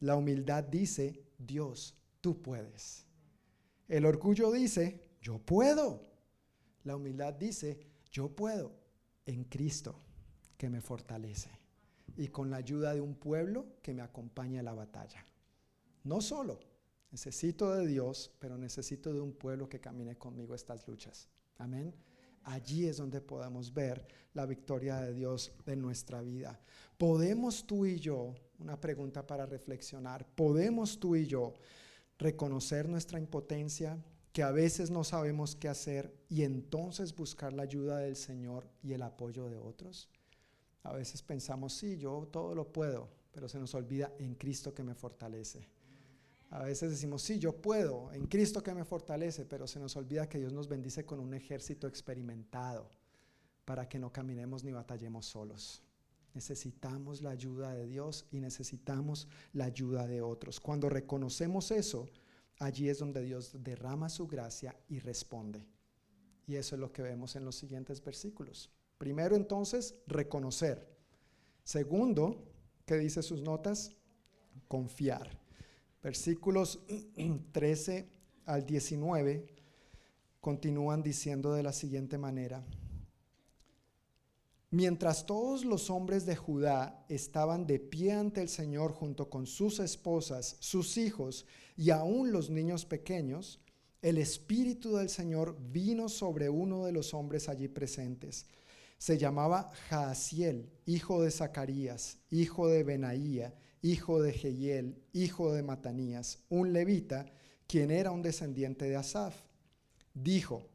La 0.00 0.16
humildad 0.16 0.64
dice, 0.64 1.24
Dios, 1.38 1.96
tú 2.20 2.40
puedes. 2.40 3.06
El 3.90 4.06
orgullo 4.06 4.52
dice, 4.52 5.02
yo 5.20 5.40
puedo. 5.40 6.06
La 6.84 6.94
humildad 6.94 7.34
dice, 7.34 7.88
yo 8.12 8.28
puedo 8.28 8.72
en 9.26 9.42
Cristo 9.42 10.00
que 10.56 10.70
me 10.70 10.80
fortalece 10.80 11.50
y 12.16 12.28
con 12.28 12.50
la 12.50 12.58
ayuda 12.58 12.94
de 12.94 13.00
un 13.00 13.16
pueblo 13.16 13.66
que 13.82 13.92
me 13.92 14.02
acompaña 14.02 14.60
a 14.60 14.62
la 14.62 14.74
batalla. 14.74 15.26
No 16.04 16.20
solo, 16.20 16.60
necesito 17.10 17.74
de 17.74 17.84
Dios, 17.88 18.30
pero 18.38 18.56
necesito 18.56 19.12
de 19.12 19.20
un 19.20 19.32
pueblo 19.32 19.68
que 19.68 19.80
camine 19.80 20.16
conmigo 20.16 20.54
estas 20.54 20.86
luchas. 20.86 21.28
Amén. 21.58 21.92
Allí 22.44 22.86
es 22.86 22.98
donde 22.98 23.20
podemos 23.20 23.74
ver 23.74 24.06
la 24.34 24.46
victoria 24.46 25.00
de 25.00 25.14
Dios 25.14 25.52
en 25.66 25.82
nuestra 25.82 26.22
vida. 26.22 26.60
¿Podemos 26.96 27.66
tú 27.66 27.84
y 27.84 27.98
yo, 27.98 28.36
una 28.60 28.80
pregunta 28.80 29.26
para 29.26 29.46
reflexionar, 29.46 30.24
podemos 30.36 31.00
tú 31.00 31.16
y 31.16 31.26
yo 31.26 31.54
reconocer 32.20 32.88
nuestra 32.88 33.18
impotencia, 33.18 33.98
que 34.32 34.44
a 34.44 34.52
veces 34.52 34.90
no 34.90 35.02
sabemos 35.02 35.56
qué 35.56 35.68
hacer 35.68 36.14
y 36.28 36.42
entonces 36.42 37.16
buscar 37.16 37.52
la 37.52 37.64
ayuda 37.64 37.98
del 37.98 38.14
Señor 38.14 38.68
y 38.82 38.92
el 38.92 39.02
apoyo 39.02 39.48
de 39.48 39.58
otros? 39.58 40.08
A 40.84 40.92
veces 40.92 41.22
pensamos, 41.22 41.72
sí, 41.72 41.98
yo 41.98 42.28
todo 42.30 42.54
lo 42.54 42.72
puedo, 42.72 43.08
pero 43.32 43.48
se 43.48 43.58
nos 43.58 43.74
olvida 43.74 44.12
en 44.18 44.34
Cristo 44.34 44.72
que 44.72 44.84
me 44.84 44.94
fortalece. 44.94 45.66
A 46.50 46.62
veces 46.62 46.90
decimos, 46.90 47.22
sí, 47.22 47.38
yo 47.38 47.60
puedo, 47.60 48.12
en 48.12 48.26
Cristo 48.26 48.62
que 48.62 48.74
me 48.74 48.84
fortalece, 48.84 49.44
pero 49.44 49.66
se 49.66 49.80
nos 49.80 49.96
olvida 49.96 50.28
que 50.28 50.38
Dios 50.38 50.52
nos 50.52 50.68
bendice 50.68 51.04
con 51.04 51.20
un 51.20 51.34
ejército 51.34 51.86
experimentado 51.86 52.90
para 53.64 53.88
que 53.88 53.98
no 53.98 54.12
caminemos 54.12 54.64
ni 54.64 54.72
batallemos 54.72 55.26
solos. 55.26 55.82
Necesitamos 56.34 57.22
la 57.22 57.30
ayuda 57.30 57.72
de 57.74 57.86
Dios 57.86 58.26
y 58.30 58.40
necesitamos 58.40 59.28
la 59.52 59.64
ayuda 59.64 60.06
de 60.06 60.22
otros. 60.22 60.60
Cuando 60.60 60.88
reconocemos 60.88 61.70
eso, 61.70 62.08
allí 62.58 62.88
es 62.88 62.98
donde 62.98 63.22
Dios 63.22 63.52
derrama 63.62 64.08
su 64.08 64.26
gracia 64.26 64.76
y 64.88 64.98
responde. 64.98 65.66
Y 66.46 66.56
eso 66.56 66.76
es 66.76 66.80
lo 66.80 66.92
que 66.92 67.02
vemos 67.02 67.36
en 67.36 67.44
los 67.44 67.56
siguientes 67.56 68.02
versículos. 68.02 68.70
Primero 68.98 69.36
entonces, 69.36 69.94
reconocer. 70.06 70.88
Segundo, 71.64 72.44
¿qué 72.86 72.96
dice 72.96 73.22
sus 73.22 73.42
notas? 73.42 73.90
Confiar 74.68 75.40
versículos 76.02 76.80
13 77.52 78.08
al 78.46 78.66
19 78.66 79.46
continúan 80.40 81.02
diciendo 81.02 81.52
de 81.52 81.62
la 81.62 81.72
siguiente 81.72 82.18
manera. 82.18 82.64
Mientras 84.72 85.26
todos 85.26 85.64
los 85.64 85.90
hombres 85.90 86.26
de 86.26 86.36
Judá 86.36 87.04
estaban 87.08 87.66
de 87.66 87.80
pie 87.80 88.12
ante 88.12 88.40
el 88.40 88.48
Señor 88.48 88.92
junto 88.92 89.28
con 89.28 89.46
sus 89.46 89.80
esposas, 89.80 90.56
sus 90.60 90.96
hijos 90.96 91.44
y 91.76 91.90
aún 91.90 92.30
los 92.30 92.50
niños 92.50 92.84
pequeños, 92.84 93.60
el 94.00 94.16
Espíritu 94.16 94.96
del 94.96 95.08
Señor 95.08 95.58
vino 95.72 96.08
sobre 96.08 96.48
uno 96.48 96.84
de 96.84 96.92
los 96.92 97.14
hombres 97.14 97.48
allí 97.48 97.66
presentes. 97.66 98.46
Se 98.96 99.18
llamaba 99.18 99.72
Jaasiel, 99.88 100.70
hijo 100.86 101.20
de 101.20 101.32
Zacarías, 101.32 102.18
hijo 102.30 102.68
de 102.68 102.84
Benaía, 102.84 103.54
hijo 103.82 104.22
de 104.22 104.32
Jehiel, 104.32 105.02
hijo 105.12 105.52
de 105.52 105.64
Matanías, 105.64 106.38
un 106.48 106.72
levita, 106.72 107.26
quien 107.66 107.90
era 107.90 108.12
un 108.12 108.22
descendiente 108.22 108.84
de 108.88 108.96
Asaf. 108.96 109.34
Dijo, 110.14 110.68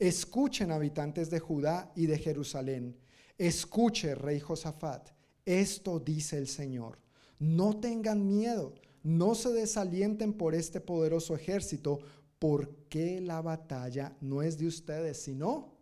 escuchen 0.00 0.72
habitantes 0.72 1.30
de 1.30 1.38
Judá 1.38 1.92
y 1.94 2.06
de 2.06 2.18
Jerusalén, 2.18 2.96
escuche 3.38 4.14
rey 4.14 4.40
Josafat, 4.40 5.10
esto 5.44 6.00
dice 6.00 6.38
el 6.38 6.48
Señor, 6.48 6.98
no 7.38 7.78
tengan 7.78 8.26
miedo, 8.26 8.74
no 9.02 9.34
se 9.34 9.50
desalienten 9.50 10.32
por 10.32 10.54
este 10.54 10.80
poderoso 10.80 11.34
ejército, 11.34 12.00
porque 12.38 13.20
la 13.20 13.40
batalla 13.40 14.16
no 14.20 14.42
es 14.42 14.58
de 14.58 14.66
ustedes, 14.66 15.22
sino 15.22 15.74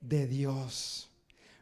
de 0.00 0.26
Dios. 0.26 1.10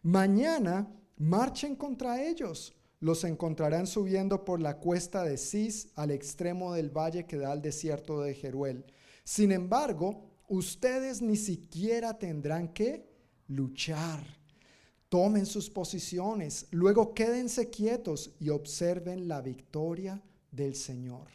Mañana 0.03 0.93
marchen 1.17 1.77
contra 1.77 2.23
ellos 2.25 2.77
los 3.01 3.25
encontrarán 3.25 3.87
subiendo 3.87 4.45
por 4.45 4.61
la 4.61 4.79
cuesta 4.79 5.23
de 5.23 5.37
Cis 5.37 5.89
al 5.95 6.11
extremo 6.11 6.73
del 6.73 6.91
valle 6.91 7.27
que 7.27 7.37
da 7.37 7.53
al 7.53 7.63
desierto 7.63 8.23
de 8.23 8.35
Jeruel. 8.35 8.85
Sin 9.25 9.53
embargo, 9.53 10.25
ustedes 10.49 11.21
ni 11.21 11.37
siquiera 11.37 12.19
tendrán 12.19 12.69
que 12.69 13.09
luchar. 13.49 14.25
Tomen 15.09 15.47
sus 15.47 15.71
posiciones, 15.71 16.67
luego 16.71 17.15
quédense 17.15 17.71
quietos 17.71 18.33
y 18.41 18.49
observen 18.49 19.29
la 19.29 19.41
victoria 19.41 20.23
del 20.51 20.75
Señor. 20.75 21.29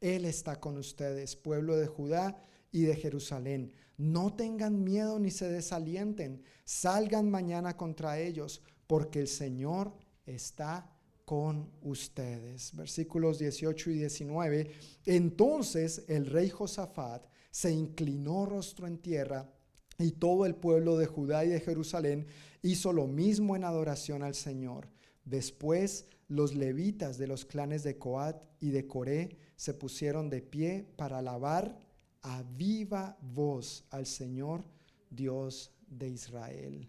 Él 0.00 0.26
está 0.26 0.60
con 0.60 0.76
ustedes, 0.76 1.34
pueblo 1.34 1.76
de 1.76 1.86
Judá 1.86 2.36
y 2.70 2.82
de 2.82 2.96
Jerusalén. 2.96 3.72
No 3.96 4.34
tengan 4.34 4.84
miedo 4.84 5.18
ni 5.18 5.30
se 5.30 5.48
desalienten. 5.48 6.42
Salgan 6.64 7.30
mañana 7.30 7.76
contra 7.76 8.18
ellos, 8.18 8.62
porque 8.86 9.20
el 9.20 9.28
Señor 9.28 9.94
está 10.26 10.90
con 11.24 11.70
ustedes. 11.82 12.74
Versículos 12.74 13.38
18 13.38 13.90
y 13.90 13.94
19. 13.94 14.70
Entonces 15.06 16.04
el 16.08 16.26
rey 16.26 16.50
Josafat 16.50 17.24
se 17.50 17.70
inclinó 17.70 18.46
rostro 18.46 18.86
en 18.86 18.98
tierra 18.98 19.50
y 19.98 20.12
todo 20.12 20.46
el 20.46 20.54
pueblo 20.54 20.96
de 20.96 21.06
Judá 21.06 21.44
y 21.44 21.48
de 21.48 21.60
Jerusalén 21.60 22.26
hizo 22.62 22.92
lo 22.92 23.06
mismo 23.06 23.56
en 23.56 23.64
adoración 23.64 24.22
al 24.22 24.34
Señor. 24.34 24.88
Después 25.24 26.06
los 26.28 26.54
levitas 26.54 27.18
de 27.18 27.26
los 27.26 27.44
clanes 27.44 27.82
de 27.82 27.98
Coat 27.98 28.42
y 28.60 28.70
de 28.70 28.86
Coré 28.86 29.36
se 29.56 29.74
pusieron 29.74 30.30
de 30.30 30.42
pie 30.42 30.86
para 30.96 31.18
alabar 31.18 31.78
a 32.22 32.42
viva 32.42 33.16
voz 33.20 33.84
al 33.90 34.06
Señor 34.06 34.64
Dios 35.10 35.70
de 35.86 36.08
Israel. 36.08 36.88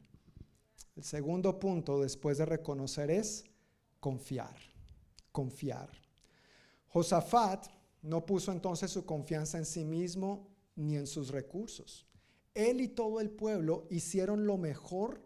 El 0.96 1.04
segundo 1.04 1.60
punto 1.60 2.02
después 2.02 2.38
de 2.38 2.46
reconocer 2.46 3.12
es 3.12 3.44
confiar, 4.00 4.58
confiar. 5.32 5.90
Josafat 6.88 7.68
no 8.02 8.26
puso 8.26 8.52
entonces 8.52 8.92
su 8.92 9.06
confianza 9.06 9.58
en 9.58 9.66
sí 9.66 9.84
mismo 9.84 10.48
ni 10.76 10.96
en 10.96 11.08
sus 11.08 11.30
recursos. 11.30 12.06
Él 12.56 12.80
y 12.82 12.88
todo 12.88 13.20
el 13.20 13.30
pueblo 13.30 13.86
hicieron 13.90 14.48
lo 14.48 14.58
mejor, 14.58 15.22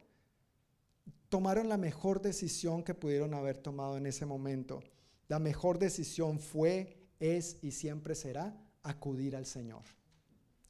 tomaron 1.29 1.69
la 1.69 1.77
mejor 1.77 2.21
decisión 2.21 2.83
que 2.83 2.95
pudieron 2.95 3.35
haber 3.35 3.59
tomado 3.59 3.97
en 3.97 4.07
ese 4.07 4.25
momento. 4.25 4.81
La 5.27 5.37
mejor 5.37 5.77
decisión 5.77 6.39
fue, 6.39 6.97
es 7.19 7.57
y 7.61 7.71
siempre 7.71 8.15
será 8.15 8.59
acudir 8.81 9.35
al 9.35 9.45
Señor. 9.45 9.83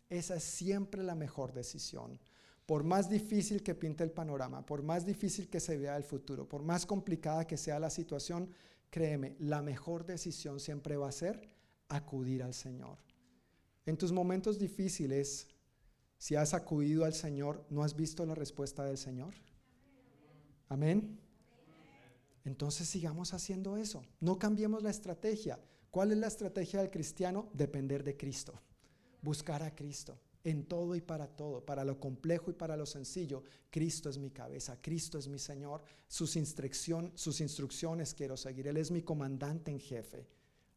Esa 0.10 0.36
es 0.36 0.43
siempre 0.43 1.01
la 1.01 1.16
mejor 1.16 1.53
decisión. 1.53 2.20
Por 2.66 2.84
más 2.84 3.10
difícil 3.10 3.64
que 3.64 3.74
pinte 3.74 4.03
el 4.03 4.12
panorama, 4.12 4.66
por 4.66 4.84
más 4.84 5.05
difícil 5.05 5.49
que 5.49 5.62
se 5.62 5.78
vea 5.78 5.95
el 5.95 6.03
futuro, 6.03 6.47
por 6.47 6.62
más 6.62 6.86
complicada 6.86 7.47
que 7.47 7.57
sea 7.57 7.80
la 7.80 7.89
situación, 7.89 8.49
créeme, 8.89 9.36
la 9.39 9.62
mejor 9.62 10.05
decisión 10.05 10.60
siempre 10.60 10.97
va 10.97 11.07
a 11.07 11.14
ser 11.14 11.49
acudir 11.88 12.43
al 12.43 12.53
Señor. 12.53 12.97
En 13.86 13.97
tus 13.97 14.12
momentos 14.12 14.60
difíciles, 14.60 15.47
si 16.20 16.36
has 16.36 16.54
acudido 16.54 17.06
al 17.06 17.14
Señor, 17.16 17.66
¿no 17.72 17.84
has 17.84 17.96
visto 17.96 18.24
la 18.26 18.36
respuesta 18.36 18.84
del 18.84 19.00
Señor? 19.00 19.34
Amén. 20.68 21.18
Entonces 22.46 22.88
sigamos 22.88 23.34
haciendo 23.34 23.78
eso. 23.78 24.04
No 24.20 24.38
cambiemos 24.38 24.84
la 24.84 24.92
estrategia. 24.92 25.60
¿Cuál 25.90 26.12
es 26.12 26.18
la 26.18 26.28
estrategia 26.28 26.82
del 26.82 26.92
cristiano? 26.92 27.50
Depender 27.54 28.04
de 28.04 28.16
Cristo. 28.16 28.54
Buscar 29.22 29.64
a 29.64 29.74
Cristo 29.74 30.20
en 30.44 30.66
todo 30.66 30.96
y 30.96 31.02
para 31.02 31.28
todo, 31.28 31.66
para 31.66 31.84
lo 31.84 32.00
complejo 32.00 32.52
y 32.52 32.54
para 32.54 32.78
lo 32.78 32.86
sencillo. 32.86 33.44
Cristo 33.70 34.10
es 34.10 34.18
mi 34.18 34.32
cabeza, 34.32 34.78
Cristo 34.82 35.18
es 35.18 35.28
mi 35.28 35.40
Señor, 35.40 35.84
sus, 36.08 36.36
instrucción, 36.36 37.12
sus 37.16 37.42
instrucciones 37.42 38.14
quiero 38.14 38.38
seguir, 38.38 38.68
Él 38.68 38.78
es 38.78 38.92
mi 38.92 39.02
comandante 39.02 39.72
en 39.72 39.80
jefe, 39.80 40.28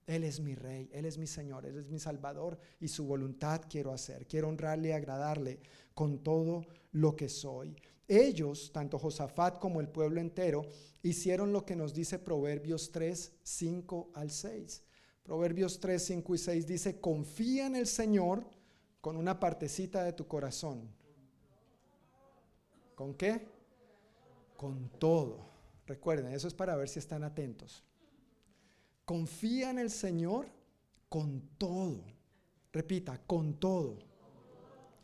Él 0.06 0.24
es 0.24 0.40
mi 0.40 0.54
Rey, 0.54 0.90
Él 0.92 1.04
es 1.04 1.18
mi 1.18 1.26
Señor, 1.26 1.64
Él 1.66 1.78
es 1.78 1.88
mi 1.88 1.98
Salvador 1.98 2.58
y 2.80 2.88
su 2.88 3.06
voluntad 3.06 3.62
quiero 3.68 3.92
hacer, 3.92 4.26
quiero 4.26 4.48
honrarle 4.48 4.88
y 4.88 4.92
agradarle 4.92 5.60
con 5.94 6.22
todo 6.22 6.66
lo 6.92 7.14
que 7.14 7.28
soy. 7.28 7.76
Ellos, 8.08 8.72
tanto 8.72 8.98
Josafat 8.98 9.58
como 9.58 9.80
el 9.80 9.88
pueblo 9.88 10.20
entero, 10.20 10.66
hicieron 11.02 11.52
lo 11.52 11.64
que 11.64 11.76
nos 11.76 11.94
dice 11.94 12.18
Proverbios 12.18 12.90
3, 12.90 13.32
5 13.42 14.10
al 14.14 14.30
6. 14.30 14.82
Proverbios 15.22 15.78
3, 15.78 16.04
5 16.04 16.34
y 16.34 16.38
6 16.38 16.66
dice, 16.66 17.00
confía 17.00 17.66
en 17.66 17.76
el 17.76 17.86
Señor 17.86 18.44
con 19.00 19.16
una 19.16 19.38
partecita 19.38 20.02
de 20.04 20.12
tu 20.12 20.26
corazón. 20.26 20.90
¿Con 22.94 23.14
qué? 23.14 23.46
Con 24.56 24.90
todo. 24.98 25.46
Recuerden, 25.86 26.32
eso 26.32 26.48
es 26.48 26.54
para 26.54 26.76
ver 26.76 26.88
si 26.88 26.98
están 26.98 27.24
atentos. 27.24 27.84
Confía 29.04 29.70
en 29.70 29.78
el 29.78 29.90
Señor 29.90 30.46
con 31.08 31.40
todo. 31.58 32.04
Repita, 32.72 33.18
con 33.26 33.54
todo. 33.54 33.98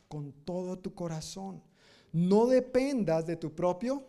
Con 0.08 0.32
todo 0.44 0.78
tu 0.78 0.94
corazón. 0.94 1.62
No 2.12 2.46
dependas 2.46 3.26
de 3.26 3.36
tu 3.36 3.54
propio 3.54 4.06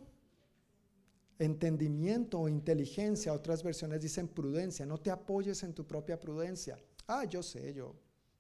entendimiento 1.37 2.39
o 2.39 2.49
inteligencia. 2.49 3.33
Otras 3.33 3.63
versiones 3.63 4.01
dicen 4.01 4.27
prudencia. 4.27 4.85
No 4.85 4.97
te 4.97 5.11
apoyes 5.11 5.63
en 5.63 5.73
tu 5.73 5.85
propia 5.85 6.19
prudencia. 6.19 6.77
Ah, 7.07 7.25
yo 7.25 7.43
sé, 7.43 7.73
yo 7.73 7.95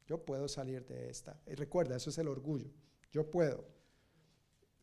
yo 0.09 0.25
puedo 0.25 0.47
salir 0.47 0.83
de 0.87 1.07
esta. 1.07 1.39
Y 1.45 1.53
recuerda, 1.53 1.95
eso 1.95 2.09
es 2.09 2.17
el 2.17 2.27
orgullo. 2.27 2.71
Yo 3.11 3.29
puedo. 3.29 3.63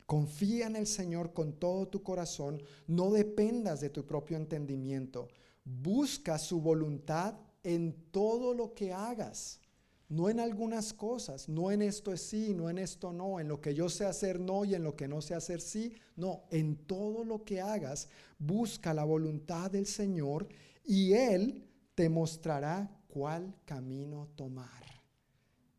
Confía 0.07 0.69
en 0.69 0.77
el 0.77 0.87
Señor 0.87 1.33
con 1.33 1.55
todo 1.55 1.89
tu 1.89 2.05
corazón. 2.05 2.62
No 2.87 3.11
dependas 3.11 3.81
de 3.81 3.91
tu 3.91 4.07
propio 4.07 4.37
entendimiento. 4.37 5.27
Busca 5.67 6.39
su 6.39 6.62
voluntad 6.62 7.35
en 7.62 7.93
todo 8.11 8.55
lo 8.55 8.73
que 8.73 8.93
hagas. 8.93 9.61
No 10.09 10.29
en 10.31 10.39
algunas 10.39 10.93
cosas, 10.95 11.49
no 11.49 11.73
en 11.73 11.83
esto 11.83 12.12
es 12.12 12.23
sí, 12.23 12.55
no 12.55 12.71
en 12.71 12.79
esto 12.79 13.12
no, 13.12 13.41
en 13.41 13.49
lo 13.49 13.61
que 13.61 13.75
yo 13.75 13.89
sé 13.89 14.05
hacer 14.05 14.39
no 14.39 14.64
y 14.64 14.77
en 14.77 14.85
lo 14.85 14.95
que 14.95 15.09
no 15.09 15.21
sé 15.21 15.35
hacer 15.35 15.61
sí, 15.61 15.93
no, 16.14 16.45
en 16.51 16.77
todo 16.87 17.25
lo 17.25 17.45
que 17.45 17.61
hagas, 17.61 18.09
busca 18.39 18.95
la 18.95 19.03
voluntad 19.03 19.69
del 19.69 19.87
Señor 19.87 20.47
y 20.85 21.12
Él 21.14 21.69
te 21.97 22.09
mostrará 22.09 22.89
cuál 23.09 23.53
camino 23.64 24.29
tomar. 24.37 24.85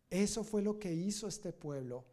Eso 0.10 0.44
fue 0.44 0.62
lo 0.62 0.78
que 0.78 0.94
hizo 0.94 1.30
este 1.30 1.54
pueblo 1.54 2.04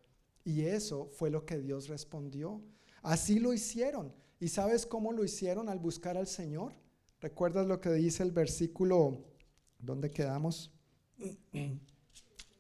y 0.45 0.63
eso 0.63 1.09
fue 1.15 1.31
lo 1.31 1.45
que 1.45 1.59
Dios 1.59 1.89
respondió. 1.89 2.63
Así 3.03 3.41
lo 3.41 3.53
hicieron. 3.53 4.15
¿Y 4.39 4.49
sabes 4.49 4.87
cómo 4.87 5.13
lo 5.13 5.25
hicieron 5.25 5.69
al 5.69 5.81
buscar 5.81 6.17
al 6.17 6.27
Señor? 6.27 6.75
¿Recuerdas 7.25 7.67
lo 7.67 7.81
que 7.81 7.91
dice 7.91 8.23
el 8.23 8.33
versículo? 8.33 9.25
¿Dónde 9.79 10.11
quedamos? 10.11 10.71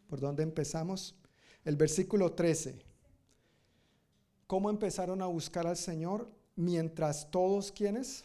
¿Por 0.08 0.20
dónde 0.20 0.42
empezamos? 0.42 1.14
El 1.66 1.76
versículo 1.76 2.32
13. 2.32 2.78
¿Cómo 4.46 4.70
empezaron 4.70 5.20
a 5.20 5.26
buscar 5.26 5.66
al 5.66 5.76
Señor? 5.76 6.30
Mientras 6.56 7.30
todos 7.30 7.72
quienes 7.72 8.24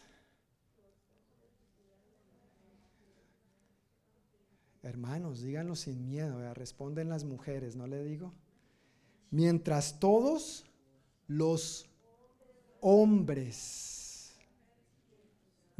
Hermanos, 4.82 5.42
díganlo 5.42 5.76
sin 5.76 6.06
miedo, 6.06 6.54
responden 6.54 7.10
las 7.10 7.22
mujeres, 7.22 7.76
¿no 7.76 7.86
le 7.86 8.02
digo? 8.02 8.32
Mientras 9.30 10.00
todos 10.00 10.64
los 11.26 11.86
hombres, 12.80 13.99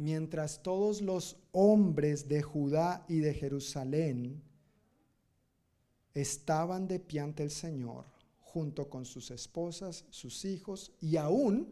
mientras 0.01 0.63
todos 0.63 0.99
los 1.01 1.37
hombres 1.51 2.27
de 2.27 2.41
Judá 2.41 3.05
y 3.07 3.19
de 3.19 3.35
Jerusalén 3.35 4.41
estaban 6.15 6.87
de 6.87 6.99
pie 6.99 7.19
ante 7.19 7.43
el 7.43 7.51
Señor, 7.51 8.05
junto 8.39 8.89
con 8.89 9.05
sus 9.05 9.29
esposas, 9.29 10.05
sus 10.09 10.43
hijos 10.43 10.91
y 10.99 11.17
aún 11.17 11.71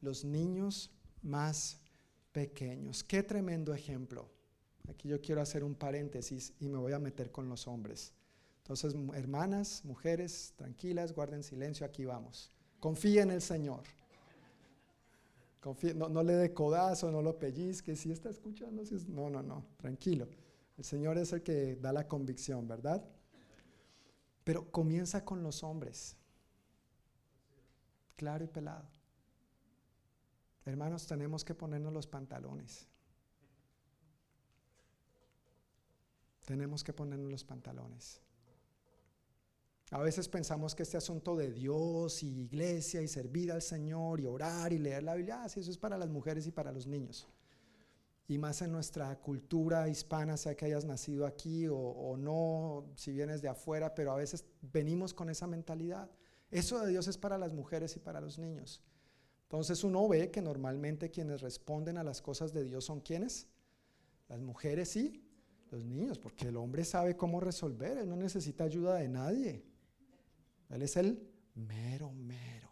los 0.00 0.24
niños 0.24 0.90
más 1.20 1.78
pequeños. 2.32 3.04
Qué 3.04 3.22
tremendo 3.22 3.74
ejemplo. 3.74 4.30
Aquí 4.88 5.08
yo 5.08 5.20
quiero 5.20 5.42
hacer 5.42 5.62
un 5.62 5.74
paréntesis 5.74 6.54
y 6.58 6.70
me 6.70 6.78
voy 6.78 6.94
a 6.94 6.98
meter 6.98 7.30
con 7.30 7.50
los 7.50 7.68
hombres. 7.68 8.14
Entonces, 8.62 8.94
hermanas, 9.14 9.84
mujeres, 9.84 10.54
tranquilas, 10.56 11.14
guarden 11.14 11.42
silencio, 11.42 11.84
aquí 11.84 12.06
vamos. 12.06 12.50
Confía 12.80 13.22
en 13.22 13.30
el 13.30 13.42
Señor. 13.42 13.82
No, 15.94 16.22
le 16.22 16.34
dé 16.34 16.54
codazo, 16.54 17.10
no 17.10 17.22
lo 17.22 17.38
pellizque. 17.38 17.96
Si 17.96 18.10
está 18.10 18.30
escuchando, 18.30 18.84
si 18.84 18.94
no, 19.08 19.28
no, 19.30 19.42
no, 19.42 19.66
tranquilo. 19.76 20.28
El 20.76 20.84
Señor 20.84 21.18
es 21.18 21.32
el 21.32 21.42
que 21.42 21.76
da 21.76 21.92
la 21.92 22.08
convicción, 22.08 22.66
¿verdad? 22.66 23.04
Pero 24.44 24.70
comienza 24.70 25.24
con 25.24 25.42
los 25.42 25.62
hombres. 25.62 26.16
Claro 28.16 28.44
y 28.44 28.48
pelado. 28.48 28.88
Hermanos, 30.64 31.06
tenemos 31.06 31.44
que 31.44 31.54
ponernos 31.54 31.92
los 31.92 32.06
pantalones. 32.06 32.90
tenemos 36.50 36.82
que 36.82 36.92
ponernos 36.92 37.30
los 37.30 37.44
pantalones. 37.44 38.20
A 39.90 39.98
veces 39.98 40.28
pensamos 40.28 40.74
que 40.74 40.84
este 40.84 40.96
asunto 40.96 41.34
de 41.34 41.50
Dios 41.50 42.22
y 42.22 42.42
iglesia 42.42 43.02
y 43.02 43.08
servir 43.08 43.50
al 43.50 43.60
Señor 43.60 44.20
y 44.20 44.26
orar 44.26 44.72
y 44.72 44.78
leer 44.78 45.02
la 45.02 45.16
Biblia, 45.16 45.42
ah, 45.42 45.46
eso 45.46 45.58
es 45.58 45.78
para 45.78 45.98
las 45.98 46.08
mujeres 46.08 46.46
y 46.46 46.52
para 46.52 46.70
los 46.70 46.86
niños. 46.86 47.28
Y 48.28 48.38
más 48.38 48.62
en 48.62 48.70
nuestra 48.70 49.18
cultura 49.18 49.88
hispana, 49.88 50.36
sea 50.36 50.56
que 50.56 50.66
hayas 50.66 50.84
nacido 50.84 51.26
aquí 51.26 51.66
o, 51.66 51.76
o 51.76 52.16
no, 52.16 52.86
si 52.94 53.10
vienes 53.10 53.42
de 53.42 53.48
afuera, 53.48 53.92
pero 53.92 54.12
a 54.12 54.16
veces 54.16 54.44
venimos 54.62 55.12
con 55.12 55.28
esa 55.28 55.48
mentalidad. 55.48 56.08
Eso 56.52 56.78
de 56.78 56.90
Dios 56.90 57.08
es 57.08 57.18
para 57.18 57.36
las 57.36 57.52
mujeres 57.52 57.96
y 57.96 57.98
para 57.98 58.20
los 58.20 58.38
niños. 58.38 58.80
Entonces 59.42 59.82
uno 59.82 60.06
ve 60.06 60.30
que 60.30 60.40
normalmente 60.40 61.10
quienes 61.10 61.40
responden 61.40 61.98
a 61.98 62.04
las 62.04 62.22
cosas 62.22 62.52
de 62.52 62.62
Dios 62.62 62.84
son 62.84 63.00
quienes? 63.00 63.48
Las 64.28 64.40
mujeres 64.40 64.94
y 64.94 65.24
los 65.72 65.84
niños, 65.84 66.20
porque 66.20 66.46
el 66.46 66.56
hombre 66.56 66.84
sabe 66.84 67.16
cómo 67.16 67.40
resolver, 67.40 67.98
él 67.98 68.08
no 68.08 68.14
necesita 68.14 68.62
ayuda 68.62 68.94
de 68.94 69.08
nadie. 69.08 69.69
Él 70.70 70.82
es 70.82 70.96
el 70.96 71.28
mero, 71.54 72.12
mero. 72.12 72.68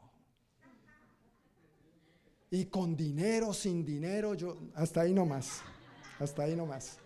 Y 2.50 2.66
con 2.66 2.96
dinero, 2.96 3.52
sin 3.52 3.84
dinero, 3.84 4.32
yo, 4.34 4.56
hasta 4.74 5.02
ahí 5.02 5.12
nomás, 5.12 5.60
hasta 6.18 6.44
ahí 6.44 6.56
nomás. 6.56 6.98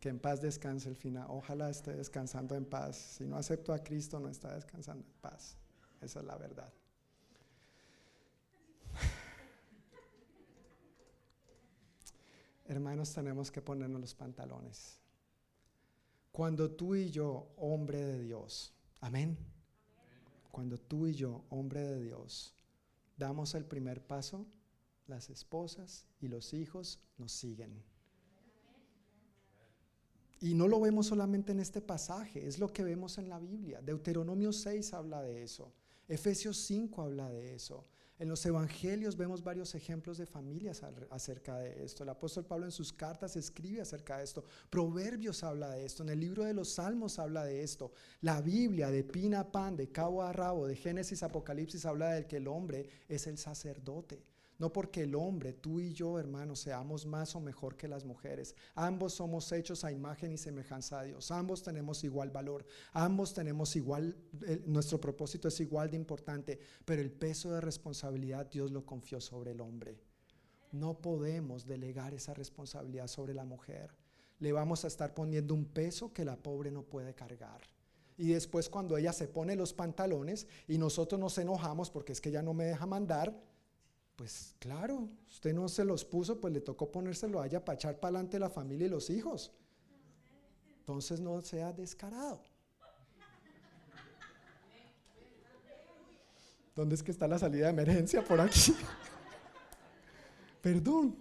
Que 0.00 0.08
en 0.08 0.18
paz 0.18 0.40
descanse 0.40 0.88
el 0.88 0.96
final. 0.96 1.26
Ojalá 1.28 1.68
esté 1.70 1.94
descansando 1.94 2.54
en 2.54 2.64
paz. 2.64 2.96
Si 2.96 3.26
no 3.26 3.36
acepto 3.36 3.72
a 3.72 3.82
Cristo, 3.82 4.18
no 4.20 4.28
está 4.28 4.54
descansando 4.54 5.04
en 5.04 5.12
paz. 5.20 5.56
Esa 6.00 6.20
es 6.20 6.26
la 6.26 6.36
verdad. 6.36 6.72
hermanos, 12.66 13.12
tenemos 13.12 13.50
que 13.50 13.60
ponernos 13.60 14.00
los 14.00 14.14
pantalones. 14.14 15.03
Cuando 16.34 16.68
tú 16.68 16.96
y 16.96 17.10
yo, 17.10 17.46
hombre 17.56 18.02
de 18.02 18.18
Dios, 18.18 18.72
amén. 19.00 19.38
Cuando 20.50 20.76
tú 20.78 21.06
y 21.06 21.14
yo, 21.14 21.44
hombre 21.48 21.80
de 21.80 22.00
Dios, 22.00 22.56
damos 23.16 23.54
el 23.54 23.64
primer 23.64 24.04
paso, 24.04 24.44
las 25.06 25.30
esposas 25.30 26.08
y 26.20 26.26
los 26.26 26.52
hijos 26.52 26.98
nos 27.18 27.30
siguen. 27.30 27.80
Y 30.40 30.54
no 30.54 30.66
lo 30.66 30.80
vemos 30.80 31.06
solamente 31.06 31.52
en 31.52 31.60
este 31.60 31.80
pasaje, 31.80 32.44
es 32.44 32.58
lo 32.58 32.72
que 32.72 32.82
vemos 32.82 33.16
en 33.18 33.28
la 33.28 33.38
Biblia. 33.38 33.80
Deuteronomio 33.80 34.52
6 34.52 34.92
habla 34.92 35.22
de 35.22 35.44
eso. 35.44 35.72
Efesios 36.08 36.56
5 36.56 37.00
habla 37.00 37.30
de 37.30 37.54
eso. 37.54 37.86
En 38.18 38.28
los 38.28 38.46
evangelios 38.46 39.16
vemos 39.16 39.42
varios 39.42 39.74
ejemplos 39.74 40.18
de 40.18 40.26
familias 40.26 40.82
acerca 41.10 41.58
de 41.58 41.84
esto. 41.84 42.04
El 42.04 42.10
apóstol 42.10 42.44
Pablo 42.44 42.64
en 42.64 42.70
sus 42.70 42.92
cartas 42.92 43.34
escribe 43.34 43.80
acerca 43.80 44.18
de 44.18 44.24
esto. 44.24 44.44
Proverbios 44.70 45.42
habla 45.42 45.70
de 45.70 45.84
esto. 45.84 46.04
En 46.04 46.10
el 46.10 46.20
libro 46.20 46.44
de 46.44 46.54
los 46.54 46.74
Salmos 46.74 47.18
habla 47.18 47.44
de 47.44 47.64
esto. 47.64 47.92
La 48.20 48.40
Biblia 48.40 48.90
de 48.90 49.02
pina 49.02 49.40
a 49.40 49.50
pan, 49.50 49.76
de 49.76 49.90
cabo 49.90 50.22
a 50.22 50.32
rabo, 50.32 50.68
de 50.68 50.76
Génesis 50.76 51.24
Apocalipsis 51.24 51.84
habla 51.86 52.12
de 52.12 52.26
que 52.26 52.36
el 52.36 52.46
hombre 52.46 52.88
es 53.08 53.26
el 53.26 53.36
sacerdote. 53.36 54.22
No 54.58 54.72
porque 54.72 55.02
el 55.02 55.14
hombre, 55.14 55.52
tú 55.52 55.80
y 55.80 55.92
yo, 55.92 56.18
hermanos, 56.18 56.60
seamos 56.60 57.06
más 57.06 57.34
o 57.34 57.40
mejor 57.40 57.76
que 57.76 57.88
las 57.88 58.04
mujeres. 58.04 58.54
Ambos 58.74 59.14
somos 59.14 59.50
hechos 59.50 59.84
a 59.84 59.90
imagen 59.90 60.32
y 60.32 60.38
semejanza 60.38 61.00
de 61.00 61.08
Dios. 61.08 61.30
Ambos 61.32 61.62
tenemos 61.62 62.04
igual 62.04 62.30
valor. 62.30 62.64
Ambos 62.92 63.34
tenemos 63.34 63.74
igual, 63.74 64.16
nuestro 64.66 65.00
propósito 65.00 65.48
es 65.48 65.58
igual 65.60 65.90
de 65.90 65.96
importante. 65.96 66.60
Pero 66.84 67.02
el 67.02 67.10
peso 67.10 67.50
de 67.50 67.60
responsabilidad 67.60 68.46
Dios 68.46 68.70
lo 68.70 68.86
confió 68.86 69.20
sobre 69.20 69.50
el 69.50 69.60
hombre. 69.60 69.98
No 70.70 70.98
podemos 71.00 71.66
delegar 71.66 72.14
esa 72.14 72.34
responsabilidad 72.34 73.08
sobre 73.08 73.34
la 73.34 73.44
mujer. 73.44 73.90
Le 74.38 74.52
vamos 74.52 74.84
a 74.84 74.88
estar 74.88 75.14
poniendo 75.14 75.54
un 75.54 75.64
peso 75.64 76.12
que 76.12 76.24
la 76.24 76.36
pobre 76.36 76.70
no 76.70 76.82
puede 76.82 77.14
cargar. 77.14 77.60
Y 78.16 78.28
después 78.28 78.68
cuando 78.68 78.96
ella 78.96 79.12
se 79.12 79.26
pone 79.26 79.56
los 79.56 79.72
pantalones 79.72 80.46
y 80.68 80.78
nosotros 80.78 81.20
nos 81.20 81.36
enojamos 81.38 81.90
porque 81.90 82.12
es 82.12 82.20
que 82.20 82.28
ella 82.28 82.42
no 82.42 82.54
me 82.54 82.64
deja 82.64 82.86
mandar, 82.86 83.36
pues 84.16 84.54
claro, 84.58 85.08
usted 85.28 85.52
no 85.52 85.68
se 85.68 85.84
los 85.84 86.04
puso, 86.04 86.40
pues 86.40 86.52
le 86.52 86.60
tocó 86.60 86.90
ponérselo 86.90 87.40
a 87.40 87.46
ella 87.46 87.64
para 87.64 87.76
echar 87.76 87.98
para 87.98 88.16
adelante 88.16 88.38
la 88.38 88.50
familia 88.50 88.86
y 88.86 88.90
los 88.90 89.10
hijos. 89.10 89.52
Entonces 90.78 91.20
no 91.20 91.40
sea 91.42 91.72
descarado. 91.72 92.42
¿Dónde 96.74 96.96
es 96.96 97.02
que 97.02 97.12
está 97.12 97.28
la 97.28 97.38
salida 97.38 97.66
de 97.66 97.70
emergencia? 97.70 98.24
Por 98.24 98.40
aquí. 98.40 98.74
Perdón. 100.60 101.16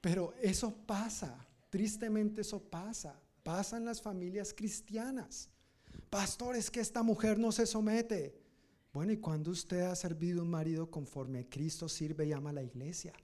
Pero 0.00 0.34
eso 0.42 0.74
pasa, 0.86 1.46
tristemente 1.70 2.40
eso 2.40 2.60
pasa. 2.60 3.18
Pasa 3.44 3.76
en 3.76 3.84
las 3.84 4.02
familias 4.02 4.52
cristianas. 4.52 5.48
Pastor, 6.10 6.56
es 6.56 6.70
que 6.70 6.80
esta 6.80 7.02
mujer 7.02 7.38
no 7.38 7.52
se 7.52 7.66
somete. 7.66 8.41
Bueno, 8.92 9.12
¿y 9.12 9.16
cuando 9.16 9.50
usted 9.50 9.80
ha 9.80 9.96
servido 9.96 10.42
un 10.42 10.50
marido 10.50 10.90
conforme 10.90 11.38
a 11.38 11.48
Cristo 11.48 11.88
sirve 11.88 12.26
y 12.26 12.32
ama 12.32 12.50
a 12.50 12.54
la 12.54 12.62
iglesia? 12.62 13.14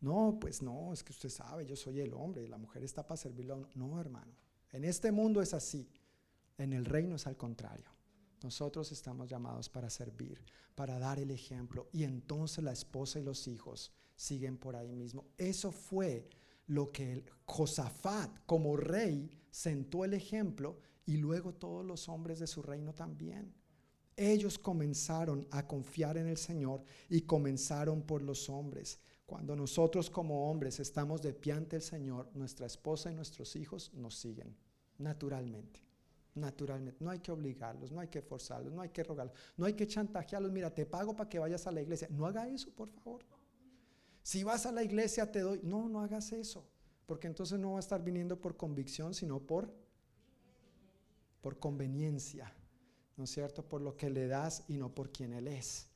No, 0.00 0.38
pues 0.40 0.60
no, 0.60 0.92
es 0.92 1.04
que 1.04 1.12
usted 1.12 1.28
sabe, 1.28 1.66
yo 1.66 1.76
soy 1.76 2.00
el 2.00 2.12
hombre 2.14 2.42
y 2.42 2.48
la 2.48 2.58
mujer 2.58 2.82
está 2.82 3.06
para 3.06 3.16
servirlo. 3.16 3.68
No, 3.74 4.00
hermano. 4.00 4.32
En 4.72 4.84
este 4.84 5.12
mundo 5.12 5.40
es 5.40 5.54
así. 5.54 5.88
En 6.56 6.72
el 6.72 6.84
reino 6.84 7.14
es 7.14 7.28
al 7.28 7.36
contrario. 7.36 7.90
Nosotros 8.42 8.90
estamos 8.90 9.28
llamados 9.28 9.68
para 9.68 9.88
servir, 9.88 10.44
para 10.74 10.98
dar 10.98 11.20
el 11.20 11.30
ejemplo. 11.30 11.88
Y 11.92 12.02
entonces 12.02 12.64
la 12.64 12.72
esposa 12.72 13.20
y 13.20 13.22
los 13.22 13.46
hijos 13.46 13.92
siguen 14.16 14.58
por 14.58 14.74
ahí 14.74 14.96
mismo. 14.96 15.26
Eso 15.36 15.70
fue 15.70 16.28
lo 16.66 16.90
que 16.90 17.24
Josafat 17.46 18.44
como 18.46 18.76
rey 18.76 19.30
sentó 19.50 20.04
el 20.04 20.14
ejemplo 20.14 20.80
y 21.06 21.18
luego 21.18 21.54
todos 21.54 21.84
los 21.84 22.08
hombres 22.08 22.40
de 22.40 22.48
su 22.48 22.62
reino 22.62 22.94
también 22.94 23.54
ellos 24.18 24.58
comenzaron 24.58 25.46
a 25.50 25.66
confiar 25.66 26.18
en 26.18 26.26
el 26.26 26.36
Señor 26.36 26.82
y 27.08 27.22
comenzaron 27.22 28.02
por 28.02 28.22
los 28.22 28.50
hombres. 28.50 28.98
Cuando 29.24 29.54
nosotros 29.54 30.10
como 30.10 30.50
hombres 30.50 30.80
estamos 30.80 31.22
de 31.22 31.32
pie 31.32 31.52
ante 31.52 31.76
el 31.76 31.82
Señor, 31.82 32.30
nuestra 32.34 32.66
esposa 32.66 33.12
y 33.12 33.14
nuestros 33.14 33.54
hijos 33.56 33.92
nos 33.94 34.16
siguen 34.16 34.56
naturalmente. 34.98 35.82
Naturalmente, 36.34 37.02
no 37.02 37.10
hay 37.10 37.18
que 37.18 37.32
obligarlos, 37.32 37.90
no 37.90 38.00
hay 38.00 38.08
que 38.08 38.22
forzarlos, 38.22 38.72
no 38.72 38.82
hay 38.82 38.90
que 38.90 39.02
rogarlos, 39.02 39.36
no 39.56 39.66
hay 39.66 39.74
que 39.74 39.86
chantajearlos. 39.86 40.52
Mira, 40.52 40.72
te 40.72 40.86
pago 40.86 41.14
para 41.14 41.28
que 41.28 41.38
vayas 41.38 41.66
a 41.66 41.72
la 41.72 41.82
iglesia. 41.82 42.08
No 42.10 42.26
haga 42.26 42.48
eso, 42.48 42.70
por 42.70 42.88
favor. 42.90 43.24
Si 44.22 44.44
vas 44.44 44.66
a 44.66 44.72
la 44.72 44.82
iglesia, 44.82 45.30
te 45.30 45.40
doy. 45.40 45.60
No, 45.62 45.88
no 45.88 46.00
hagas 46.00 46.32
eso, 46.32 46.64
porque 47.06 47.26
entonces 47.26 47.58
no 47.58 47.72
va 47.72 47.76
a 47.78 47.80
estar 47.80 48.02
viniendo 48.02 48.40
por 48.40 48.56
convicción, 48.56 49.14
sino 49.14 49.40
por, 49.40 49.72
por 51.40 51.58
conveniencia. 51.58 52.52
¿No 53.18 53.24
es 53.24 53.30
cierto? 53.30 53.68
Por 53.68 53.82
lo 53.82 53.96
que 53.96 54.08
le 54.08 54.28
das 54.28 54.62
y 54.68 54.78
no 54.78 54.94
por 54.94 55.10
quien 55.10 55.32
Él 55.34 55.48
es. 55.48 55.88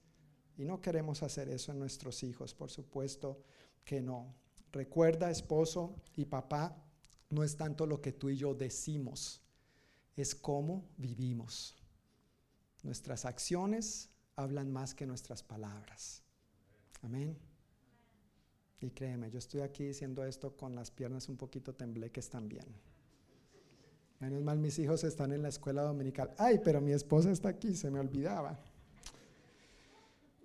Y 0.58 0.64
no 0.64 0.80
queremos 0.80 1.22
hacer 1.22 1.48
eso 1.48 1.72
en 1.72 1.78
nuestros 1.78 2.22
hijos, 2.24 2.52
por 2.52 2.70
supuesto 2.70 3.40
que 3.84 4.02
no. 4.02 4.34
Recuerda, 4.72 5.30
esposo 5.30 5.94
y 6.16 6.24
papá, 6.24 6.76
no 7.30 7.44
es 7.44 7.56
tanto 7.56 7.86
lo 7.86 8.00
que 8.00 8.12
tú 8.12 8.28
y 8.28 8.36
yo 8.36 8.54
decimos, 8.54 9.40
es 10.16 10.34
cómo 10.34 10.84
vivimos. 10.98 11.76
Nuestras 12.82 13.24
acciones 13.24 14.10
hablan 14.34 14.70
más 14.70 14.94
que 14.94 15.06
nuestras 15.06 15.42
palabras. 15.42 16.22
Amén. 17.02 17.38
Y 18.80 18.90
créeme, 18.90 19.30
yo 19.30 19.38
estoy 19.38 19.60
aquí 19.60 19.84
diciendo 19.84 20.24
esto 20.24 20.56
con 20.56 20.74
las 20.74 20.90
piernas 20.90 21.28
un 21.28 21.36
poquito 21.36 21.72
tembleques 21.72 22.28
también. 22.28 22.66
Menos 24.22 24.40
mal 24.44 24.56
mis 24.56 24.78
hijos 24.78 25.02
están 25.02 25.32
en 25.32 25.42
la 25.42 25.48
escuela 25.48 25.82
dominical. 25.82 26.32
Ay, 26.38 26.60
pero 26.62 26.80
mi 26.80 26.92
esposa 26.92 27.32
está 27.32 27.48
aquí, 27.48 27.74
se 27.74 27.90
me 27.90 27.98
olvidaba. 27.98 28.56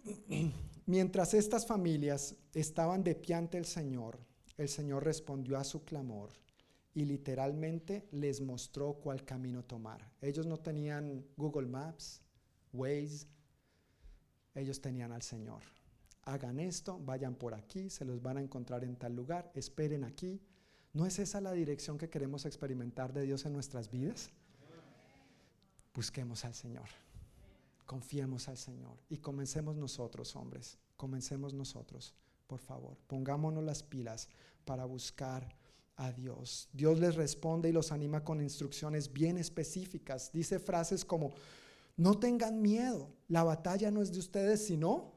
Mientras 0.88 1.36
estas 1.36 1.68
familias 1.68 2.36
estaban 2.56 3.04
de 3.04 3.14
pie 3.14 3.36
ante 3.36 3.60
el 3.60 3.66
Señor, 3.66 4.18
el 4.58 4.68
Señor 4.68 5.04
respondió 5.04 5.60
a 5.60 5.64
su 5.64 5.86
clamor 5.86 6.32
y 6.96 7.06
literalmente 7.06 8.08
les 8.10 8.42
mostró 8.42 8.94
cuál 8.94 9.24
camino 9.24 9.64
tomar. 9.64 10.12
Ellos 10.22 10.48
no 10.48 10.58
tenían 10.58 11.24
Google 11.38 11.68
Maps, 11.68 12.24
Waze, 12.74 13.28
ellos 14.56 14.82
tenían 14.82 15.12
al 15.12 15.22
Señor. 15.22 15.62
Hagan 16.24 16.60
esto, 16.60 17.00
vayan 17.06 17.36
por 17.36 17.54
aquí, 17.54 17.92
se 17.92 18.06
los 18.06 18.24
van 18.24 18.38
a 18.38 18.42
encontrar 18.42 18.84
en 18.84 18.96
tal 18.96 19.16
lugar, 19.16 19.52
esperen 19.54 20.04
aquí, 20.04 20.42
¿No 20.98 21.06
es 21.06 21.20
esa 21.20 21.40
la 21.42 21.52
dirección 21.52 22.00
que 22.00 22.10
queremos 22.10 22.48
experimentar 22.48 23.14
de 23.14 23.22
Dios 23.22 23.46
en 23.46 23.54
nuestras 23.54 23.92
vidas? 23.92 24.32
Busquemos 25.94 26.44
al 26.44 26.56
Señor, 26.56 26.88
confiemos 27.86 28.48
al 28.48 28.58
Señor 28.58 28.98
y 29.08 29.18
comencemos 29.18 29.76
nosotros, 29.76 30.36
hombres, 30.36 30.80
comencemos 30.96 31.54
nosotros, 31.54 32.16
por 32.48 32.60
favor, 32.60 32.98
pongámonos 33.06 33.64
las 33.64 33.84
pilas 33.84 34.28
para 34.66 34.86
buscar 34.86 35.48
a 35.98 36.12
Dios. 36.12 36.68
Dios 36.74 37.00
les 37.00 37.14
responde 37.14 37.70
y 37.70 37.74
los 37.74 37.92
anima 37.92 38.24
con 38.24 38.42
instrucciones 38.42 39.14
bien 39.14 39.38
específicas. 39.38 40.32
Dice 40.32 40.58
frases 40.58 41.06
como, 41.06 41.32
no 41.96 42.18
tengan 42.18 42.60
miedo, 42.60 43.14
la 43.28 43.44
batalla 43.44 43.92
no 43.92 44.02
es 44.02 44.12
de 44.12 44.18
ustedes, 44.18 44.66
sino 44.66 45.14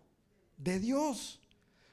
de 0.59 0.79
Dios. 0.79 1.41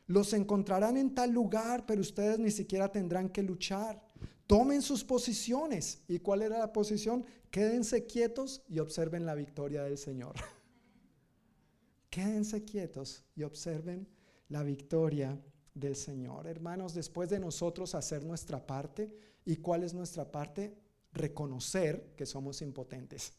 Los 0.08 0.32
encontrarán 0.32 0.96
en 0.96 1.14
tal 1.14 1.32
lugar, 1.32 1.86
pero 1.86 2.00
ustedes 2.00 2.40
ni 2.40 2.50
siquiera 2.50 2.90
tendrán 2.90 3.30
que 3.30 3.44
luchar. 3.44 4.02
Tomen 4.48 4.82
sus 4.82 5.04
posiciones. 5.04 6.02
¿Y 6.08 6.20
cuál 6.20 6.42
era 6.42 6.60
la 6.60 6.72
posición? 6.72 7.26
Quédense 7.52 8.06
quietos 8.06 8.64
y 8.70 8.80
observen 8.80 9.26
la 9.26 9.36
victoria 9.36 9.84
del 9.84 9.98
Señor. 9.98 10.36
Quédense 12.10 12.64
quietos 12.64 13.26
y 13.36 13.44
observen 13.44 14.08
la 14.48 14.64
victoria 14.64 15.38
del 15.74 15.98
Señor. 15.98 16.48
Hermanos, 16.48 16.94
después 16.94 17.30
de 17.30 17.40
nosotros 17.40 17.94
hacer 17.94 18.24
nuestra 18.24 18.66
parte, 18.66 19.14
¿y 19.44 19.58
cuál 19.58 19.84
es 19.84 19.94
nuestra 19.94 20.32
parte? 20.32 20.78
Reconocer 21.12 22.14
que 22.16 22.26
somos 22.26 22.62
impotentes, 22.62 23.34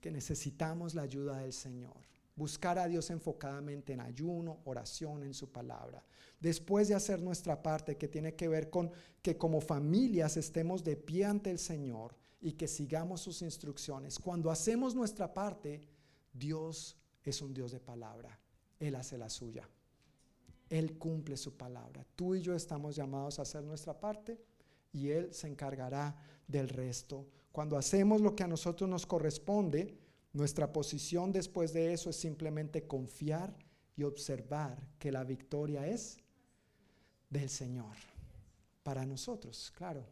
que 0.00 0.10
necesitamos 0.10 0.94
la 0.94 1.02
ayuda 1.02 1.38
del 1.38 1.52
Señor 1.52 2.10
buscar 2.36 2.78
a 2.78 2.88
Dios 2.88 3.10
enfocadamente 3.10 3.92
en 3.92 4.00
ayuno, 4.00 4.60
oración, 4.64 5.22
en 5.22 5.34
su 5.34 5.50
palabra. 5.50 6.04
Después 6.40 6.88
de 6.88 6.94
hacer 6.94 7.20
nuestra 7.20 7.62
parte, 7.62 7.96
que 7.96 8.08
tiene 8.08 8.34
que 8.34 8.48
ver 8.48 8.70
con 8.70 8.90
que 9.22 9.36
como 9.36 9.60
familias 9.60 10.36
estemos 10.36 10.82
de 10.82 10.96
pie 10.96 11.26
ante 11.26 11.50
el 11.50 11.58
Señor 11.58 12.16
y 12.40 12.52
que 12.52 12.66
sigamos 12.66 13.20
sus 13.20 13.42
instrucciones. 13.42 14.18
Cuando 14.18 14.50
hacemos 14.50 14.94
nuestra 14.94 15.34
parte, 15.34 15.82
Dios 16.32 16.96
es 17.22 17.42
un 17.42 17.52
Dios 17.52 17.72
de 17.72 17.80
palabra. 17.80 18.38
Él 18.78 18.94
hace 18.94 19.18
la 19.18 19.28
suya. 19.28 19.68
Él 20.70 20.96
cumple 20.96 21.36
su 21.36 21.56
palabra. 21.56 22.06
Tú 22.16 22.34
y 22.34 22.40
yo 22.40 22.54
estamos 22.54 22.96
llamados 22.96 23.38
a 23.38 23.42
hacer 23.42 23.62
nuestra 23.62 23.98
parte 23.98 24.40
y 24.92 25.10
Él 25.10 25.34
se 25.34 25.48
encargará 25.48 26.16
del 26.46 26.68
resto. 26.68 27.26
Cuando 27.52 27.76
hacemos 27.76 28.20
lo 28.20 28.34
que 28.34 28.44
a 28.44 28.48
nosotros 28.48 28.88
nos 28.88 29.04
corresponde, 29.04 29.98
nuestra 30.32 30.72
posición 30.72 31.32
después 31.32 31.72
de 31.72 31.92
eso 31.92 32.10
es 32.10 32.16
simplemente 32.16 32.86
confiar 32.86 33.56
y 33.96 34.04
observar 34.04 34.78
que 34.98 35.12
la 35.12 35.24
victoria 35.24 35.86
es 35.86 36.18
del 37.28 37.48
Señor. 37.48 37.96
Para 38.82 39.04
nosotros, 39.04 39.72
claro. 39.76 40.06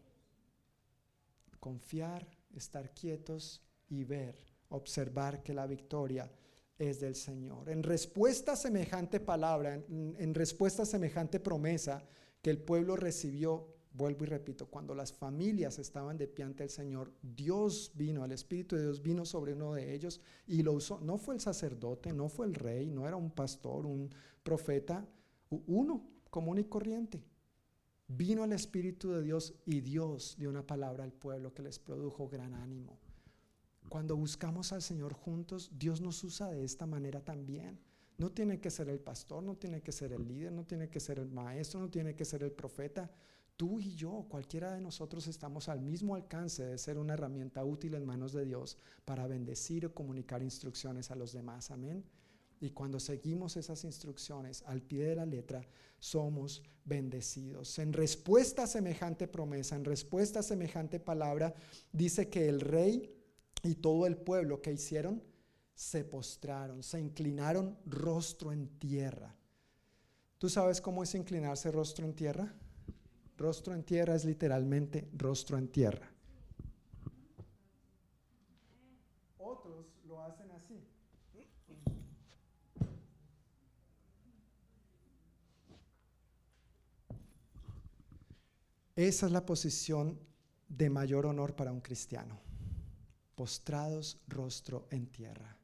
Confiar, 1.60 2.26
estar 2.54 2.92
quietos 2.94 3.62
y 3.88 4.04
ver, 4.04 4.36
observar 4.68 5.42
que 5.42 5.54
la 5.54 5.66
victoria 5.66 6.30
es 6.78 7.00
del 7.00 7.16
Señor. 7.16 7.68
En 7.68 7.82
respuesta 7.82 8.52
a 8.52 8.56
semejante 8.56 9.20
palabra, 9.20 9.74
en, 9.74 10.34
respuesta 10.34 10.82
a 10.82 10.86
semejante 10.86 11.40
promesa 11.40 12.04
que 12.40 12.50
el 12.50 12.58
pueblo 12.58 12.96
recibió, 12.96 13.66
vuelvo 13.98 14.24
y 14.24 14.28
repito, 14.28 14.66
cuando 14.66 14.94
las 14.94 15.12
familias 15.12 15.78
estaban 15.78 16.16
de 16.16 16.28
pie 16.28 16.44
ante 16.44 16.62
el 16.62 16.70
Señor, 16.70 17.12
Dios 17.20 17.92
vino, 17.94 18.24
el 18.24 18.32
Espíritu 18.32 18.76
de 18.76 18.82
Dios 18.82 19.02
vino 19.02 19.26
sobre 19.26 19.52
uno 19.52 19.74
de 19.74 19.94
ellos 19.94 20.22
y 20.46 20.62
lo 20.62 20.72
usó. 20.72 21.00
No 21.00 21.18
fue 21.18 21.34
el 21.34 21.40
sacerdote, 21.40 22.12
no 22.12 22.28
fue 22.28 22.46
el 22.46 22.54
rey, 22.54 22.88
no 22.88 23.06
era 23.06 23.16
un 23.16 23.30
pastor, 23.30 23.84
un 23.84 24.08
profeta, 24.42 25.06
uno 25.66 26.08
común 26.30 26.58
y 26.58 26.64
corriente. 26.64 27.22
Vino 28.06 28.44
el 28.44 28.52
Espíritu 28.52 29.10
de 29.10 29.22
Dios 29.22 29.54
y 29.66 29.80
Dios 29.80 30.36
dio 30.38 30.48
una 30.48 30.66
palabra 30.66 31.04
al 31.04 31.12
pueblo 31.12 31.52
que 31.52 31.62
les 31.62 31.78
produjo 31.78 32.28
gran 32.28 32.54
ánimo. 32.54 32.98
Cuando 33.88 34.16
buscamos 34.16 34.72
al 34.72 34.82
Señor 34.82 35.12
juntos, 35.12 35.72
Dios 35.78 36.00
nos 36.00 36.22
usa 36.22 36.48
de 36.48 36.64
esta 36.64 36.86
manera 36.86 37.24
también. 37.24 37.80
No 38.16 38.30
tiene 38.30 38.60
que 38.60 38.70
ser 38.70 38.88
el 38.88 39.00
pastor, 39.00 39.42
no 39.42 39.56
tiene 39.56 39.80
que 39.80 39.92
ser 39.92 40.12
el 40.12 40.26
líder, 40.26 40.52
no 40.52 40.64
tiene 40.64 40.88
que 40.88 41.00
ser 41.00 41.18
el 41.18 41.30
maestro, 41.30 41.80
no 41.80 41.90
tiene 41.90 42.14
que 42.14 42.24
ser 42.24 42.42
el 42.42 42.52
profeta. 42.52 43.10
Tú 43.58 43.80
y 43.80 43.96
yo, 43.96 44.24
cualquiera 44.28 44.72
de 44.72 44.80
nosotros 44.80 45.26
estamos 45.26 45.68
al 45.68 45.80
mismo 45.80 46.14
alcance 46.14 46.64
de 46.64 46.78
ser 46.78 46.96
una 46.96 47.14
herramienta 47.14 47.64
útil 47.64 47.94
en 47.94 48.06
manos 48.06 48.32
de 48.32 48.44
Dios 48.44 48.78
para 49.04 49.26
bendecir 49.26 49.84
o 49.84 49.92
comunicar 49.92 50.44
instrucciones 50.44 51.10
a 51.10 51.16
los 51.16 51.32
demás. 51.32 51.72
Amén. 51.72 52.04
Y 52.60 52.70
cuando 52.70 53.00
seguimos 53.00 53.56
esas 53.56 53.82
instrucciones 53.82 54.62
al 54.62 54.80
pie 54.80 55.06
de 55.06 55.16
la 55.16 55.26
letra, 55.26 55.66
somos 55.98 56.62
bendecidos. 56.84 57.80
En 57.80 57.92
respuesta 57.92 58.62
a 58.62 58.66
semejante 58.68 59.26
promesa, 59.26 59.74
en 59.74 59.84
respuesta 59.84 60.38
a 60.38 60.44
semejante 60.44 61.00
palabra, 61.00 61.52
dice 61.92 62.28
que 62.28 62.48
el 62.48 62.60
rey 62.60 63.12
y 63.64 63.74
todo 63.74 64.06
el 64.06 64.16
pueblo 64.16 64.62
que 64.62 64.72
hicieron 64.72 65.20
se 65.74 66.04
postraron, 66.04 66.84
se 66.84 67.00
inclinaron 67.00 67.76
rostro 67.86 68.52
en 68.52 68.68
tierra. 68.78 69.34
¿Tú 70.38 70.48
sabes 70.48 70.80
cómo 70.80 71.02
es 71.02 71.12
inclinarse 71.16 71.72
rostro 71.72 72.06
en 72.06 72.14
tierra? 72.14 72.54
Rostro 73.38 73.72
en 73.72 73.84
tierra 73.84 74.14
es 74.14 74.26
literalmente 74.26 75.08
rostro 75.16 75.56
en 75.56 75.68
tierra. 75.68 76.10
Otros 79.38 79.86
lo 80.06 80.20
hacen 80.22 80.50
así. 80.50 80.84
Esa 88.96 89.26
es 89.26 89.32
la 89.32 89.46
posición 89.46 90.18
de 90.68 90.90
mayor 90.90 91.24
honor 91.24 91.54
para 91.54 91.72
un 91.72 91.80
cristiano 91.80 92.48
postrados 93.38 94.18
rostro 94.26 94.88
en 94.90 95.06
tierra. 95.06 95.56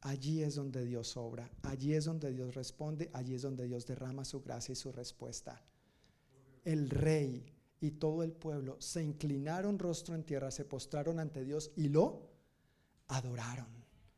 Allí 0.00 0.42
es 0.42 0.56
donde 0.56 0.84
Dios 0.84 1.16
obra, 1.16 1.48
allí 1.62 1.94
es 1.94 2.06
donde 2.06 2.32
Dios 2.32 2.56
responde, 2.56 3.08
allí 3.12 3.36
es 3.36 3.42
donde 3.42 3.68
Dios 3.68 3.86
derrama 3.86 4.24
su 4.24 4.42
gracia 4.42 4.72
y 4.72 4.76
su 4.76 4.90
respuesta. 4.90 5.62
El 6.64 6.90
rey 6.90 7.44
y 7.80 7.92
todo 7.92 8.22
el 8.22 8.32
pueblo 8.32 8.76
se 8.80 9.02
inclinaron 9.02 9.78
rostro 9.78 10.14
en 10.14 10.24
tierra, 10.24 10.50
se 10.50 10.64
postraron 10.64 11.20
ante 11.20 11.44
Dios 11.44 11.70
y 11.76 11.88
lo 11.88 12.30
adoraron, 13.08 13.68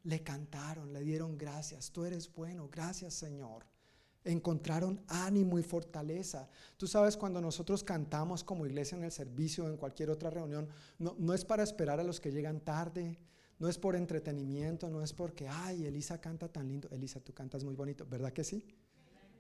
le 0.05 0.23
cantaron, 0.23 0.93
le 0.93 1.01
dieron 1.01 1.36
gracias. 1.36 1.90
Tú 1.90 2.05
eres 2.05 2.32
bueno, 2.32 2.68
gracias 2.70 3.14
Señor 3.14 3.64
encontraron 4.27 5.01
ánimo 5.09 5.59
y 5.59 5.62
fortaleza. 5.62 6.48
Tú 6.77 6.86
sabes, 6.86 7.16
cuando 7.16 7.40
nosotros 7.40 7.82
cantamos 7.85 8.43
como 8.43 8.66
iglesia 8.66 8.98
en 8.98 9.05
el 9.05 9.12
servicio 9.12 9.64
o 9.64 9.68
en 9.68 9.77
cualquier 9.77 10.10
otra 10.10 10.31
reunión, 10.31 10.68
no, 10.98 11.14
no, 11.18 11.32
es 11.32 11.44
para 11.44 11.62
esperar 11.62 12.01
a 12.01 12.05
los 12.05 12.20
que 12.20 12.32
llegan 12.32 12.60
tarde, 12.60 13.18
no 13.59 13.68
es 13.68 13.78
por 13.78 13.97
entretenimiento, 13.97 14.90
no 14.90 15.02
es 15.02 15.12
porque, 15.12 15.48
ay, 15.48 15.86
Elisa 15.86 16.20
canta 16.20 16.48
tan 16.48 16.68
lindo. 16.68 16.89
Elisa, 16.90 17.20
tú 17.20 17.32
cantas 17.32 17.64
muy 17.64 17.74
bonito, 17.74 18.05
¿verdad 18.06 18.32
que 18.32 18.44
sí? 18.44 18.64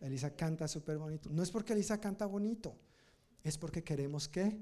Elisa 0.00 0.34
canta 0.34 0.68
súper 0.68 0.98
bonito. 0.98 1.28
No 1.30 1.42
es 1.42 1.50
porque 1.50 1.72
Elisa 1.72 2.00
canta 2.00 2.26
bonito, 2.26 2.76
es 3.46 3.58
porque 3.58 3.84
queremos 3.84 4.28
que 4.28 4.60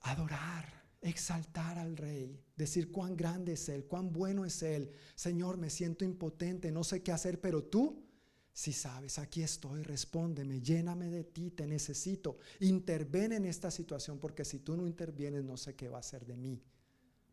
adorar, 0.00 0.66
exaltar 1.00 1.78
al 1.78 1.96
rey, 1.96 2.40
decir 2.56 2.90
cuán 2.90 3.16
grande 3.16 3.54
es 3.54 3.68
Él, 3.68 3.86
cuán 3.86 4.12
bueno 4.12 4.44
es 4.44 4.62
Él. 4.62 4.90
Señor, 5.14 5.56
me 5.56 5.70
siento 5.70 6.04
impotente, 6.04 6.70
no 6.70 6.84
sé 6.84 7.02
qué 7.02 7.12
hacer, 7.12 7.40
pero 7.40 7.64
tú 7.64 8.06
si 8.56 8.72
sabes, 8.72 9.18
aquí 9.18 9.42
estoy, 9.42 9.82
respóndeme, 9.82 10.62
lléname 10.62 11.10
de 11.10 11.24
ti, 11.24 11.50
te 11.50 11.66
necesito. 11.66 12.38
Interven 12.60 13.32
en 13.32 13.44
esta 13.44 13.70
situación 13.70 14.18
porque 14.18 14.46
si 14.46 14.60
tú 14.60 14.78
no 14.78 14.86
intervienes 14.86 15.44
no 15.44 15.58
sé 15.58 15.74
qué 15.74 15.90
va 15.90 15.98
a 15.98 16.02
ser 16.02 16.24
de 16.24 16.38
mí. 16.38 16.62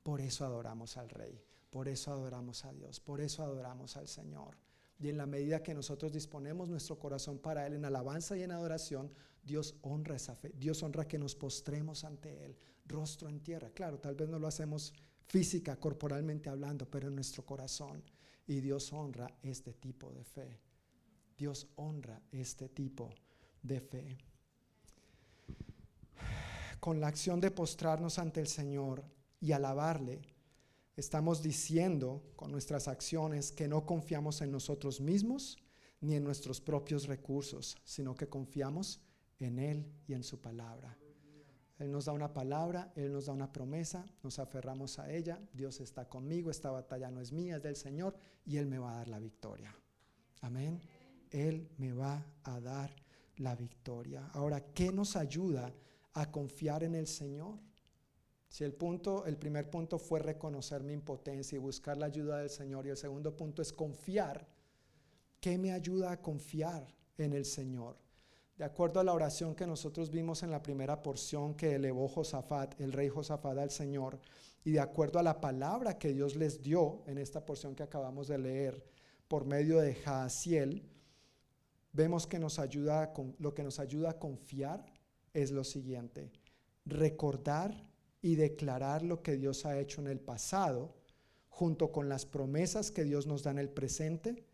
Por 0.04 0.20
eso 0.20 0.44
adoramos 0.44 0.98
al 0.98 1.10
Rey, 1.10 1.42
por 1.70 1.88
eso 1.88 2.12
adoramos 2.12 2.66
a 2.66 2.74
Dios, 2.74 3.00
por 3.00 3.22
eso 3.22 3.42
adoramos 3.42 3.96
al 3.96 4.10
Señor. 4.10 4.58
Y 5.00 5.10
en 5.10 5.18
la 5.18 5.26
medida 5.26 5.64
que 5.64 5.74
nosotros 5.74 6.12
disponemos 6.12 6.70
nuestro 6.70 6.98
corazón 6.98 7.40
para 7.40 7.66
Él 7.68 7.74
en 7.74 7.86
alabanza 7.86 8.38
y 8.38 8.44
en 8.44 8.52
adoración, 8.52 9.12
Dios 9.44 9.76
honra 9.82 10.16
esa 10.16 10.36
fe. 10.36 10.54
Dios 10.56 10.82
honra 10.84 11.08
que 11.08 11.18
nos 11.18 11.36
postremos 11.36 12.04
ante 12.04 12.46
Él, 12.46 12.58
rostro 12.86 13.28
en 13.28 13.42
tierra. 13.42 13.70
Claro, 13.72 14.00
tal 14.00 14.16
vez 14.16 14.30
no 14.30 14.40
lo 14.40 14.48
hacemos 14.48 14.94
física, 15.26 15.76
corporalmente 15.78 16.50
hablando, 16.50 16.90
pero 16.90 17.08
en 17.08 17.16
nuestro 17.16 17.46
corazón. 17.46 18.04
Y 18.48 18.60
Dios 18.60 18.92
honra 18.94 19.28
este 19.42 19.74
tipo 19.74 20.12
de 20.12 20.24
fe. 20.24 20.60
Dios 21.38 21.68
honra 21.76 22.22
este 22.32 22.70
tipo 22.70 23.10
de 23.62 23.82
fe. 23.82 24.18
Con 26.80 27.00
la 27.00 27.08
acción 27.08 27.40
de 27.40 27.52
postrarnos 27.52 28.20
ante 28.20 28.42
el 28.42 28.48
Señor 28.48 29.04
y 29.40 29.52
alabarle, 29.54 30.22
estamos 30.96 31.42
diciendo 31.42 32.22
con 32.36 32.52
nuestras 32.52 32.88
acciones 32.88 33.52
que 33.52 33.68
no 33.68 33.86
confiamos 33.86 34.42
en 34.42 34.52
nosotros 34.52 35.02
mismos 35.02 35.58
ni 36.02 36.16
en 36.16 36.24
nuestros 36.24 36.60
propios 36.60 37.08
recursos, 37.08 37.78
sino 37.84 38.16
que 38.16 38.28
confiamos 38.28 39.02
en 39.40 39.60
Él 39.60 39.92
y 40.08 40.14
en 40.14 40.24
su 40.24 40.40
palabra. 40.42 40.98
Él 41.80 41.92
nos 41.92 42.06
da 42.06 42.14
una 42.14 42.34
palabra, 42.34 42.92
Él 42.96 43.12
nos 43.12 43.26
da 43.26 43.34
una 43.34 43.52
promesa, 43.52 44.06
nos 44.22 44.38
aferramos 44.40 45.00
a 45.00 45.12
ella, 45.12 45.42
Dios 45.54 45.82
está 45.82 46.08
conmigo, 46.08 46.52
esta 46.52 46.72
batalla 46.72 47.10
no 47.10 47.20
es 47.20 47.32
mía, 47.32 47.58
es 47.58 47.64
del 47.64 47.76
Señor 47.76 48.16
y 48.46 48.58
Él 48.58 48.68
me 48.68 48.78
va 48.78 48.94
a 48.94 48.98
dar 48.98 49.08
la 49.08 49.20
victoria. 49.20 49.76
Amén. 50.42 50.82
Él 51.32 51.70
me 51.78 51.94
va 51.94 52.24
a 52.44 52.60
dar 52.60 52.96
la 53.38 53.56
victoria. 53.56 54.30
Ahora, 54.34 54.62
¿qué 54.74 54.92
nos 54.92 55.16
ayuda 55.16 55.74
a 56.14 56.32
confiar 56.32 56.84
en 56.84 56.96
el 56.96 57.08
Señor? 57.08 57.60
Si 58.54 58.64
el 58.64 58.76
punto, 58.76 59.26
el 59.26 59.36
primer 59.36 59.68
punto 59.68 59.98
fue 59.98 60.20
reconocer 60.20 60.84
mi 60.84 60.94
impotencia 60.94 61.56
y 61.56 61.60
buscar 61.60 61.98
la 61.98 62.06
ayuda 62.06 62.38
del 62.38 62.52
Señor, 62.52 62.86
y 62.86 62.92
el 62.92 62.98
segundo 62.98 63.36
punto 63.36 63.64
es 63.64 63.74
confiar. 63.74 64.48
¿Qué 65.40 65.58
me 65.58 65.72
ayuda 65.72 66.12
a 66.12 66.22
confiar 66.22 66.86
en 67.18 67.34
el 67.34 67.46
Señor? 67.46 67.98
De 68.56 68.64
acuerdo 68.64 69.00
a 69.00 69.04
la 69.04 69.12
oración 69.12 69.56
que 69.56 69.66
nosotros 69.66 70.12
vimos 70.12 70.44
en 70.44 70.52
la 70.52 70.62
primera 70.62 71.02
porción 71.02 71.56
que 71.56 71.74
elevó 71.74 72.08
Josafat, 72.08 72.80
el 72.80 72.94
rey 72.94 73.10
Josafat 73.10 73.58
al 73.58 73.72
Señor, 73.72 74.20
y 74.64 74.74
de 74.74 74.82
acuerdo 74.82 75.18
a 75.18 75.24
la 75.24 75.42
palabra 75.42 75.98
que 75.98 76.14
Dios 76.14 76.36
les 76.36 76.62
dio 76.62 77.02
en 77.08 77.18
esta 77.18 77.44
porción 77.44 77.74
que 77.74 77.82
acabamos 77.82 78.28
de 78.28 78.38
leer 78.38 78.86
por 79.28 79.46
medio 79.46 79.80
de 79.80 79.96
Jaasiel, 79.96 80.88
vemos 81.92 82.28
que 82.28 82.38
nos 82.38 82.60
ayuda 82.60 83.16
lo 83.40 83.56
que 83.56 83.64
nos 83.64 83.80
ayuda 83.80 84.12
a 84.12 84.20
confiar 84.20 84.86
es 85.34 85.50
lo 85.50 85.64
siguiente, 85.64 86.32
recordar 86.86 87.92
y 88.24 88.36
declarar 88.36 89.04
lo 89.04 89.22
que 89.22 89.36
Dios 89.36 89.66
ha 89.66 89.78
hecho 89.78 90.00
en 90.00 90.08
el 90.08 90.20
pasado, 90.22 90.96
junto 91.50 91.92
con 91.92 92.08
las 92.08 92.26
promesas 92.26 92.90
que 92.90 93.04
Dios 93.04 93.28
nos 93.28 93.44
da 93.44 93.52
en 93.52 93.60
el 93.60 93.70
presente, 93.70 94.46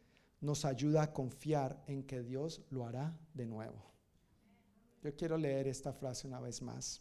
nos 0.41 0.65
ayuda 0.65 1.03
a 1.03 1.13
confiar 1.13 1.83
en 1.85 2.03
que 2.03 2.23
Dios 2.23 2.63
lo 2.71 2.87
hará 2.87 3.15
de 3.35 3.45
nuevo. 3.45 3.85
Yo 5.03 5.15
quiero 5.15 5.37
leer 5.37 5.67
esta 5.67 5.93
frase 5.93 6.27
una 6.27 6.39
vez 6.39 6.63
más. 6.63 6.99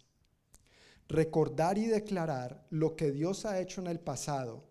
Recordar 1.09 1.79
y 1.79 1.87
declarar 1.87 2.67
lo 2.69 2.95
que 2.97 3.13
Dios 3.13 3.47
ha 3.47 3.59
hecho 3.59 3.81
en 3.81 3.87
el 3.87 3.99
pasado, 3.99 4.63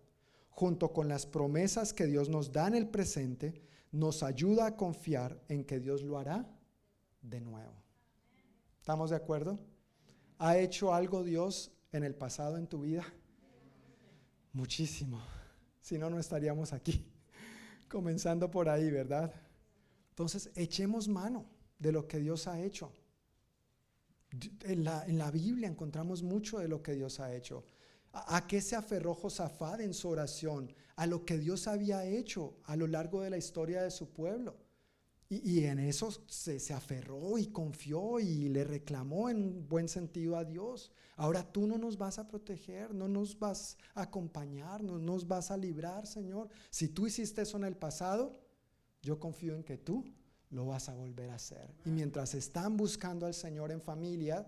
junto 0.50 0.92
con 0.92 1.08
las 1.08 1.26
promesas 1.26 1.92
que 1.92 2.06
Dios 2.06 2.28
nos 2.28 2.52
da 2.52 2.68
en 2.68 2.76
el 2.76 2.88
presente, 2.88 3.60
nos 3.90 4.22
ayuda 4.22 4.66
a 4.66 4.76
confiar 4.76 5.42
en 5.48 5.64
que 5.64 5.80
Dios 5.80 6.04
lo 6.04 6.16
hará 6.16 6.48
de 7.22 7.40
nuevo. 7.40 7.74
¿Estamos 8.78 9.10
de 9.10 9.16
acuerdo? 9.16 9.58
¿Ha 10.38 10.58
hecho 10.58 10.94
algo 10.94 11.24
Dios 11.24 11.72
en 11.92 12.04
el 12.04 12.14
pasado 12.14 12.56
en 12.56 12.66
tu 12.66 12.82
vida? 12.82 13.04
Muchísimo. 14.52 15.22
Si 15.80 15.98
no, 15.98 16.10
no 16.10 16.18
estaríamos 16.18 16.72
aquí. 16.72 17.06
Comenzando 17.88 18.50
por 18.50 18.68
ahí, 18.68 18.90
¿verdad? 18.90 19.32
Entonces, 20.10 20.50
echemos 20.54 21.08
mano 21.08 21.46
de 21.78 21.92
lo 21.92 22.06
que 22.06 22.18
Dios 22.18 22.46
ha 22.48 22.60
hecho. 22.60 22.92
En 24.64 24.84
la, 24.84 25.04
en 25.06 25.16
la 25.16 25.30
Biblia 25.30 25.68
encontramos 25.68 26.22
mucho 26.22 26.58
de 26.58 26.68
lo 26.68 26.82
que 26.82 26.92
Dios 26.92 27.20
ha 27.20 27.34
hecho. 27.34 27.64
¿A, 28.12 28.46
qué 28.46 28.60
se 28.60 28.76
aferró 28.76 29.14
Josafat 29.14 29.80
en 29.80 29.94
su 29.94 30.08
oración? 30.08 30.74
A 30.96 31.06
lo 31.06 31.24
que 31.24 31.38
Dios 31.38 31.68
había 31.68 32.04
hecho 32.04 32.58
a 32.64 32.76
lo 32.76 32.86
largo 32.86 33.20
de 33.20 33.30
la 33.30 33.36
historia 33.36 33.82
de 33.82 33.90
su 33.90 34.12
pueblo. 34.12 34.56
Y, 35.30 35.64
en 35.64 35.78
eso 35.78 36.10
se, 36.26 36.58
se, 36.58 36.72
aferró 36.72 37.36
y 37.36 37.48
confió 37.48 38.18
y 38.18 38.48
le 38.48 38.64
reclamó 38.64 39.28
en 39.28 39.68
buen 39.68 39.86
sentido 39.86 40.36
a 40.36 40.44
Dios. 40.44 40.90
Ahora 41.16 41.42
tú 41.52 41.66
no 41.66 41.76
nos 41.76 41.98
vas 41.98 42.18
a 42.18 42.26
proteger, 42.26 42.94
no 42.94 43.08
nos 43.08 43.38
vas 43.38 43.76
a 43.94 44.02
acompañar, 44.02 44.82
no 44.82 44.98
nos 44.98 45.28
vas 45.28 45.50
a 45.50 45.58
librar, 45.58 46.06
Señor. 46.06 46.48
Si 46.70 46.88
tú 46.88 47.06
hiciste 47.06 47.42
eso 47.42 47.58
en 47.58 47.64
el 47.64 47.76
pasado, 47.76 48.40
yo 49.02 49.20
confío 49.20 49.54
en 49.54 49.64
que 49.64 49.76
tú 49.76 50.02
lo 50.48 50.64
vas 50.64 50.88
a 50.88 50.94
volver 50.94 51.28
a 51.28 51.34
hacer. 51.34 51.74
Y 51.84 51.90
mientras 51.90 52.34
están 52.34 52.78
buscando 52.78 53.26
al 53.26 53.34
Señor 53.34 53.70
en 53.70 53.82
familia, 53.82 54.46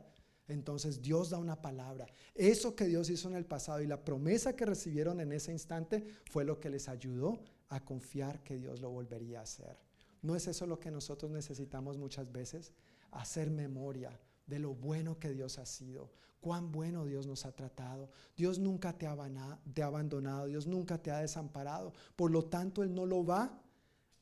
entonces 0.49 1.03
Dios 1.03 1.29
da 1.29 1.37
una 1.37 1.61
palabra. 1.61 2.07
Eso 2.35 2.75
que 2.75 2.87
Dios 2.87 3.11
hizo 3.11 3.29
en 3.29 3.37
el 3.37 3.45
pasado 3.45 3.83
y 3.83 3.87
la 3.87 4.03
promesa 4.03 4.57
que 4.57 4.65
recibieron 4.65 5.21
en 5.21 5.33
ese 5.33 5.53
instante 5.53 6.05
fue 6.31 6.45
lo 6.47 6.59
que 6.59 6.71
les 6.71 6.89
ayudó 6.89 7.39
a 7.69 7.85
confiar 7.85 8.43
que 8.43 8.57
Dios 8.57 8.81
lo 8.81 8.91
volvería 8.91 9.41
a 9.41 9.43
hacer. 9.43 9.90
¿No 10.23 10.37
es 10.37 10.47
eso 10.47 10.67
lo 10.67 10.79
que 10.79 10.91
nosotros 10.91 11.31
necesitamos 11.31 11.97
muchas 11.97 12.31
veces? 12.31 12.73
Hacer 13.11 13.51
memoria 13.51 14.19
de 14.47 14.59
lo 14.59 14.75
bueno 14.75 15.19
que 15.19 15.31
Dios 15.31 15.59
ha 15.59 15.65
sido, 15.65 16.11
cuán 16.41 16.73
bueno 16.73 17.07
Dios 17.07 17.27
nos 17.27 17.47
ha 17.47 17.53
tratado. 17.53 18.11
Dios 18.37 18.59
nunca 18.59 18.99
te 18.99 19.07
ha, 19.07 19.13
abandonado, 19.13 20.47
Dios 20.47 20.67
nunca 20.67 20.99
te 20.99 21.11
ha 21.11 21.21
desamparado. 21.21 21.93
Por 22.17 22.31
lo 22.31 22.45
tanto, 22.45 22.83
Él 22.83 22.93
no 22.95 23.07
lo 23.07 23.25
va 23.25 23.63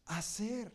a 0.05 0.19
hacer. 0.19 0.73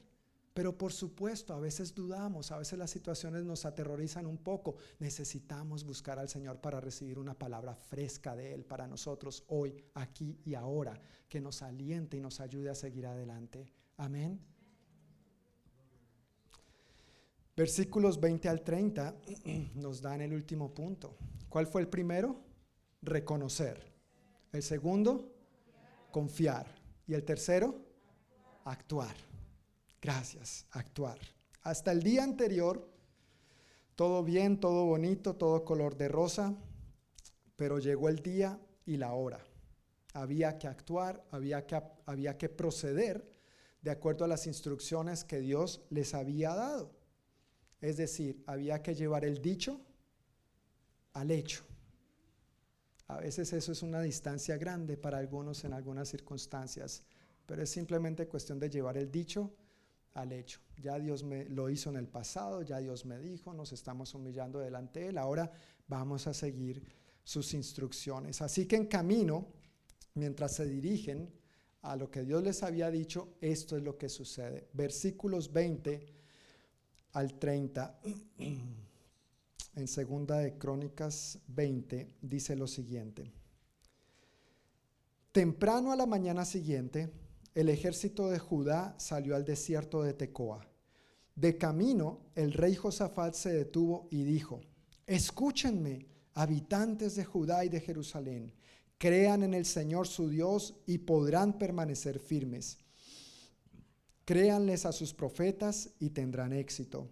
Pero 0.54 0.78
por 0.78 0.94
supuesto, 0.94 1.54
a 1.54 1.60
veces 1.60 1.96
dudamos, 1.96 2.52
a 2.52 2.60
veces 2.60 2.78
las 2.78 2.92
situaciones 2.92 3.44
nos 3.44 3.66
aterrorizan 3.66 4.28
un 4.28 4.38
poco. 4.38 4.76
Necesitamos 5.00 5.84
buscar 5.84 6.20
al 6.20 6.30
Señor 6.30 6.62
para 6.62 6.80
recibir 6.80 7.18
una 7.18 7.34
palabra 7.34 7.74
fresca 7.74 8.36
de 8.36 8.54
Él 8.54 8.64
para 8.64 8.88
nosotros 8.88 9.44
hoy, 9.48 9.84
aquí 9.96 10.40
y 10.46 10.54
ahora, 10.54 11.00
que 11.28 11.42
nos 11.42 11.64
aliente 11.64 12.18
y 12.18 12.22
nos 12.22 12.40
ayude 12.40 12.70
a 12.70 12.76
seguir 12.76 13.08
adelante. 13.08 13.66
Amén. 13.98 14.53
Versículos 17.56 18.20
20 18.20 18.50
al 18.50 18.62
30 18.62 19.16
nos 19.76 20.02
dan 20.02 20.22
el 20.22 20.34
último 20.34 20.74
punto. 20.74 21.16
¿Cuál 21.50 21.68
fue 21.68 21.82
el 21.82 21.88
primero? 21.88 22.42
Reconocer. 23.02 23.94
El 24.52 24.64
segundo, 24.64 25.32
confiar. 26.12 26.68
Y 27.06 27.14
el 27.14 27.24
tercero, 27.24 27.76
actuar. 28.66 29.16
Gracias, 30.02 30.66
actuar. 30.72 31.20
Hasta 31.62 31.92
el 31.92 32.02
día 32.02 32.24
anterior, 32.24 32.90
todo 33.96 34.24
bien, 34.24 34.60
todo 34.60 34.86
bonito, 34.86 35.36
todo 35.36 35.64
color 35.64 35.96
de 35.96 36.08
rosa, 36.08 36.56
pero 37.56 37.80
llegó 37.80 38.10
el 38.10 38.18
día 38.18 38.60
y 38.86 38.98
la 38.98 39.14
hora. 39.14 39.40
Había 40.14 40.58
que 40.58 40.68
actuar, 40.68 41.24
había 41.32 41.66
que, 41.66 41.82
había 42.06 42.38
que 42.38 42.50
proceder 42.50 43.32
de 43.82 43.92
acuerdo 43.92 44.26
a 44.26 44.28
las 44.28 44.48
instrucciones 44.48 45.24
que 45.24 45.40
Dios 45.40 45.86
les 45.90 46.14
había 46.14 46.56
dado. 46.56 47.03
Es 47.84 47.98
decir, 47.98 48.42
había 48.48 48.82
que 48.82 48.96
llevar 48.96 49.26
el 49.26 49.42
dicho 49.42 49.82
al 51.12 51.32
hecho. 51.32 51.66
A 53.08 53.18
veces 53.18 53.52
eso 53.52 53.74
es 53.74 53.84
una 53.84 54.02
distancia 54.02 54.56
grande 54.56 54.96
para 54.96 55.18
algunos 55.18 55.66
en 55.66 55.74
algunas 55.74 56.08
circunstancias, 56.08 57.04
pero 57.46 57.62
es 57.62 57.70
simplemente 57.70 58.26
cuestión 58.30 58.58
de 58.58 58.70
llevar 58.70 58.98
el 58.98 59.12
dicho 59.12 59.54
al 60.14 60.32
hecho. 60.32 60.62
Ya 60.78 60.98
Dios 60.98 61.26
me 61.26 61.44
lo 61.50 61.70
hizo 61.70 61.90
en 61.90 61.98
el 61.98 62.08
pasado, 62.08 62.62
ya 62.62 62.78
Dios 62.78 63.06
me 63.06 63.20
dijo, 63.20 63.54
nos 63.54 63.74
estamos 63.74 64.16
humillando 64.16 64.60
delante 64.60 65.02
de 65.02 65.10
Él, 65.10 65.18
ahora 65.18 65.52
vamos 65.86 66.26
a 66.28 66.34
seguir 66.34 66.82
sus 67.22 67.54
instrucciones. 67.54 68.42
Así 68.42 68.66
que 68.66 68.78
en 68.78 68.86
camino, 68.86 69.50
mientras 70.14 70.56
se 70.56 70.66
dirigen 70.66 71.30
a 71.82 71.98
lo 71.98 72.10
que 72.10 72.24
Dios 72.24 72.44
les 72.44 72.64
había 72.64 72.90
dicho, 72.90 73.36
esto 73.42 73.76
es 73.76 73.84
lo 73.84 73.98
que 73.98 74.08
sucede. 74.08 74.70
Versículos 74.72 75.52
20 75.52 76.23
al 77.14 77.38
30, 77.40 78.00
en 79.76 79.88
segunda 79.88 80.40
de 80.40 80.58
Crónicas 80.58 81.40
20, 81.48 82.16
dice 82.22 82.56
lo 82.56 82.68
siguiente. 82.68 83.32
Temprano 85.32 85.92
a 85.92 85.96
la 85.96 86.06
mañana 86.06 86.44
siguiente, 86.46 87.12
el 87.56 87.70
ejército 87.70 88.30
de 88.30 88.40
Judá 88.40 88.96
salió 88.98 89.36
al 89.36 89.46
desierto 89.46 90.04
de 90.04 90.14
Tecoa. 90.14 90.68
De 91.36 91.58
camino, 91.58 92.20
el 92.36 92.54
rey 92.54 92.76
Josafat 92.76 93.34
se 93.34 93.54
detuvo 93.54 94.08
y 94.12 94.24
dijo, 94.24 94.62
escúchenme, 95.08 96.08
habitantes 96.36 97.16
de 97.16 97.26
Judá 97.26 97.66
y 97.66 97.70
de 97.70 97.80
Jerusalén, 97.80 98.54
crean 98.98 99.44
en 99.44 99.54
el 99.54 99.66
Señor 99.66 100.08
su 100.08 100.30
Dios 100.30 100.76
y 100.86 101.00
podrán 101.00 101.58
permanecer 101.58 102.20
firmes 102.20 102.83
Créanles 104.26 104.86
a 104.86 104.92
sus 104.92 105.14
profetas 105.14 105.90
y 106.00 106.12
tendrán 106.12 106.54
éxito. 106.54 107.10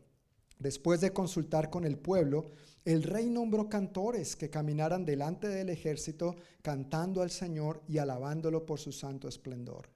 Después 0.60 1.02
de 1.02 1.12
consultar 1.12 1.70
con 1.70 1.86
el 1.86 1.98
pueblo, 1.98 2.52
el 2.86 3.04
rey 3.04 3.30
nombró 3.30 3.68
cantores 3.68 4.36
que 4.36 4.50
caminaran 4.50 5.06
delante 5.06 5.48
del 5.48 5.70
ejército 5.70 6.36
cantando 6.62 7.22
al 7.22 7.32
Señor 7.32 7.82
y 7.88 7.98
alabándolo 7.98 8.66
por 8.66 8.80
su 8.80 8.92
santo 8.92 9.28
esplendor. 9.28 9.90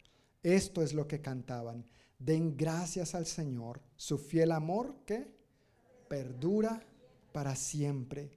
Esto 0.44 0.82
es 0.82 0.94
lo 0.94 1.08
que 1.08 1.22
cantaban. 1.22 1.86
Den 2.20 2.56
gracias 2.58 3.16
al 3.16 3.26
Señor, 3.26 3.82
su 3.96 4.18
fiel 4.18 4.52
amor 4.52 4.96
que 5.06 5.28
perdura 6.08 6.82
para 7.32 7.56
siempre. 7.56 8.32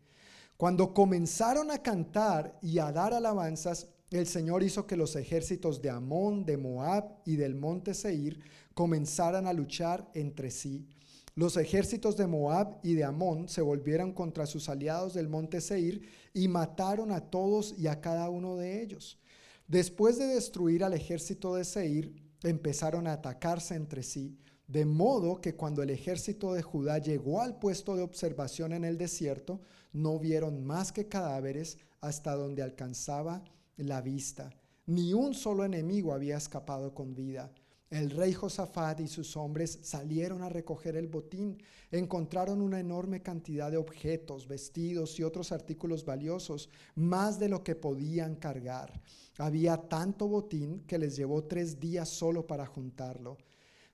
Cuando 0.57 0.93
comenzaron 0.93 1.71
a 1.71 1.83
cantar 1.83 2.59
y 2.61 2.79
a 2.79 2.91
dar 2.91 3.15
alabanzas, 3.15 3.87
el 4.11 4.27
Señor 4.27 4.63
hizo 4.63 4.87
que 4.87 4.97
los 4.97 5.17
ejércitos 5.17 5.83
de 5.83 5.91
Amón, 5.91 6.47
de 6.47 6.57
Moab 6.57 7.21
y 7.27 7.37
del 7.37 7.55
monte 7.55 7.93
Seir 7.93 8.41
comenzaran 8.73 9.47
a 9.47 9.53
luchar 9.53 10.11
entre 10.15 10.51
sí. 10.51 10.89
Los 11.35 11.57
ejércitos 11.57 12.17
de 12.17 12.27
Moab 12.27 12.79
y 12.83 12.95
de 12.95 13.05
Amón 13.05 13.49
se 13.49 13.61
volvieron 13.61 14.13
contra 14.13 14.47
sus 14.47 14.69
aliados 14.69 15.15
del 15.15 15.29
monte 15.29 15.61
Seir 15.61 16.09
y 16.33 16.49
mataron 16.49 17.13
a 17.13 17.21
todos 17.21 17.75
y 17.79 17.87
a 17.87 18.01
cada 18.01 18.29
uno 18.31 18.57
de 18.57 18.83
ellos. 18.83 19.21
Después 19.67 20.19
de 20.19 20.27
destruir 20.27 20.83
al 20.83 20.95
ejército 20.95 21.55
de 21.55 21.65
Seir, 21.65 22.15
empezaron 22.43 23.07
a 23.07 23.13
atacarse 23.13 23.75
entre 23.75 24.03
sí, 24.03 24.39
de 24.67 24.85
modo 24.87 25.41
que 25.41 25.55
cuando 25.55 25.83
el 25.83 25.91
ejército 25.91 26.55
de 26.55 26.63
Judá 26.63 26.99
llegó 26.99 27.43
al 27.43 27.59
puesto 27.59 27.95
de 27.95 28.03
observación 28.03 28.73
en 28.73 28.85
el 28.85 28.97
desierto, 28.97 29.61
no 29.93 30.19
vieron 30.19 30.65
más 30.65 30.93
que 30.93 31.09
cadáveres 31.09 31.79
hasta 32.01 32.35
donde 32.35 32.63
alcanzaba 32.63 33.45
la 33.87 34.01
vista. 34.01 34.51
Ni 34.87 35.13
un 35.13 35.35
solo 35.35 35.65
enemigo 35.65 36.13
había 36.13 36.37
escapado 36.37 36.95
con 36.95 37.15
vida. 37.15 37.53
El 37.91 38.11
rey 38.11 38.35
Josafat 38.35 39.01
y 39.01 39.09
sus 39.09 39.35
hombres 39.37 39.79
salieron 39.83 40.43
a 40.43 40.51
recoger 40.51 40.97
el 40.97 41.09
botín. 41.09 41.57
Encontraron 41.91 42.61
una 42.61 42.81
enorme 42.81 43.23
cantidad 43.23 43.71
de 43.71 43.79
objetos, 43.79 44.47
vestidos 44.47 45.19
y 45.19 45.23
otros 45.23 45.53
artículos 45.53 46.05
valiosos, 46.05 46.69
más 46.95 47.39
de 47.39 47.49
lo 47.49 47.65
que 47.65 47.77
podían 47.77 48.35
cargar. 48.37 49.01
Había 49.39 49.77
tanto 49.77 50.29
botín 50.29 50.81
que 50.87 50.99
les 50.99 51.17
llevó 51.17 51.45
tres 51.45 51.81
días 51.81 52.11
solo 52.11 52.47
para 52.47 52.67
juntarlo. 52.67 53.39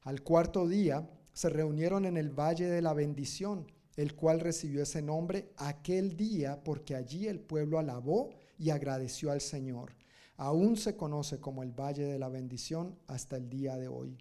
Al 0.02 0.22
cuarto 0.22 0.66
día 0.66 1.08
se 1.32 1.48
reunieron 1.48 2.04
en 2.04 2.16
el 2.16 2.30
Valle 2.30 2.66
de 2.66 2.82
la 2.82 2.94
Bendición, 2.94 3.66
el 3.96 4.16
cual 4.16 4.40
recibió 4.40 4.82
ese 4.82 5.02
nombre 5.02 5.52
aquel 5.56 6.16
día 6.16 6.62
porque 6.64 6.96
allí 6.96 7.28
el 7.28 7.38
pueblo 7.38 7.78
alabó 7.78 8.30
y 8.58 8.70
agradeció 8.70 9.30
al 9.30 9.40
Señor. 9.40 9.92
Aún 10.36 10.76
se 10.76 10.96
conoce 10.96 11.40
como 11.40 11.62
el 11.62 11.72
Valle 11.72 12.04
de 12.04 12.18
la 12.18 12.28
Bendición 12.28 12.98
hasta 13.06 13.36
el 13.36 13.48
día 13.48 13.76
de 13.76 13.88
hoy. 13.88 14.18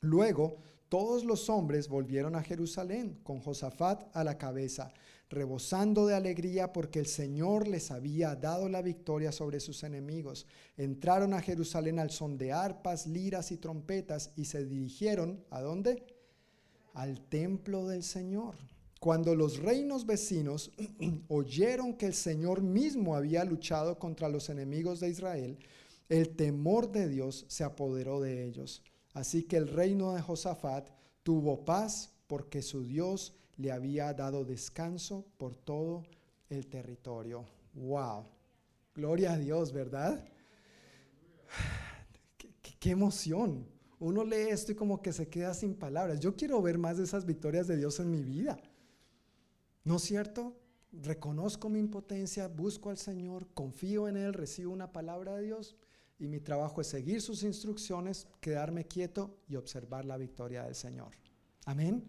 Luego, 0.00 0.56
todos 0.88 1.24
los 1.24 1.48
hombres 1.48 1.88
volvieron 1.88 2.36
a 2.36 2.42
Jerusalén 2.42 3.18
con 3.22 3.40
Josafat 3.40 4.14
a 4.14 4.24
la 4.24 4.36
cabeza, 4.36 4.92
rebosando 5.30 6.06
de 6.06 6.14
alegría 6.14 6.72
porque 6.72 6.98
el 6.98 7.06
Señor 7.06 7.66
les 7.66 7.90
había 7.90 8.34
dado 8.34 8.68
la 8.68 8.82
victoria 8.82 9.32
sobre 9.32 9.60
sus 9.60 9.84
enemigos. 9.84 10.46
Entraron 10.76 11.32
a 11.32 11.40
Jerusalén 11.40 11.98
al 11.98 12.10
son 12.10 12.36
de 12.36 12.52
arpas, 12.52 13.06
liras 13.06 13.52
y 13.52 13.56
trompetas 13.56 14.32
y 14.36 14.44
se 14.44 14.66
dirigieron 14.66 15.42
¿a 15.50 15.62
dónde? 15.62 16.04
Al 16.92 17.20
templo 17.22 17.86
del 17.86 18.02
Señor. 18.02 18.56
Cuando 19.02 19.34
los 19.34 19.58
reinos 19.58 20.06
vecinos 20.06 20.70
oyeron 21.28 21.94
que 21.94 22.06
el 22.06 22.14
Señor 22.14 22.62
mismo 22.62 23.16
había 23.16 23.44
luchado 23.44 23.98
contra 23.98 24.28
los 24.28 24.48
enemigos 24.48 25.00
de 25.00 25.08
Israel, 25.08 25.58
el 26.08 26.36
temor 26.36 26.92
de 26.92 27.08
Dios 27.08 27.44
se 27.48 27.64
apoderó 27.64 28.20
de 28.20 28.44
ellos. 28.44 28.80
Así 29.12 29.42
que 29.42 29.56
el 29.56 29.66
reino 29.66 30.12
de 30.12 30.22
Josafat 30.22 30.88
tuvo 31.24 31.64
paz 31.64 32.12
porque 32.28 32.62
su 32.62 32.84
Dios 32.84 33.34
le 33.56 33.72
había 33.72 34.14
dado 34.14 34.44
descanso 34.44 35.26
por 35.36 35.56
todo 35.56 36.04
el 36.48 36.68
territorio. 36.68 37.44
¡Wow! 37.74 38.26
Gloria 38.94 39.32
a 39.32 39.38
Dios, 39.38 39.72
¿verdad? 39.72 40.24
qué 42.78 42.90
emoción! 42.90 43.66
Uno 43.98 44.22
lee 44.22 44.50
esto 44.50 44.70
y 44.70 44.76
como 44.76 45.02
que 45.02 45.12
se 45.12 45.26
queda 45.28 45.54
sin 45.54 45.74
palabras. 45.74 46.20
Yo 46.20 46.36
quiero 46.36 46.62
ver 46.62 46.78
más 46.78 46.98
de 46.98 47.02
esas 47.02 47.26
victorias 47.26 47.66
de 47.66 47.76
Dios 47.76 47.98
en 47.98 48.12
mi 48.12 48.22
vida. 48.22 48.60
¿No 49.84 49.96
es 49.96 50.02
cierto? 50.02 50.56
Reconozco 50.92 51.68
mi 51.68 51.78
impotencia, 51.78 52.48
busco 52.48 52.90
al 52.90 52.98
Señor, 52.98 53.48
confío 53.54 54.08
en 54.08 54.16
Él, 54.16 54.34
recibo 54.34 54.72
una 54.72 54.92
palabra 54.92 55.36
de 55.36 55.44
Dios 55.44 55.76
y 56.18 56.28
mi 56.28 56.38
trabajo 56.38 56.80
es 56.80 56.86
seguir 56.86 57.20
sus 57.20 57.42
instrucciones, 57.42 58.28
quedarme 58.40 58.86
quieto 58.86 59.38
y 59.48 59.56
observar 59.56 60.04
la 60.04 60.16
victoria 60.16 60.64
del 60.64 60.74
Señor. 60.74 61.12
Amén. 61.64 62.04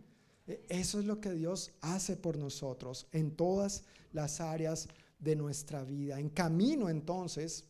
E, 0.45 0.66
eso 0.70 1.00
es 1.00 1.06
lo 1.06 1.20
que 1.20 1.32
Dios 1.32 1.72
hace 1.82 2.18
por 2.18 2.38
nosotros 2.38 3.08
en 3.12 3.36
todas 3.36 3.86
las 4.12 4.41
áreas 4.41 4.88
de 5.20 5.36
nuestra 5.36 5.84
vida. 5.84 6.20
En 6.20 6.30
camino 6.30 6.90
entonces, 6.90 7.66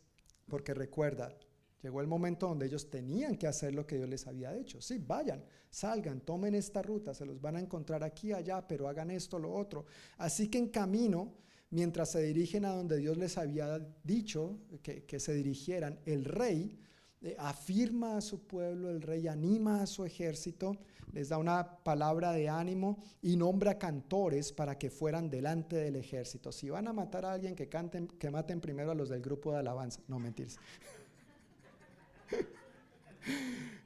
porque 0.48 0.74
recuerda, 0.74 1.34
llegó 1.84 2.00
el 2.00 2.08
momento 2.08 2.48
donde 2.48 2.66
ellos 2.66 2.90
tenían 2.90 3.36
que 3.36 3.46
hacer 3.46 3.76
lo 3.76 3.86
que 3.86 3.98
Dios 3.98 4.10
les 4.10 4.26
había 4.26 4.54
dicho. 4.54 4.82
Sí, 4.82 5.04
vayan, 5.06 5.44
salgan, 5.70 6.22
tomen 6.22 6.56
esta 6.56 6.82
ruta, 6.82 7.14
se 7.14 7.26
los 7.26 7.42
van 7.42 7.58
a 7.58 7.60
encontrar 7.60 8.04
aquí, 8.04 8.32
allá, 8.32 8.66
pero 8.66 8.88
hagan 8.88 9.12
esto, 9.12 9.38
lo 9.38 9.54
otro. 9.54 9.86
Así 10.18 10.48
que 10.48 10.58
en 10.58 10.70
camino, 10.70 11.34
mientras 11.70 12.12
se 12.12 12.24
dirigen 12.24 12.64
a 12.64 12.74
donde 12.74 12.98
Dios 12.98 13.18
les 13.18 13.38
había 13.38 13.80
dicho 14.04 14.60
que, 14.82 15.20
se 15.20 15.34
dirigieran, 15.34 16.00
el 16.06 16.24
rey 16.24 16.80
eh, 17.22 17.36
afirma 17.38 18.18
a 18.18 18.22
su 18.22 18.48
pueblo, 18.48 18.90
el 18.90 19.02
rey 19.02 19.28
anima 19.28 19.82
a 19.82 19.86
su 19.86 20.06
ejército, 20.06 20.78
les 21.12 21.30
da 21.30 21.38
una 21.38 21.84
palabra 21.84 22.32
de 22.32 22.48
ánimo 22.48 23.04
y 23.22 23.36
nombra 23.36 23.78
cantores 23.78 24.54
para 24.54 24.78
que 24.78 24.90
fueran 24.90 25.30
delante 25.30 25.76
del 25.76 25.98
ejército. 25.98 26.52
Si 26.52 26.70
van 26.70 26.88
a 26.88 26.94
matar 26.94 27.26
a 27.26 27.34
alguien, 27.34 27.56
que, 27.56 27.68
canten, 27.68 28.08
que 28.08 28.32
maten 28.32 28.62
primero 28.62 28.92
a 28.92 28.96
los 28.96 29.10
del 29.10 29.22
grupo 29.22 29.52
de 29.52 29.60
alabanza. 29.60 30.02
No, 30.08 30.18
mentiras. 30.18 30.58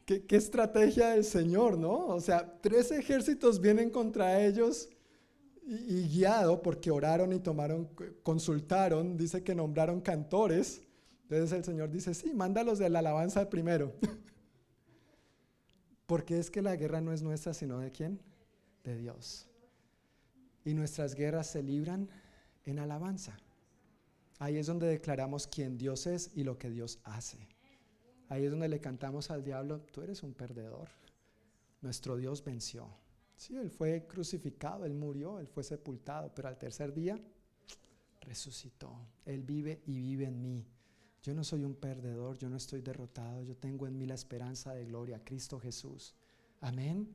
¿Qué, 0.06 0.26
¿Qué, 0.26 0.36
estrategia 0.36 1.10
del 1.10 1.26
Señor, 1.26 1.78
¿no? 1.78 2.08
O 2.08 2.22
sea, 2.22 2.60
tres 2.62 2.92
ejércitos 2.92 3.60
vienen 3.60 3.90
contra 3.90 4.46
ellos 4.46 4.90
y, 5.66 5.76
y 5.76 6.08
guiado 6.08 6.62
porque 6.62 6.92
oraron 6.92 7.34
y 7.34 7.40
tomaron, 7.40 7.90
consultaron, 8.24 9.18
dice 9.18 9.44
que 9.44 9.54
nombraron 9.54 10.02
cantores 10.02 10.82
entonces 11.30 11.58
el 11.58 11.66
Señor 11.66 11.92
dice, 11.92 12.14
sí, 12.14 12.34
mándalos 12.34 12.80
de 12.80 12.90
la 12.90 13.00
alabanza 13.00 13.50
primero. 13.50 13.94
Porque 16.06 16.40
es 16.40 16.50
que 16.50 16.62
la 16.62 16.78
guerra 16.78 17.02
no 17.02 17.12
es 17.12 17.22
nuestra, 17.22 17.54
sino 17.54 17.80
de 17.80 17.92
quién? 17.92 18.22
De 18.86 18.96
Dios. 18.96 19.50
Y 20.64 20.74
nuestras 20.74 21.16
guerras 21.16 21.48
se 21.48 21.62
libran 21.62 22.10
en 22.64 22.80
alabanza. 22.80 23.38
Ahí 24.40 24.56
es 24.56 24.68
donde 24.68 24.88
declaramos 24.88 25.48
quién 25.48 25.78
Dios 25.78 26.08
es 26.08 26.32
y 26.34 26.46
lo 26.46 26.58
que 26.58 26.70
Dios 26.70 27.00
hace. 27.04 27.50
Ahí 28.30 28.46
es 28.46 28.52
donde 28.52 28.68
le 28.68 28.80
cantamos 28.80 29.32
al 29.32 29.44
diablo, 29.44 29.82
tú 29.92 30.02
eres 30.02 30.24
un 30.24 30.34
perdedor. 30.34 30.90
Nuestro 31.82 32.18
Dios 32.18 32.44
venció. 32.44 32.88
Sí, 33.36 33.56
Él 33.56 33.70
fue 33.70 34.06
crucificado, 34.08 34.86
Él 34.86 34.94
murió, 34.94 35.40
Él 35.40 35.48
fue 35.48 35.64
sepultado, 35.64 36.34
pero 36.34 36.48
al 36.48 36.58
tercer 36.58 36.94
día 36.94 37.20
resucitó. 38.22 38.98
Él 39.26 39.44
vive 39.44 39.82
y 39.86 40.00
vive 40.00 40.26
en 40.26 40.42
mí. 40.42 40.66
Yo 41.24 41.34
no 41.34 41.44
soy 41.44 41.64
un 41.64 41.76
perdedor, 41.76 42.38
yo 42.38 42.50
no 42.50 42.58
estoy 42.58 42.82
derrotado, 42.82 43.44
yo 43.44 43.56
tengo 43.56 43.88
en 43.88 43.98
mí 43.98 44.06
la 44.06 44.16
esperanza 44.16 44.74
de 44.74 44.86
gloria, 44.86 45.24
Cristo 45.24 45.60
Jesús. 45.60 46.16
Amén. 46.62 47.14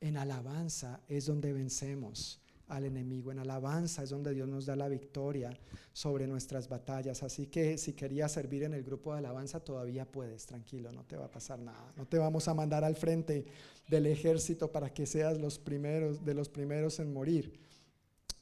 En 0.00 0.16
alabanza 0.16 1.00
es 1.08 1.26
donde 1.26 1.52
vencemos 1.52 2.40
al 2.68 2.84
enemigo. 2.84 3.32
En 3.32 3.38
alabanza 3.38 4.02
es 4.02 4.10
donde 4.10 4.34
Dios 4.34 4.48
nos 4.48 4.66
da 4.66 4.76
la 4.76 4.88
victoria 4.88 5.56
sobre 5.92 6.26
nuestras 6.26 6.68
batallas. 6.68 7.22
Así 7.22 7.46
que 7.46 7.78
si 7.78 7.94
querías 7.94 8.32
servir 8.32 8.62
en 8.62 8.74
el 8.74 8.82
grupo 8.82 9.12
de 9.12 9.18
alabanza, 9.18 9.60
todavía 9.60 10.04
puedes, 10.04 10.46
tranquilo, 10.46 10.92
no 10.92 11.04
te 11.04 11.16
va 11.16 11.26
a 11.26 11.30
pasar 11.30 11.58
nada. 11.58 11.92
No 11.96 12.06
te 12.06 12.18
vamos 12.18 12.48
a 12.48 12.54
mandar 12.54 12.84
al 12.84 12.96
frente 12.96 13.46
del 13.88 14.06
ejército 14.06 14.70
para 14.70 14.92
que 14.92 15.06
seas 15.06 15.38
los 15.38 15.58
primeros, 15.58 16.24
de 16.24 16.34
los 16.34 16.48
primeros 16.48 16.98
en 17.00 17.12
morir. 17.12 17.58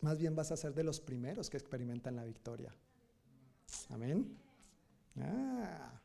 Más 0.01 0.19
bien 0.19 0.35
vas 0.35 0.53
a 0.53 0.57
ser 0.57 0.75
de 0.75 0.85
los 0.85 1.01
primeros 1.01 1.49
que 1.49 1.57
experimentan 1.57 2.17
la 2.17 2.25
victoria. 2.25 2.75
Amén. 3.89 4.37
Ah, 5.19 6.01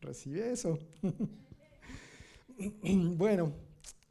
recibe 0.00 0.52
eso. 0.52 0.78
bueno, 3.16 3.52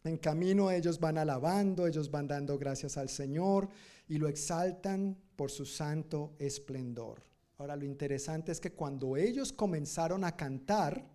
en 0.03 0.17
camino 0.17 0.71
ellos 0.71 0.99
van 0.99 1.17
alabando, 1.17 1.85
ellos 1.85 2.09
van 2.09 2.27
dando 2.27 2.57
gracias 2.57 2.97
al 2.97 3.09
Señor 3.09 3.69
y 4.07 4.17
lo 4.17 4.27
exaltan 4.27 5.17
por 5.35 5.51
su 5.51 5.65
santo 5.65 6.33
esplendor. 6.39 7.23
Ahora 7.57 7.75
lo 7.75 7.85
interesante 7.85 8.51
es 8.51 8.59
que 8.59 8.73
cuando 8.73 9.15
ellos 9.15 9.53
comenzaron 9.53 10.23
a 10.23 10.35
cantar 10.35 11.05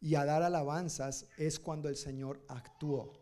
y 0.00 0.14
a 0.14 0.24
dar 0.24 0.42
alabanzas 0.42 1.26
es 1.36 1.58
cuando 1.58 1.88
el 1.88 1.96
Señor 1.96 2.40
actuó. 2.48 3.12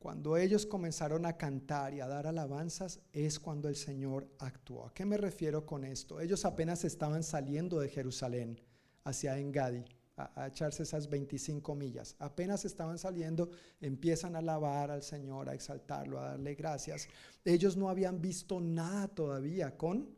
Cuando 0.00 0.36
ellos 0.36 0.66
comenzaron 0.66 1.26
a 1.26 1.36
cantar 1.36 1.94
y 1.94 2.00
a 2.00 2.06
dar 2.06 2.26
alabanzas 2.26 3.00
es 3.12 3.38
cuando 3.38 3.68
el 3.68 3.76
Señor 3.76 4.28
actuó. 4.38 4.86
¿A 4.86 4.94
qué 4.94 5.04
me 5.04 5.16
refiero 5.16 5.66
con 5.66 5.84
esto? 5.84 6.20
Ellos 6.20 6.44
apenas 6.44 6.84
estaban 6.84 7.22
saliendo 7.22 7.80
de 7.80 7.88
Jerusalén 7.88 8.60
hacia 9.04 9.38
Engadi 9.38 9.84
a, 10.18 10.46
echarse 10.48 10.82
esas 10.82 11.08
25 11.08 11.74
millas. 11.74 12.16
Apenas 12.18 12.64
estaban 12.64 12.98
saliendo, 12.98 13.50
empiezan 13.80 14.34
a 14.34 14.40
alabar 14.40 14.90
al 14.90 15.02
Señor, 15.02 15.48
a 15.48 15.54
exaltarlo, 15.54 16.18
a 16.18 16.30
darle 16.30 16.54
gracias. 16.54 17.08
Ellos 17.44 17.76
no 17.76 17.88
habían 17.88 18.20
visto 18.20 18.60
nada 18.60 19.08
todavía 19.08 19.76
con 19.76 20.08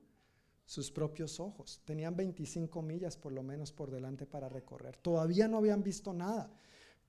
sus 0.64 0.90
propios 0.90 1.40
ojos. 1.40 1.82
Tenían 1.84 2.16
25 2.16 2.80
millas 2.82 3.16
por 3.16 3.32
lo 3.32 3.42
menos 3.42 3.72
por 3.72 3.90
delante 3.90 4.26
para 4.26 4.48
recorrer. 4.48 4.96
Todavía 4.96 5.48
no 5.48 5.58
habían 5.58 5.82
visto 5.82 6.12
nada, 6.12 6.50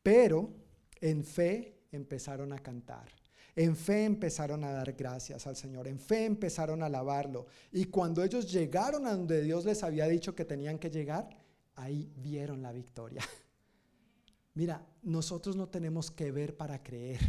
pero 0.04 0.52
en 1.00 1.24
fe 1.24 1.86
empezaron 1.92 2.54
a 2.54 2.60
cantar. 2.60 3.08
En 3.56 3.76
fe 3.76 4.06
empezaron 4.06 4.64
a 4.64 4.72
dar 4.72 4.94
gracias 4.94 5.46
al 5.46 5.56
Señor, 5.56 5.88
en 5.88 6.00
fe 6.00 6.26
empezaron 6.26 6.84
a 6.84 6.86
alabarlo. 6.86 7.48
Y 7.72 7.86
cuando 7.86 8.24
ellos 8.24 8.52
llegaron 8.52 9.06
a 9.06 9.12
donde 9.12 9.42
Dios 9.42 9.66
les 9.66 9.84
había 9.84 10.08
dicho 10.08 10.34
que 10.34 10.46
tenían 10.46 10.80
que 10.80 10.90
llegar, 10.90 11.30
ahí 11.76 12.12
vieron 12.18 12.62
la 12.62 12.72
victoria. 12.72 13.22
Mira, 14.54 14.86
nosotros 15.02 15.56
no 15.56 15.70
tenemos 15.70 16.12
que 16.12 16.32
ver 16.32 16.58
para 16.58 16.84
creer. 16.84 17.20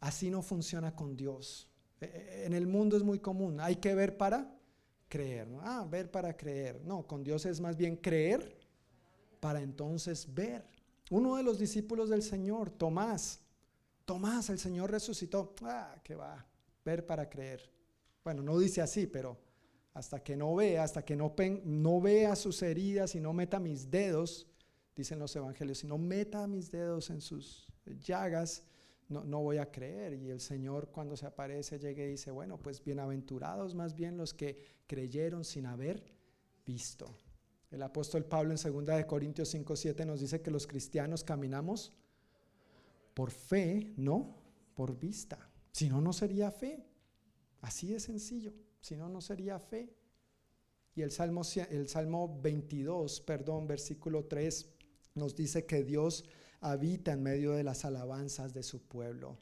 Así 0.00 0.30
no 0.30 0.42
funciona 0.42 0.94
con 0.94 1.16
Dios. 1.16 1.68
E, 2.00 2.04
e, 2.04 2.46
en 2.46 2.52
el 2.52 2.66
mundo 2.66 2.96
es 2.96 3.02
muy 3.02 3.18
común, 3.18 3.60
hay 3.60 3.76
que 3.76 3.94
ver 3.94 4.16
para 4.16 4.56
creer. 5.08 5.48
¿no? 5.48 5.60
Ah, 5.62 5.86
ver 5.88 6.10
para 6.10 6.36
creer. 6.36 6.80
No, 6.84 7.06
con 7.06 7.24
Dios 7.24 7.46
es 7.46 7.60
más 7.60 7.76
bien 7.76 7.96
creer 7.96 8.58
para 9.40 9.60
entonces 9.60 10.32
ver. 10.32 10.68
Uno 11.10 11.36
de 11.36 11.42
los 11.42 11.58
discípulos 11.58 12.08
del 12.08 12.22
Señor, 12.22 12.70
Tomás, 12.70 13.40
Tomás, 14.04 14.50
el 14.50 14.58
Señor 14.58 14.90
resucitó. 14.90 15.54
Ah, 15.62 15.96
que 16.02 16.14
va, 16.14 16.46
ver 16.84 17.04
para 17.06 17.28
creer. 17.28 17.72
Bueno, 18.24 18.42
no 18.42 18.58
dice 18.58 18.80
así, 18.82 19.06
pero 19.06 19.38
hasta 19.96 20.22
que 20.22 20.36
no 20.36 20.54
vea, 20.54 20.84
hasta 20.84 21.06
que 21.06 21.16
no, 21.16 21.34
no 21.64 22.00
vea 22.02 22.36
sus 22.36 22.60
heridas 22.60 23.14
y 23.14 23.20
no 23.20 23.32
meta 23.32 23.58
mis 23.58 23.90
dedos, 23.90 24.46
dicen 24.94 25.18
los 25.18 25.34
evangelios, 25.34 25.78
si 25.78 25.86
no 25.86 25.96
meta 25.96 26.46
mis 26.46 26.70
dedos 26.70 27.08
en 27.08 27.22
sus 27.22 27.66
llagas, 28.00 28.62
no, 29.08 29.24
no, 29.24 29.40
voy 29.40 29.56
a 29.56 29.70
creer. 29.70 30.12
Y 30.12 30.28
el 30.28 30.40
Señor 30.40 30.90
cuando 30.90 31.16
se 31.16 31.24
aparece 31.24 31.78
llega 31.78 32.04
y 32.04 32.08
dice, 32.08 32.30
bueno, 32.30 32.58
pues 32.58 32.84
bienaventurados 32.84 33.74
más 33.74 33.94
bien 33.94 34.18
los 34.18 34.34
que 34.34 34.58
creyeron 34.86 35.44
sin 35.44 35.64
haber 35.64 36.04
visto. 36.66 37.16
El 37.70 37.82
apóstol 37.82 38.26
Pablo 38.26 38.52
en 38.52 38.58
2 38.58 38.84
de 38.98 39.06
Corintios 39.06 39.48
5, 39.48 39.76
7 39.76 40.04
nos 40.04 40.20
dice 40.20 40.42
que 40.42 40.50
los 40.50 40.66
cristianos 40.66 41.24
caminamos 41.24 41.94
por 43.14 43.30
fe, 43.30 43.94
no 43.96 44.36
por 44.74 44.98
vista. 44.98 45.38
Si 45.72 45.88
no, 45.88 46.02
no 46.02 46.12
sería 46.12 46.50
fe. 46.50 46.84
Así 47.62 47.86
de 47.86 47.98
sencillo. 47.98 48.52
Si 48.86 48.96
no, 48.96 49.08
no 49.08 49.20
sería 49.20 49.58
fe. 49.58 49.92
Y 50.94 51.02
el 51.02 51.10
Salmo, 51.10 51.42
el 51.70 51.88
Salmo 51.88 52.38
22, 52.40 53.20
perdón, 53.22 53.66
versículo 53.66 54.26
3, 54.26 54.64
nos 55.16 55.34
dice 55.34 55.66
que 55.66 55.82
Dios 55.82 56.24
habita 56.60 57.10
en 57.10 57.20
medio 57.20 57.50
de 57.54 57.64
las 57.64 57.84
alabanzas 57.84 58.54
de 58.54 58.62
su 58.62 58.86
pueblo. 58.86 59.38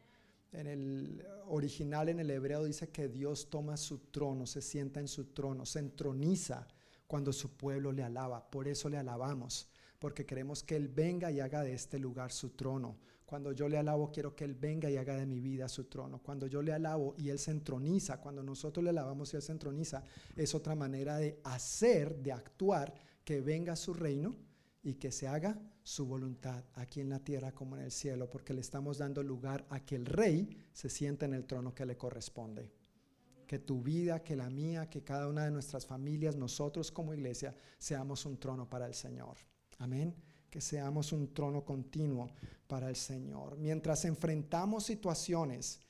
En 0.50 0.66
el 0.66 1.26
original, 1.48 2.08
en 2.08 2.20
el 2.20 2.30
hebreo, 2.30 2.64
dice 2.64 2.88
que 2.88 3.08
Dios 3.08 3.50
toma 3.50 3.76
su 3.76 3.98
trono, 4.10 4.46
se 4.46 4.62
sienta 4.62 4.98
en 4.98 5.08
su 5.08 5.26
trono, 5.26 5.66
se 5.66 5.80
entroniza 5.80 6.66
cuando 7.06 7.30
su 7.30 7.54
pueblo 7.54 7.92
le 7.92 8.02
alaba. 8.02 8.50
Por 8.50 8.66
eso 8.66 8.88
le 8.88 8.96
alabamos, 8.96 9.68
porque 9.98 10.24
queremos 10.24 10.62
que 10.62 10.76
Él 10.76 10.88
venga 10.88 11.30
y 11.30 11.40
haga 11.40 11.62
de 11.62 11.74
este 11.74 11.98
lugar 11.98 12.32
su 12.32 12.48
trono. 12.48 12.96
Cuando 13.24 13.52
yo 13.52 13.68
le 13.68 13.78
alabo, 13.78 14.10
quiero 14.12 14.34
que 14.34 14.44
Él 14.44 14.54
venga 14.54 14.90
y 14.90 14.96
haga 14.96 15.16
de 15.16 15.26
mi 15.26 15.40
vida 15.40 15.68
su 15.68 15.84
trono. 15.84 16.22
Cuando 16.22 16.46
yo 16.46 16.62
le 16.62 16.72
alabo 16.72 17.14
y 17.16 17.30
Él 17.30 17.38
se 17.38 17.50
entroniza, 17.50 18.20
cuando 18.20 18.42
nosotros 18.42 18.84
le 18.84 18.90
alabamos 18.90 19.32
y 19.32 19.36
Él 19.36 19.42
se 19.42 19.52
entroniza, 19.52 20.02
es 20.36 20.54
otra 20.54 20.74
manera 20.74 21.16
de 21.16 21.40
hacer, 21.44 22.16
de 22.16 22.32
actuar, 22.32 22.94
que 23.24 23.40
venga 23.40 23.74
su 23.76 23.94
reino 23.94 24.36
y 24.82 24.94
que 24.94 25.10
se 25.10 25.26
haga 25.26 25.58
su 25.82 26.06
voluntad 26.06 26.64
aquí 26.74 27.00
en 27.00 27.08
la 27.08 27.18
tierra 27.18 27.52
como 27.52 27.76
en 27.76 27.82
el 27.82 27.90
cielo, 27.90 28.28
porque 28.28 28.52
le 28.52 28.60
estamos 28.60 28.98
dando 28.98 29.22
lugar 29.22 29.66
a 29.70 29.80
que 29.80 29.96
el 29.96 30.04
rey 30.04 30.48
se 30.72 30.90
sienta 30.90 31.24
en 31.24 31.34
el 31.34 31.46
trono 31.46 31.74
que 31.74 31.86
le 31.86 31.96
corresponde 31.96 32.70
que 33.46 33.58
tu 33.58 33.82
vida, 33.82 34.22
que 34.22 34.36
la 34.36 34.50
mía, 34.50 34.88
que 34.88 35.02
cada 35.04 35.28
una 35.28 35.44
de 35.44 35.50
nuestras 35.50 35.86
familias, 35.86 36.36
nosotros 36.36 36.90
como 36.90 37.14
iglesia, 37.14 37.54
seamos 37.78 38.24
un 38.26 38.38
trono 38.38 38.68
para 38.68 38.86
el 38.86 38.94
Señor. 38.94 39.36
Amén. 39.78 40.14
Que 40.54 40.60
seamos 40.60 41.10
un 41.10 41.34
trono 41.34 41.64
continuo 41.64 42.30
para 42.68 42.88
el 42.88 42.94
Señor. 42.94 43.58
Mientras 43.58 44.04
enfrentamos 44.04 44.84
situaciones 44.84 45.80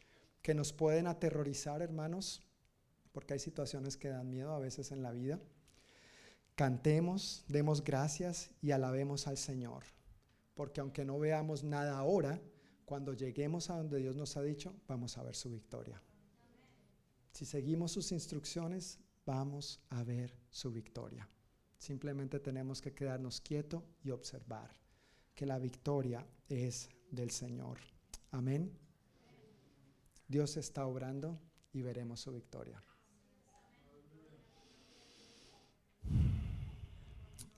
que 0.40 0.54
nos 0.54 0.72
pueden 0.72 1.06
aterrorizar, 1.06 1.82
hermanos, 1.82 2.40
porque 3.12 3.34
hay 3.34 3.40
situaciones 3.40 3.98
que 3.98 4.08
dan 4.08 4.30
miedo 4.30 4.54
a 4.54 4.58
veces 4.58 4.90
en 4.90 5.02
la 5.02 5.12
vida, 5.12 5.38
cantemos, 6.54 7.44
demos 7.46 7.84
gracias 7.84 8.52
y 8.62 8.70
alabemos 8.70 9.26
al 9.26 9.36
Señor. 9.36 9.84
Porque 10.54 10.80
aunque 10.80 11.04
no 11.04 11.18
veamos 11.18 11.62
nada 11.62 11.98
ahora, 11.98 12.40
cuando 12.86 13.12
lleguemos 13.12 13.68
a 13.68 13.76
donde 13.76 13.98
Dios 13.98 14.16
nos 14.16 14.34
ha 14.38 14.42
dicho, 14.42 14.74
vamos 14.88 15.18
a 15.18 15.24
ver 15.24 15.36
su 15.36 15.50
victoria. 15.50 16.00
Si 17.32 17.44
seguimos 17.44 17.92
sus 17.92 18.12
instrucciones, 18.12 18.98
vamos 19.26 19.82
a 19.90 20.02
ver 20.04 20.34
su 20.48 20.72
victoria. 20.72 21.28
Simplemente 21.84 22.40
tenemos 22.40 22.80
que 22.80 22.94
quedarnos 22.94 23.42
quietos 23.42 23.82
y 24.02 24.08
observar 24.08 24.70
que 25.34 25.44
la 25.44 25.58
victoria 25.58 26.26
es 26.48 26.88
del 27.10 27.30
Señor. 27.30 27.76
Amén. 28.30 28.72
Dios 30.26 30.56
está 30.56 30.86
obrando 30.86 31.38
y 31.74 31.82
veremos 31.82 32.20
su 32.20 32.32
victoria. 32.32 32.82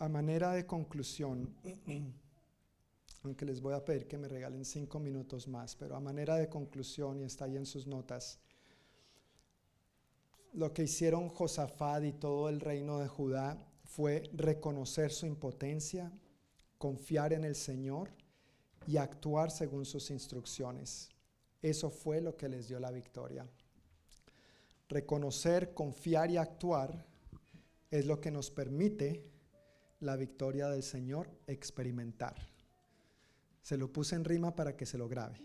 A 0.01 0.09
manera 0.09 0.55
de 0.55 0.67
conclusión, 0.67 1.55
aunque 3.23 3.45
les 3.45 3.61
voy 3.61 3.75
a 3.75 3.85
pedir 3.85 4.09
que 4.09 4.19
me 4.19 4.27
regalen 4.27 4.65
cinco 4.65 4.99
minutos 4.99 5.47
más, 5.47 5.77
pero 5.77 5.95
a 5.95 6.01
manera 6.01 6.35
de 6.35 6.49
conclusión, 6.49 7.21
y 7.21 7.23
está 7.23 7.45
ahí 7.45 7.57
en 7.57 7.65
sus 7.65 7.87
notas, 7.87 8.41
lo 10.53 10.75
que 10.75 10.83
hicieron 10.83 11.29
Josafat 11.29 12.03
y 12.03 12.13
todo 12.13 12.49
el 12.49 12.59
reino 12.59 12.99
de 12.99 13.07
Judá 13.07 13.57
fue 13.87 14.29
reconocer 14.33 15.13
su 15.13 15.27
impotencia, 15.27 16.13
confiar 16.77 17.33
en 17.33 17.45
el 17.45 17.55
Señor 17.55 18.11
y 18.87 18.97
actuar 18.97 19.51
según 19.51 19.85
sus 19.85 20.11
instrucciones. 20.11 21.09
Eso 21.63 21.91
fue 21.91 22.21
lo 22.21 22.37
que 22.37 22.49
les 22.49 22.69
dio 22.69 22.79
la 22.79 22.91
victoria. 22.91 23.49
Reconocer, 24.89 25.73
confiar 25.73 26.31
y 26.31 26.37
actuar 26.37 27.07
es 27.91 28.07
lo 28.07 28.21
que 28.21 28.31
nos 28.31 28.51
permite 28.51 29.25
la 30.01 30.17
victoria 30.17 30.69
del 30.69 30.83
Señor 30.83 31.31
experimentar. 31.47 32.37
Se 33.63 33.77
lo 33.77 33.93
puse 33.93 34.15
en 34.15 34.25
rima 34.25 34.55
para 34.55 34.77
que 34.77 34.87
se 34.87 34.99
lo 34.99 35.09
grabe. 35.09 35.41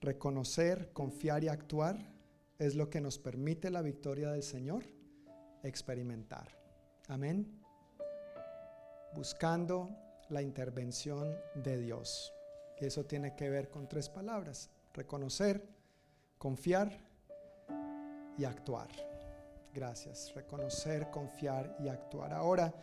Reconocer, 0.00 0.92
confiar 0.92 1.44
y 1.44 1.48
actuar 1.48 2.14
es 2.58 2.74
lo 2.74 2.88
que 2.88 3.00
nos 3.00 3.18
permite 3.18 3.70
la 3.70 3.82
victoria 3.82 4.30
del 4.30 4.42
Señor 4.42 4.84
experimentar. 5.62 6.65
Amén. 7.08 7.46
Buscando 9.14 9.88
la 10.28 10.42
intervención 10.42 11.38
de 11.54 11.78
Dios. 11.78 12.34
Y 12.80 12.86
eso 12.86 13.04
tiene 13.04 13.36
que 13.36 13.48
ver 13.48 13.70
con 13.70 13.88
tres 13.88 14.08
palabras. 14.08 14.70
Reconocer, 14.92 15.62
confiar 16.36 16.90
y 18.36 18.44
actuar. 18.44 18.88
Gracias. 19.72 20.34
Reconocer, 20.34 21.08
confiar 21.10 21.76
y 21.78 21.88
actuar. 21.88 22.32
Ahora, 22.32 22.74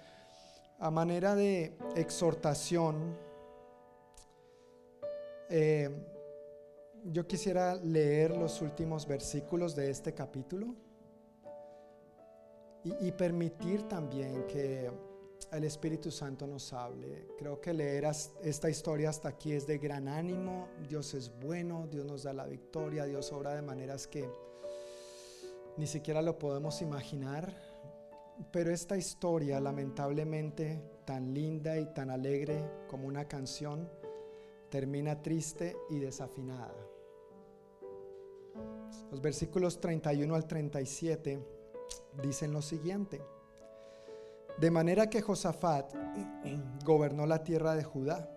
a 0.79 0.89
manera 0.89 1.35
de 1.35 1.77
exhortación, 1.97 3.17
eh, 5.49 5.89
yo 7.03 7.27
quisiera 7.27 7.75
leer 7.75 8.37
los 8.37 8.61
últimos 8.61 9.05
versículos 9.05 9.75
de 9.75 9.89
este 9.89 10.13
capítulo 10.13 10.75
y, 12.83 13.11
permitir 13.13 13.83
también 13.83 14.45
que 14.47 14.91
el 15.51 15.63
Espíritu 15.63 16.11
Santo 16.11 16.45
nos 16.45 16.73
hable. 16.73 17.27
Creo 17.37 17.61
que 17.61 17.73
leer 17.73 18.05
esta 18.43 18.69
historia 18.69 19.09
hasta 19.09 19.29
aquí 19.29 19.53
es 19.53 19.65
de 19.65 19.77
gran 19.77 20.07
ánimo. 20.07 20.67
Dios 20.87 21.13
es 21.13 21.31
bueno, 21.39 21.87
Dios 21.89 22.05
nos 22.05 22.23
da 22.23 22.33
la 22.33 22.45
victoria, 22.45 23.05
Dios 23.05 23.31
obra 23.31 23.55
de 23.55 23.61
maneras 23.61 24.07
que 24.07 24.29
ni 25.77 25.87
siquiera 25.87 26.21
lo 26.21 26.37
podemos 26.37 26.81
imaginar. 26.81 27.55
Pero 28.51 28.71
esta 28.71 28.97
historia, 28.97 29.59
lamentablemente, 29.59 30.81
tan 31.05 31.33
linda 31.33 31.77
y 31.77 31.85
tan 31.93 32.09
alegre 32.09 32.85
como 32.87 33.07
una 33.07 33.27
canción, 33.27 33.89
termina 34.69 35.21
triste 35.21 35.77
y 35.89 35.99
desafinada. 35.99 36.75
Los 39.11 39.21
versículos 39.21 39.79
31 39.79 40.33
al 40.33 40.47
37 40.47 41.52
dicen 42.21 42.53
lo 42.53 42.61
siguiente. 42.61 43.21
De 44.57 44.71
manera 44.71 45.09
que 45.09 45.21
Josafat 45.21 45.93
gobernó 46.85 47.25
la 47.25 47.43
tierra 47.43 47.75
de 47.75 47.83
Judá. 47.83 48.29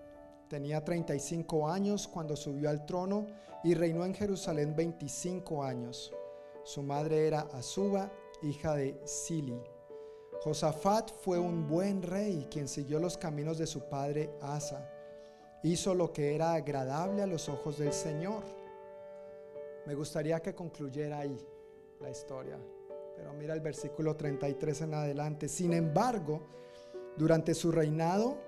Tenía 0.49 0.85
35 0.85 1.69
años 1.69 2.07
cuando 2.07 2.37
subió 2.37 2.71
al 2.71 2.87
trono 2.87 3.27
y 3.65 3.75
reinó 3.75 4.05
en 4.05 4.15
Jerusalén 4.15 4.75
25 4.77 5.65
años. 5.65 6.13
Su 6.63 6.83
madre 6.83 7.27
era 7.27 7.41
Azuba, 7.53 8.13
hija 8.43 8.75
de 8.75 9.01
Sili. 9.05 9.61
Josafat 10.43 11.11
fue 11.23 11.39
un 11.39 11.67
buen 11.67 12.03
rey 12.03 12.47
quien 12.51 12.69
siguió 12.69 13.01
los 13.01 13.19
caminos 13.19 13.59
de 13.59 13.67
su 13.67 13.89
padre 13.89 14.31
Asa 14.41 14.93
hizo 15.63 15.95
lo 15.95 16.13
que 16.13 16.35
era 16.35 16.55
agradable 16.55 17.23
a 17.23 17.27
los 17.27 17.49
ojos 17.49 17.79
del 17.79 17.93
Señor. 17.93 18.43
Me 19.87 19.95
gustaría 19.95 20.41
que 20.41 20.55
concluyera 20.55 21.21
ahí 21.21 21.39
la 22.01 22.11
historia, 22.11 22.59
pero 23.17 23.33
mira 23.33 23.55
el 23.55 23.61
versículo 23.61 24.17
33 24.17 24.83
en 24.83 24.95
adelante. 24.95 25.49
Sin 25.49 25.73
embargo, 25.73 26.47
durante 27.17 27.55
su 27.55 27.73
reinado 27.73 28.39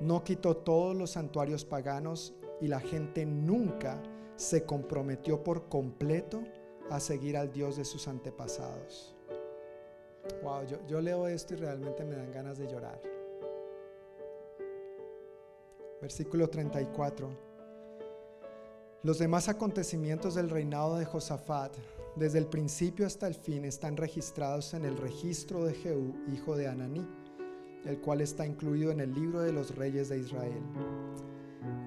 no 0.00 0.22
quitó 0.24 0.56
todos 0.56 0.96
los 0.96 1.10
santuarios 1.10 1.64
paganos 1.64 2.34
y 2.60 2.68
la 2.68 2.80
gente 2.80 3.26
nunca 3.26 4.02
se 4.36 4.64
comprometió 4.64 5.42
por 5.42 5.68
completo 5.68 6.42
a 6.90 7.00
seguir 7.00 7.36
al 7.36 7.52
Dios 7.52 7.76
de 7.76 7.84
sus 7.84 8.08
antepasados. 8.08 9.14
Wow, 10.42 10.64
yo, 10.66 10.78
yo 10.86 11.00
leo 11.00 11.26
esto 11.26 11.54
y 11.54 11.56
realmente 11.58 12.04
me 12.04 12.16
dan 12.16 12.32
ganas 12.32 12.58
de 12.58 12.66
llorar. 12.66 13.00
Versículo 16.00 16.48
34. 16.48 17.54
Los 19.02 19.18
demás 19.18 19.48
acontecimientos 19.48 20.34
del 20.34 20.48
reinado 20.48 20.96
de 20.96 21.04
Josafat, 21.04 21.76
desde 22.16 22.38
el 22.38 22.46
principio 22.46 23.06
hasta 23.06 23.26
el 23.26 23.34
fin, 23.34 23.64
están 23.64 23.96
registrados 23.96 24.74
en 24.74 24.84
el 24.84 24.96
registro 24.96 25.64
de 25.64 25.74
Jehú, 25.74 26.14
hijo 26.32 26.56
de 26.56 26.68
Ananí, 26.68 27.06
el 27.84 28.00
cual 28.00 28.20
está 28.20 28.46
incluido 28.46 28.90
en 28.90 29.00
el 29.00 29.12
libro 29.12 29.40
de 29.40 29.52
los 29.52 29.74
reyes 29.76 30.08
de 30.08 30.18
Israel. 30.18 30.62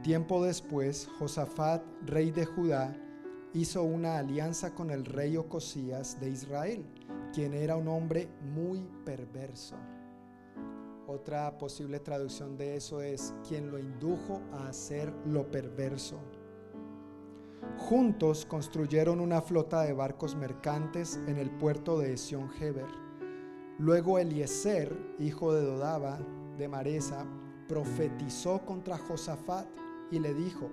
Tiempo 0.04 0.44
después, 0.44 1.08
Josafat, 1.20 1.84
rey 2.06 2.32
de 2.32 2.46
Judá, 2.46 2.96
hizo 3.54 3.84
una 3.84 4.18
alianza 4.18 4.74
con 4.76 4.92
el 4.92 5.06
rey 5.06 5.38
Ocosías 5.38 6.20
de 6.20 6.30
Israel, 6.30 6.86
quien 7.34 7.54
era 7.54 7.76
un 7.76 7.88
hombre 7.88 8.28
muy 8.42 8.86
perverso 9.06 9.76
otra 11.08 11.58
posible 11.58 12.00
traducción 12.00 12.58
de 12.58 12.76
eso 12.76 13.02
es 13.02 13.34
quien 13.48 13.72
lo 13.72 13.80
indujo 13.80 14.42
a 14.52 14.68
hacer 14.68 15.14
lo 15.26 15.50
perverso. 15.50 16.20
Juntos 17.76 18.46
construyeron 18.46 19.20
una 19.20 19.42
flota 19.42 19.82
de 19.82 19.94
barcos 19.94 20.36
mercantes 20.36 21.20
en 21.28 21.38
el 21.38 21.50
puerto 21.50 22.00
de 22.00 22.18
Sion 22.18 22.50
Heber. 22.60 22.88
Luego 23.78 24.20
Eliezer, 24.20 24.98
hijo 25.20 25.54
de 25.54 25.64
Dodaba, 25.64 26.20
de 26.58 26.68
Maresa, 26.68 27.26
profetizó 27.68 28.66
contra 28.66 28.98
Josafat 28.98 29.68
y 30.12 30.20
le 30.20 30.34
dijo, 30.34 30.70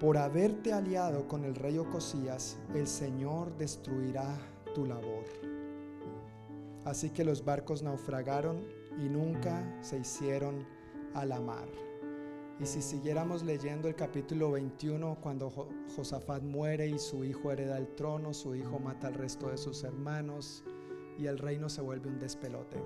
por 0.00 0.16
haberte 0.16 0.72
aliado 0.72 1.28
con 1.28 1.44
el 1.44 1.54
rey 1.54 1.78
Ocosías, 1.78 2.58
el 2.74 2.86
Señor 2.86 3.56
destruirá 3.56 4.36
tu 4.74 4.86
labor. 4.86 5.24
Así 6.84 7.10
que 7.10 7.24
los 7.24 7.44
barcos 7.44 7.82
naufragaron 7.82 8.64
y 8.98 9.08
nunca 9.08 9.62
se 9.82 9.98
hicieron 9.98 10.66
a 11.14 11.24
la 11.26 11.40
mar. 11.40 11.68
Y 12.60 12.66
si 12.66 12.82
siguiéramos 12.82 13.42
leyendo 13.42 13.88
el 13.88 13.94
capítulo 13.94 14.50
21, 14.50 15.16
cuando 15.22 15.50
Josafat 15.96 16.42
muere 16.42 16.86
y 16.88 16.98
su 16.98 17.24
hijo 17.24 17.50
hereda 17.50 17.78
el 17.78 17.88
trono, 17.94 18.34
su 18.34 18.54
hijo 18.54 18.78
mata 18.78 19.06
al 19.06 19.14
resto 19.14 19.48
de 19.48 19.56
sus 19.56 19.82
hermanos 19.82 20.62
y 21.18 21.24
el 21.24 21.38
reino 21.38 21.70
se 21.70 21.80
vuelve 21.80 22.10
un 22.10 22.18
despelote. 22.18 22.76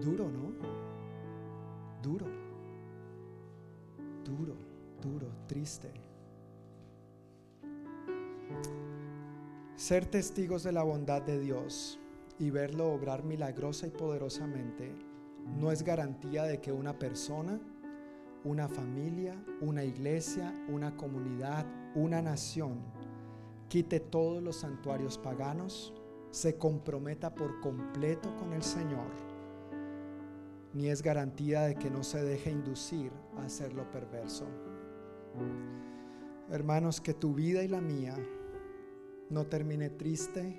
Duro, 0.00 0.28
¿no? 0.28 0.52
Duro. 2.02 2.26
Duro, 4.24 4.56
duro, 5.00 5.28
triste. 5.46 5.92
Ser 9.76 10.04
testigos 10.06 10.64
de 10.64 10.72
la 10.72 10.82
bondad 10.82 11.22
de 11.22 11.38
Dios 11.38 12.00
y 12.40 12.50
verlo 12.50 12.92
obrar 12.92 13.22
milagrosa 13.22 13.86
y 13.86 13.90
poderosamente 13.90 15.03
no 15.58 15.70
es 15.70 15.82
garantía 15.82 16.44
de 16.44 16.60
que 16.60 16.72
una 16.72 16.98
persona, 16.98 17.60
una 18.44 18.68
familia, 18.68 19.42
una 19.60 19.84
iglesia, 19.84 20.54
una 20.68 20.96
comunidad, 20.96 21.66
una 21.94 22.20
nación 22.20 22.80
quite 23.74 23.98
todos 23.98 24.40
los 24.42 24.56
santuarios 24.56 25.18
paganos, 25.18 25.92
se 26.30 26.56
comprometa 26.56 27.34
por 27.34 27.60
completo 27.60 28.34
con 28.36 28.52
el 28.52 28.62
Señor, 28.62 29.10
ni 30.72 30.88
es 30.88 31.02
garantía 31.02 31.62
de 31.62 31.74
que 31.74 31.90
no 31.90 32.04
se 32.04 32.22
deje 32.22 32.50
inducir 32.50 33.10
a 33.36 33.44
hacer 33.44 33.72
lo 33.72 33.90
perverso. 33.90 34.46
Hermanos, 36.50 37.00
que 37.00 37.14
tu 37.14 37.34
vida 37.34 37.64
y 37.64 37.68
la 37.68 37.80
mía 37.80 38.14
no 39.28 39.46
termine 39.46 39.90
triste, 39.90 40.56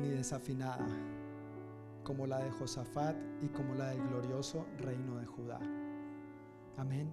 ni 0.00 0.08
desafinada, 0.10 0.86
como 2.02 2.26
la 2.26 2.38
de 2.38 2.50
Josafat 2.50 3.16
y 3.42 3.48
como 3.48 3.74
la 3.74 3.90
del 3.90 4.02
glorioso 4.08 4.66
reino 4.78 5.18
de 5.18 5.26
Judá. 5.26 5.60
Amén. 6.76 7.12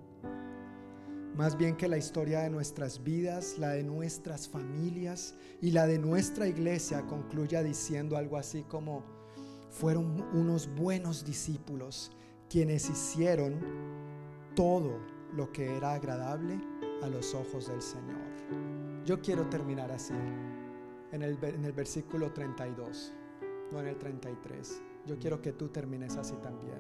Más 1.36 1.56
bien 1.56 1.76
que 1.76 1.88
la 1.88 1.98
historia 1.98 2.40
de 2.40 2.50
nuestras 2.50 3.04
vidas, 3.04 3.58
la 3.60 3.70
de 3.70 3.84
nuestras 3.84 4.50
familias 4.50 5.36
y 5.62 5.72
la 5.72 5.86
de 5.86 6.00
nuestra 6.00 6.48
iglesia 6.48 7.06
concluya 7.06 7.62
diciendo 7.62 8.18
algo 8.18 8.38
así 8.38 8.64
como, 8.64 9.04
fueron 9.70 10.22
unos 10.34 10.68
buenos 10.74 11.24
discípulos 11.24 12.12
quienes 12.50 12.90
hicieron 12.90 13.60
todo 14.56 14.98
lo 15.34 15.52
que 15.52 15.78
era 15.78 15.94
agradable 15.94 16.60
a 17.04 17.08
los 17.08 17.36
ojos 17.36 17.68
del 17.68 17.82
Señor. 17.82 18.18
Yo 19.06 19.22
quiero 19.22 19.48
terminar 19.48 19.92
así, 19.92 20.16
en 21.12 21.22
el, 21.22 21.38
en 21.44 21.66
el 21.66 21.72
versículo 21.72 22.34
32, 22.34 23.14
no 23.72 23.80
en 23.80 23.88
el 23.88 23.98
33. 23.98 24.82
Yo 25.06 25.18
quiero 25.18 25.42
que 25.42 25.54
tú 25.54 25.70
termines 25.70 26.18
así 26.18 26.36
también. 26.38 26.78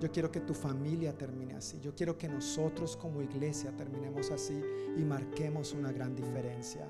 Yo 0.00 0.10
quiero 0.10 0.30
que 0.30 0.40
tu 0.40 0.54
familia 0.54 1.16
termine 1.16 1.54
así. 1.54 1.80
Yo 1.80 1.94
quiero 1.94 2.16
que 2.16 2.28
nosotros 2.28 2.96
como 2.96 3.20
iglesia 3.20 3.76
terminemos 3.76 4.30
así 4.30 4.60
y 4.96 5.04
marquemos 5.04 5.72
una 5.72 5.92
gran 5.92 6.14
diferencia. 6.14 6.88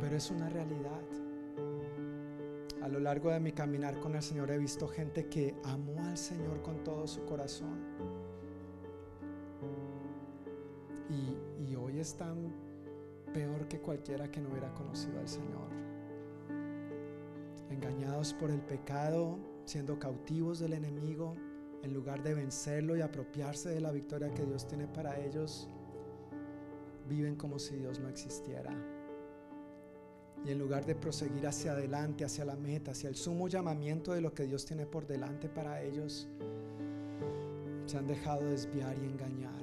Pero 0.00 0.16
es 0.16 0.30
una 0.30 0.48
realidad. 0.48 1.00
A 2.82 2.88
lo 2.88 2.98
largo 2.98 3.30
de 3.30 3.38
mi 3.38 3.52
caminar 3.52 4.00
con 4.00 4.16
el 4.16 4.22
Señor 4.22 4.50
he 4.50 4.58
visto 4.58 4.88
gente 4.88 5.28
que 5.28 5.54
amó 5.64 6.04
al 6.04 6.18
Señor 6.18 6.60
con 6.62 6.82
todo 6.82 7.06
su 7.06 7.24
corazón. 7.24 7.78
Y, 11.08 11.70
y 11.70 11.76
hoy 11.76 12.00
están 12.00 12.52
peor 13.32 13.68
que 13.68 13.80
cualquiera 13.80 14.30
que 14.30 14.40
no 14.40 14.50
hubiera 14.50 14.74
conocido 14.74 15.20
al 15.20 15.28
Señor. 15.28 15.91
Engañados 17.72 18.34
por 18.34 18.50
el 18.50 18.60
pecado, 18.60 19.38
siendo 19.64 19.98
cautivos 19.98 20.58
del 20.58 20.74
enemigo, 20.74 21.34
en 21.82 21.94
lugar 21.94 22.22
de 22.22 22.34
vencerlo 22.34 22.96
y 22.96 23.00
apropiarse 23.00 23.70
de 23.70 23.80
la 23.80 23.90
victoria 23.90 24.32
que 24.34 24.44
Dios 24.44 24.68
tiene 24.68 24.86
para 24.86 25.18
ellos, 25.18 25.68
viven 27.08 27.34
como 27.34 27.58
si 27.58 27.76
Dios 27.76 27.98
no 27.98 28.08
existiera. 28.08 28.70
Y 30.44 30.50
en 30.50 30.58
lugar 30.58 30.84
de 30.84 30.94
proseguir 30.94 31.46
hacia 31.46 31.72
adelante, 31.72 32.24
hacia 32.24 32.44
la 32.44 32.56
meta, 32.56 32.90
hacia 32.90 33.08
el 33.08 33.16
sumo 33.16 33.48
llamamiento 33.48 34.12
de 34.12 34.20
lo 34.20 34.34
que 34.34 34.44
Dios 34.44 34.66
tiene 34.66 34.84
por 34.84 35.06
delante 35.06 35.48
para 35.48 35.80
ellos, 35.82 36.28
se 37.86 37.96
han 37.96 38.06
dejado 38.06 38.44
desviar 38.44 38.96
y 38.98 39.06
engañar. 39.06 39.62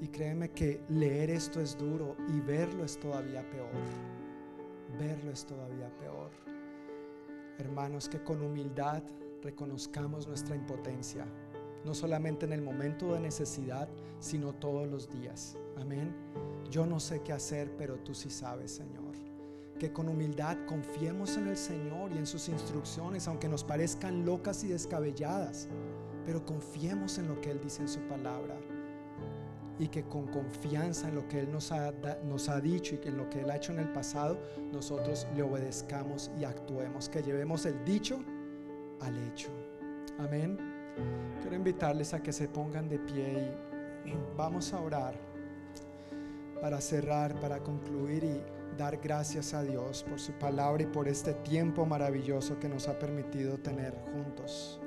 Y 0.00 0.08
créeme 0.08 0.50
que 0.50 0.80
leer 0.88 1.30
esto 1.30 1.60
es 1.60 1.76
duro 1.76 2.16
y 2.28 2.40
verlo 2.40 2.84
es 2.84 2.98
todavía 2.98 3.48
peor. 3.50 3.70
Verlo 4.98 5.30
es 5.30 5.44
todavía 5.44 5.90
peor. 5.98 6.53
Hermanos, 7.58 8.08
que 8.08 8.22
con 8.22 8.42
humildad 8.42 9.02
reconozcamos 9.42 10.26
nuestra 10.26 10.56
impotencia, 10.56 11.26
no 11.84 11.94
solamente 11.94 12.46
en 12.46 12.52
el 12.52 12.62
momento 12.62 13.12
de 13.14 13.20
necesidad, 13.20 13.88
sino 14.18 14.54
todos 14.54 14.88
los 14.88 15.08
días. 15.10 15.56
Amén. 15.76 16.14
Yo 16.70 16.86
no 16.86 16.98
sé 16.98 17.20
qué 17.20 17.32
hacer, 17.32 17.70
pero 17.76 17.98
tú 17.98 18.14
sí 18.14 18.30
sabes, 18.30 18.72
Señor. 18.72 19.14
Que 19.78 19.92
con 19.92 20.08
humildad 20.08 20.56
confiemos 20.66 21.36
en 21.36 21.48
el 21.48 21.56
Señor 21.56 22.12
y 22.12 22.18
en 22.18 22.26
sus 22.26 22.48
instrucciones, 22.48 23.28
aunque 23.28 23.48
nos 23.48 23.64
parezcan 23.64 24.24
locas 24.24 24.64
y 24.64 24.68
descabelladas, 24.68 25.68
pero 26.24 26.44
confiemos 26.44 27.18
en 27.18 27.28
lo 27.28 27.40
que 27.40 27.50
Él 27.50 27.60
dice 27.62 27.82
en 27.82 27.88
su 27.88 28.00
palabra. 28.00 28.56
Y 29.78 29.88
que 29.88 30.04
con 30.04 30.28
confianza 30.28 31.08
en 31.08 31.16
lo 31.16 31.26
que 31.26 31.40
Él 31.40 31.50
nos 31.50 31.72
ha, 31.72 31.92
nos 32.24 32.48
ha 32.48 32.60
dicho 32.60 32.94
y 32.94 33.08
en 33.08 33.16
lo 33.16 33.28
que 33.28 33.40
Él 33.40 33.50
ha 33.50 33.56
hecho 33.56 33.72
en 33.72 33.80
el 33.80 33.90
pasado, 33.92 34.38
nosotros 34.72 35.26
le 35.34 35.42
obedezcamos 35.42 36.30
y 36.38 36.44
actuemos. 36.44 37.08
Que 37.08 37.22
llevemos 37.22 37.66
el 37.66 37.84
dicho 37.84 38.20
al 39.00 39.16
hecho. 39.28 39.50
Amén. 40.18 40.58
Quiero 41.40 41.56
invitarles 41.56 42.14
a 42.14 42.22
que 42.22 42.32
se 42.32 42.48
pongan 42.48 42.88
de 42.88 42.98
pie 43.00 43.52
y 44.04 44.12
vamos 44.36 44.72
a 44.72 44.80
orar 44.80 45.14
para 46.60 46.80
cerrar, 46.80 47.38
para 47.40 47.58
concluir 47.58 48.24
y 48.24 48.40
dar 48.78 48.96
gracias 48.96 49.54
a 49.54 49.62
Dios 49.62 50.04
por 50.04 50.18
su 50.18 50.32
palabra 50.32 50.82
y 50.82 50.86
por 50.86 51.08
este 51.08 51.34
tiempo 51.34 51.84
maravilloso 51.84 52.58
que 52.58 52.68
nos 52.68 52.88
ha 52.88 52.98
permitido 52.98 53.58
tener 53.58 53.94
juntos. 54.12 54.80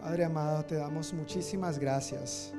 Padre 0.00 0.24
amado, 0.24 0.64
te 0.64 0.76
damos 0.76 1.12
muchísimas 1.12 1.78
gracias 1.78 2.54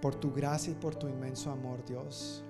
por 0.00 0.14
tu 0.14 0.32
gracia 0.32 0.70
y 0.70 0.76
por 0.76 0.94
tu 0.94 1.08
inmenso 1.08 1.50
amor, 1.50 1.84
Dios. 1.84 2.44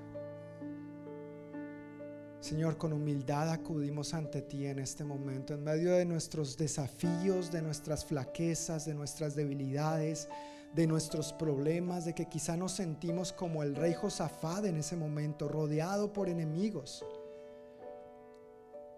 Señor, 2.40 2.76
con 2.76 2.92
humildad 2.92 3.48
acudimos 3.48 4.12
ante 4.12 4.42
ti 4.42 4.66
en 4.66 4.78
este 4.78 5.02
momento, 5.02 5.54
en 5.54 5.64
medio 5.64 5.92
de 5.94 6.04
nuestros 6.04 6.58
desafíos, 6.58 7.50
de 7.50 7.62
nuestras 7.62 8.04
flaquezas, 8.04 8.84
de 8.84 8.92
nuestras 8.92 9.34
debilidades, 9.34 10.28
de 10.74 10.86
nuestros 10.86 11.32
problemas, 11.32 12.04
de 12.04 12.14
que 12.14 12.26
quizá 12.26 12.54
nos 12.58 12.72
sentimos 12.72 13.32
como 13.32 13.62
el 13.62 13.76
rey 13.76 13.94
Josafat 13.94 14.66
en 14.66 14.76
ese 14.76 14.94
momento, 14.94 15.48
rodeado 15.48 16.12
por 16.12 16.28
enemigos. 16.28 17.02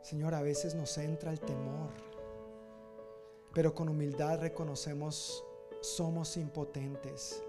Señor, 0.02 0.34
a 0.34 0.42
veces 0.42 0.74
nos 0.74 0.98
entra 0.98 1.30
el 1.30 1.38
temor, 1.38 1.90
pero 3.52 3.74
con 3.74 3.88
humildad 3.88 4.40
reconocemos 4.40 5.44
somos 5.80 6.36
impotentes 6.36 7.42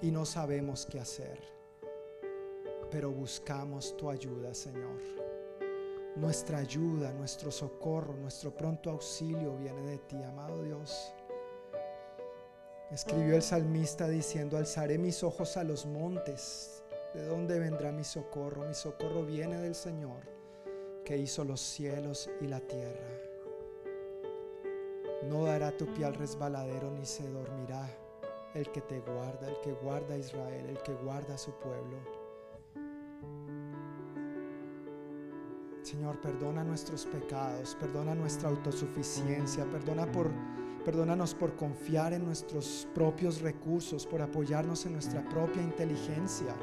y 0.00 0.10
no 0.10 0.24
sabemos 0.24 0.86
qué 0.86 1.00
hacer 1.00 1.58
pero 2.90 3.10
buscamos 3.10 3.96
tu 3.96 4.10
ayuda, 4.10 4.54
Señor. 4.54 5.00
Nuestra 6.16 6.58
ayuda, 6.58 7.12
nuestro 7.12 7.50
socorro, 7.50 8.14
nuestro 8.14 8.50
pronto 8.50 8.90
auxilio 8.90 9.56
viene 9.56 9.82
de 9.82 9.98
ti, 9.98 10.16
amado 10.22 10.62
Dios. 10.62 11.12
Escribió 12.90 13.36
el 13.36 13.42
salmista 13.42 14.08
diciendo, 14.08 14.56
alzaré 14.56 14.98
mis 14.98 15.22
ojos 15.22 15.56
a 15.56 15.64
los 15.64 15.86
montes. 15.86 16.82
¿De 17.14 17.24
dónde 17.26 17.58
vendrá 17.58 17.92
mi 17.92 18.04
socorro? 18.04 18.66
Mi 18.66 18.74
socorro 18.74 19.24
viene 19.24 19.58
del 19.58 19.74
Señor, 19.74 20.22
que 21.04 21.18
hizo 21.18 21.44
los 21.44 21.60
cielos 21.60 22.30
y 22.40 22.46
la 22.46 22.60
tierra. 22.60 23.27
No 25.22 25.44
dará 25.44 25.76
tu 25.76 25.86
pie 25.86 26.04
al 26.04 26.14
resbaladero 26.14 26.92
ni 26.92 27.04
se 27.04 27.28
dormirá. 27.28 27.88
El 28.54 28.70
que 28.70 28.80
te 28.80 29.00
guarda, 29.00 29.48
el 29.48 29.60
que 29.60 29.72
guarda 29.72 30.14
a 30.14 30.18
Israel, 30.18 30.66
el 30.68 30.78
que 30.82 30.94
guarda 30.94 31.34
a 31.34 31.38
su 31.38 31.50
pueblo. 31.52 31.98
Señor, 35.82 36.20
perdona 36.20 36.62
nuestros 36.62 37.06
pecados, 37.06 37.76
perdona 37.80 38.14
nuestra 38.14 38.48
autosuficiencia, 38.48 39.64
perdona 39.64 40.10
por, 40.10 40.30
perdónanos 40.84 41.34
por 41.34 41.56
confiar 41.56 42.12
en 42.12 42.24
nuestros 42.24 42.86
propios 42.94 43.40
recursos, 43.40 44.06
por 44.06 44.22
apoyarnos 44.22 44.86
en 44.86 44.92
nuestra 44.92 45.26
propia 45.28 45.62
inteligencia, 45.62 46.54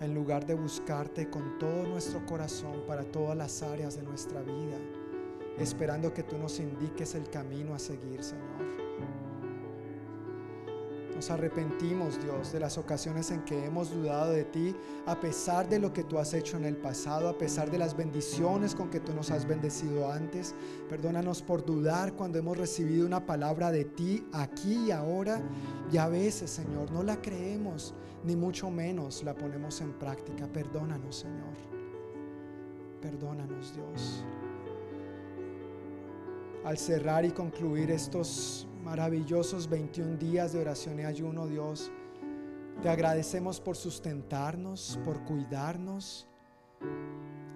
en 0.00 0.14
lugar 0.14 0.46
de 0.46 0.54
buscarte 0.54 1.28
con 1.28 1.58
todo 1.58 1.86
nuestro 1.86 2.24
corazón 2.24 2.84
para 2.86 3.04
todas 3.04 3.36
las 3.36 3.62
áreas 3.62 3.96
de 3.96 4.02
nuestra 4.02 4.42
vida, 4.42 4.78
esperando 5.60 6.12
que 6.12 6.22
tú 6.22 6.38
nos 6.38 6.58
indiques 6.58 7.14
el 7.14 7.28
camino 7.28 7.74
a 7.74 7.78
seguir, 7.78 8.22
Señor. 8.22 8.80
Nos 11.14 11.30
arrepentimos, 11.30 12.18
Dios, 12.22 12.50
de 12.50 12.60
las 12.60 12.78
ocasiones 12.78 13.30
en 13.30 13.44
que 13.44 13.66
hemos 13.66 13.90
dudado 13.90 14.32
de 14.32 14.44
ti, 14.44 14.74
a 15.04 15.20
pesar 15.20 15.68
de 15.68 15.78
lo 15.78 15.92
que 15.92 16.02
tú 16.02 16.18
has 16.18 16.32
hecho 16.32 16.56
en 16.56 16.64
el 16.64 16.78
pasado, 16.78 17.28
a 17.28 17.36
pesar 17.36 17.70
de 17.70 17.76
las 17.76 17.94
bendiciones 17.94 18.74
con 18.74 18.88
que 18.88 19.00
tú 19.00 19.12
nos 19.12 19.30
has 19.30 19.46
bendecido 19.46 20.10
antes. 20.10 20.54
Perdónanos 20.88 21.42
por 21.42 21.62
dudar 21.62 22.14
cuando 22.14 22.38
hemos 22.38 22.56
recibido 22.56 23.06
una 23.06 23.26
palabra 23.26 23.70
de 23.70 23.84
ti 23.84 24.26
aquí 24.32 24.86
y 24.86 24.90
ahora. 24.92 25.42
Y 25.92 25.98
a 25.98 26.08
veces, 26.08 26.50
Señor, 26.50 26.90
no 26.90 27.02
la 27.02 27.20
creemos, 27.20 27.92
ni 28.24 28.34
mucho 28.34 28.70
menos 28.70 29.22
la 29.22 29.34
ponemos 29.34 29.82
en 29.82 29.92
práctica. 29.92 30.46
Perdónanos, 30.46 31.16
Señor. 31.16 31.52
Perdónanos, 33.02 33.74
Dios. 33.74 34.24
Al 36.64 36.76
cerrar 36.76 37.24
y 37.24 37.30
concluir 37.30 37.90
estos 37.90 38.68
maravillosos 38.84 39.68
21 39.68 40.16
días 40.18 40.52
de 40.52 40.60
oración 40.60 41.00
y 41.00 41.04
ayuno, 41.04 41.46
Dios. 41.46 41.90
Te 42.82 42.90
agradecemos 42.90 43.60
por 43.60 43.76
sustentarnos, 43.76 44.98
por 45.02 45.24
cuidarnos. 45.24 46.28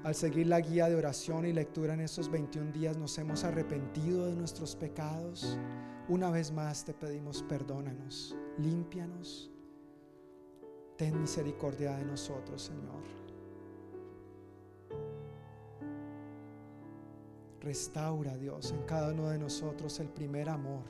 Al 0.05 0.15
seguir 0.15 0.47
la 0.47 0.61
guía 0.61 0.89
de 0.89 0.97
oración 0.97 1.45
y 1.45 1.53
lectura 1.53 1.95
en 1.95 2.01
estos 2.01 2.31
21 2.31 2.73
días 2.73 2.97
nos 2.97 3.17
hemos 3.19 3.45
arrepentido 3.45 4.27
de 4.27 4.37
nuestros 4.37 4.75
pecados. 4.75 5.59
Una 6.09 6.31
vez 6.31 6.51
más 6.51 6.85
te 6.85 6.95
pedimos 6.95 7.43
perdónanos, 7.43 8.37
límpianos. 8.59 9.51
Ten 10.97 11.21
misericordia 11.21 11.97
de 11.97 12.05
nosotros, 12.05 12.63
Señor. 12.63 13.24
Restaura, 17.65 18.37
Dios, 18.37 18.71
en 18.73 18.83
cada 18.83 19.13
uno 19.13 19.29
de 19.31 19.39
nosotros 19.39 19.99
el 20.01 20.09
primer 20.09 20.49
amor 20.49 20.85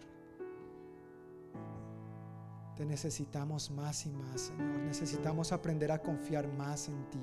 te 2.77 2.85
necesitamos 2.85 3.71
más 3.71 4.05
y 4.07 4.11
más, 4.11 4.41
Señor. 4.41 4.79
Necesitamos 4.81 5.53
aprender 5.53 5.93
a 5.93 6.03
confiar 6.03 6.49
más 6.49 6.89
en 6.89 7.11
ti. 7.11 7.21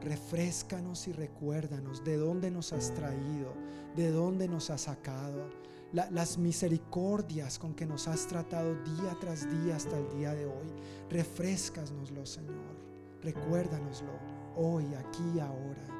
refrescanos 0.00 1.06
y 1.06 1.12
recuérdanos 1.12 2.02
de 2.02 2.16
dónde 2.16 2.50
nos 2.50 2.72
has 2.72 2.92
traído, 2.92 3.54
de 3.94 4.10
dónde 4.10 4.48
nos 4.48 4.68
has 4.70 4.80
sacado, 4.80 5.48
las 5.92 6.38
misericordias 6.38 7.56
con 7.56 7.72
que 7.72 7.86
nos 7.86 8.08
has 8.08 8.26
tratado 8.26 8.74
día 8.82 9.16
tras 9.20 9.48
día 9.48 9.76
hasta 9.76 9.96
el 9.96 10.08
día 10.18 10.34
de 10.34 10.46
hoy. 10.46 10.72
Refrescanoslo, 11.08 12.26
Señor. 12.26 12.74
Recuérdanoslo 13.22 14.10
hoy, 14.56 14.92
aquí 14.94 15.38
ahora. 15.38 15.91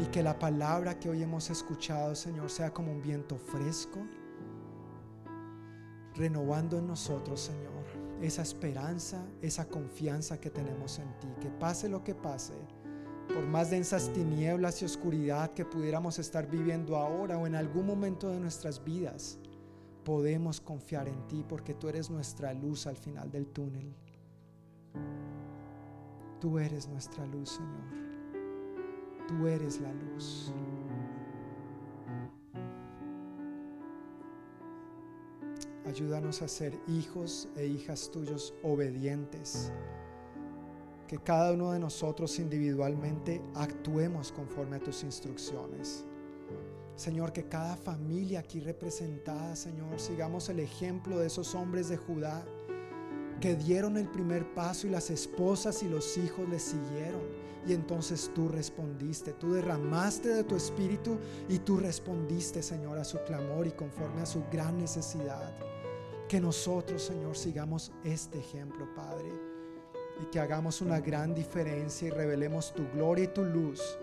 Y 0.00 0.06
que 0.06 0.22
la 0.22 0.38
palabra 0.38 0.98
que 0.98 1.08
hoy 1.08 1.22
hemos 1.22 1.50
escuchado, 1.50 2.14
Señor, 2.14 2.50
sea 2.50 2.72
como 2.72 2.92
un 2.92 3.02
viento 3.02 3.36
fresco, 3.36 4.00
renovando 6.14 6.78
en 6.78 6.86
nosotros, 6.86 7.40
Señor, 7.40 7.84
esa 8.20 8.42
esperanza, 8.42 9.24
esa 9.42 9.68
confianza 9.68 10.40
que 10.40 10.50
tenemos 10.50 10.98
en 10.98 11.08
ti. 11.18 11.28
Que 11.40 11.50
pase 11.50 11.88
lo 11.88 12.02
que 12.02 12.14
pase, 12.14 12.54
por 13.32 13.46
más 13.46 13.70
densas 13.70 14.12
tinieblas 14.12 14.82
y 14.82 14.84
oscuridad 14.84 15.50
que 15.52 15.64
pudiéramos 15.64 16.18
estar 16.18 16.48
viviendo 16.48 16.96
ahora 16.96 17.38
o 17.38 17.46
en 17.46 17.54
algún 17.54 17.86
momento 17.86 18.28
de 18.28 18.40
nuestras 18.40 18.82
vidas, 18.84 19.38
podemos 20.04 20.60
confiar 20.60 21.08
en 21.08 21.26
ti 21.26 21.44
porque 21.48 21.74
tú 21.74 21.88
eres 21.88 22.10
nuestra 22.10 22.52
luz 22.52 22.86
al 22.86 22.96
final 22.96 23.30
del 23.30 23.46
túnel. 23.46 23.94
Tú 26.40 26.58
eres 26.58 26.88
nuestra 26.88 27.26
luz, 27.26 27.50
Señor. 27.50 28.03
Tú 29.28 29.46
eres 29.46 29.80
la 29.80 29.92
luz. 29.92 30.52
Ayúdanos 35.86 36.42
a 36.42 36.48
ser 36.48 36.78
hijos 36.88 37.48
e 37.56 37.66
hijas 37.66 38.10
tuyos 38.10 38.54
obedientes 38.62 39.70
que 41.06 41.18
cada 41.18 41.52
uno 41.52 41.72
de 41.72 41.78
nosotros 41.78 42.38
individualmente 42.38 43.42
actuemos 43.54 44.32
conforme 44.32 44.76
a 44.76 44.80
tus 44.80 45.04
instrucciones. 45.04 46.04
Señor, 46.96 47.32
que 47.32 47.44
cada 47.44 47.76
familia 47.76 48.40
aquí 48.40 48.60
representada, 48.60 49.54
Señor, 49.56 50.00
sigamos 50.00 50.48
el 50.48 50.60
ejemplo 50.60 51.18
de 51.18 51.26
esos 51.26 51.54
hombres 51.54 51.88
de 51.88 51.96
Judá 51.96 52.44
que 53.40 53.56
dieron 53.56 53.96
el 53.96 54.08
primer 54.08 54.54
paso 54.54 54.86
y 54.86 54.90
las 54.90 55.10
esposas 55.10 55.82
y 55.82 55.88
los 55.88 56.16
hijos 56.16 56.48
les 56.48 56.62
siguieron. 56.62 57.43
Y 57.66 57.72
entonces 57.72 58.30
tú 58.34 58.48
respondiste, 58.48 59.32
tú 59.32 59.52
derramaste 59.52 60.28
de 60.28 60.44
tu 60.44 60.54
espíritu 60.56 61.18
y 61.48 61.58
tú 61.58 61.78
respondiste, 61.78 62.62
Señor, 62.62 62.98
a 62.98 63.04
su 63.04 63.18
clamor 63.24 63.66
y 63.66 63.72
conforme 63.72 64.20
a 64.22 64.26
su 64.26 64.42
gran 64.52 64.78
necesidad. 64.78 65.54
Que 66.28 66.40
nosotros, 66.40 67.02
Señor, 67.02 67.36
sigamos 67.36 67.92
este 68.04 68.38
ejemplo, 68.38 68.86
Padre 68.94 69.54
y 70.20 70.26
que 70.26 70.40
hagamos 70.40 70.80
una 70.80 71.00
gran 71.00 71.34
diferencia 71.34 72.08
y 72.08 72.10
revelemos 72.10 72.72
tu 72.72 72.88
gloria 72.92 73.24
y 73.24 73.28
tu 73.28 73.44
luz 73.44 73.98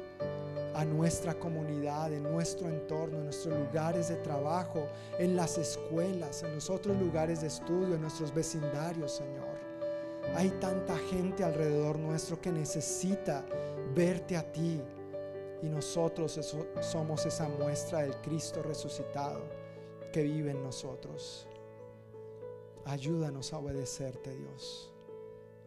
a 0.75 0.85
nuestra 0.85 1.33
comunidad, 1.33 2.13
en 2.13 2.23
nuestro 2.23 2.69
entorno, 2.69 3.17
en 3.17 3.25
nuestros 3.25 3.57
lugares 3.57 4.09
de 4.09 4.15
trabajo, 4.17 4.87
en 5.19 5.35
las 5.35 5.57
escuelas, 5.57 6.43
en 6.43 6.55
los 6.55 6.69
otros 6.69 6.97
lugares 6.97 7.41
de 7.41 7.47
estudio, 7.47 7.95
en 7.95 8.01
nuestros 8.01 8.33
vecindarios, 8.33 9.11
Señor. 9.11 9.70
Hay 10.35 10.49
tanta 10.61 10.97
gente 10.97 11.43
alrededor 11.43 11.99
nuestro 11.99 12.39
que 12.39 12.51
necesita 12.51 13.45
verte 13.93 14.37
a 14.37 14.51
ti 14.51 14.81
y 15.61 15.67
nosotros 15.67 16.39
somos 16.81 17.25
esa 17.25 17.47
muestra 17.49 17.99
del 17.99 18.15
Cristo 18.21 18.63
resucitado 18.63 19.41
que 20.11 20.23
vive 20.23 20.51
en 20.51 20.63
nosotros. 20.63 21.47
Ayúdanos 22.85 23.53
a 23.53 23.59
obedecerte, 23.59 24.35
Dios. 24.35 24.91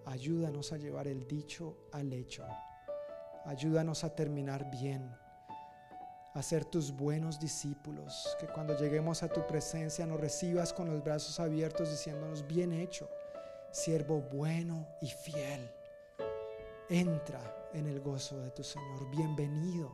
Ayúdanos 0.06 0.72
a 0.72 0.76
llevar 0.76 1.08
el 1.08 1.26
dicho 1.26 1.76
al 1.92 2.12
hecho. 2.12 2.44
Ayúdanos 3.44 4.04
a 4.04 4.14
terminar 4.14 4.70
bien, 4.70 5.14
a 6.32 6.42
ser 6.42 6.64
tus 6.64 6.90
buenos 6.90 7.38
discípulos, 7.38 8.36
que 8.40 8.46
cuando 8.46 8.76
lleguemos 8.76 9.22
a 9.22 9.28
tu 9.28 9.46
presencia 9.46 10.06
nos 10.06 10.18
recibas 10.18 10.72
con 10.72 10.90
los 10.90 11.04
brazos 11.04 11.38
abiertos 11.38 11.90
diciéndonos, 11.90 12.46
bien 12.46 12.72
hecho, 12.72 13.08
siervo 13.74 14.20
bueno 14.20 14.86
y 15.00 15.08
fiel. 15.08 15.68
Entra 16.88 17.70
en 17.72 17.86
el 17.86 18.00
gozo 18.00 18.38
de 18.38 18.50
tu 18.52 18.62
Señor. 18.62 19.10
Bienvenido 19.10 19.92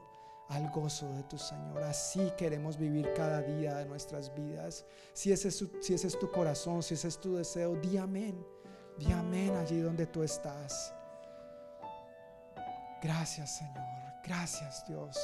al 0.48 0.70
gozo 0.70 1.10
de 1.14 1.22
tu 1.24 1.38
Señor. 1.38 1.82
Así 1.84 2.30
queremos 2.36 2.76
vivir 2.76 3.10
cada 3.14 3.40
día 3.40 3.76
de 3.76 3.86
nuestras 3.86 4.34
vidas. 4.34 4.84
Si 5.14 5.32
ese, 5.32 5.48
es, 5.48 5.64
si 5.80 5.94
es 5.94 6.18
tu 6.18 6.30
corazón, 6.30 6.82
si 6.82 6.94
ese 6.94 7.08
es 7.08 7.18
tu 7.18 7.36
deseo, 7.36 7.74
di 7.76 7.96
amén. 7.96 8.44
Di 8.98 9.10
amén 9.12 9.56
allí 9.56 9.80
donde 9.80 10.06
tú 10.06 10.22
estás. 10.22 10.94
Gracias 13.02 13.56
Señor. 13.56 13.84
Gracias 14.22 14.84
Dios. 14.86 15.16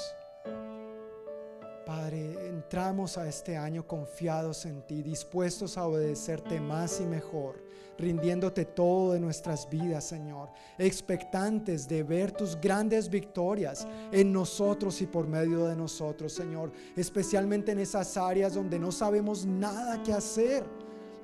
Padre, 1.87 2.49
entramos 2.49 3.17
a 3.17 3.29
este 3.29 3.57
año 3.57 3.87
confiados 3.87 4.67
en 4.67 4.83
ti, 4.83 5.03
dispuestos 5.03 5.79
a 5.79 5.87
obedecerte 5.87 6.61
más 6.61 7.01
y 7.01 7.05
mejor, 7.05 7.63
rindiéndote 7.97 8.65
todo 8.65 9.13
de 9.13 9.21
nuestras 9.21 9.71
vidas, 9.71 10.03
Señor, 10.03 10.49
expectantes 10.79 11.87
de 11.87 12.03
ver 12.03 12.33
tus 12.33 12.61
grandes 12.61 13.09
victorias 13.09 13.87
en 14.11 14.33
nosotros 14.33 15.01
y 15.01 15.07
por 15.07 15.29
medio 15.29 15.67
de 15.67 15.77
nosotros, 15.77 16.33
Señor, 16.33 16.73
especialmente 16.97 17.71
en 17.71 17.79
esas 17.79 18.17
áreas 18.17 18.55
donde 18.55 18.81
no 18.81 18.91
sabemos 18.91 19.47
nada 19.47 20.03
que 20.03 20.13
hacer 20.13 20.65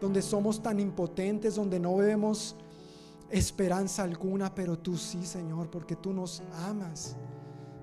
donde 0.00 0.22
somos 0.22 0.62
tan 0.62 0.78
impotentes, 0.78 1.56
donde 1.56 1.80
no 1.80 1.96
vemos 1.96 2.54
esperanza 3.30 4.04
alguna, 4.04 4.54
pero 4.54 4.78
tú 4.78 4.96
sí, 4.96 5.26
Señor, 5.26 5.70
porque 5.70 5.96
tú 5.96 6.12
nos 6.12 6.40
amas. 6.66 7.16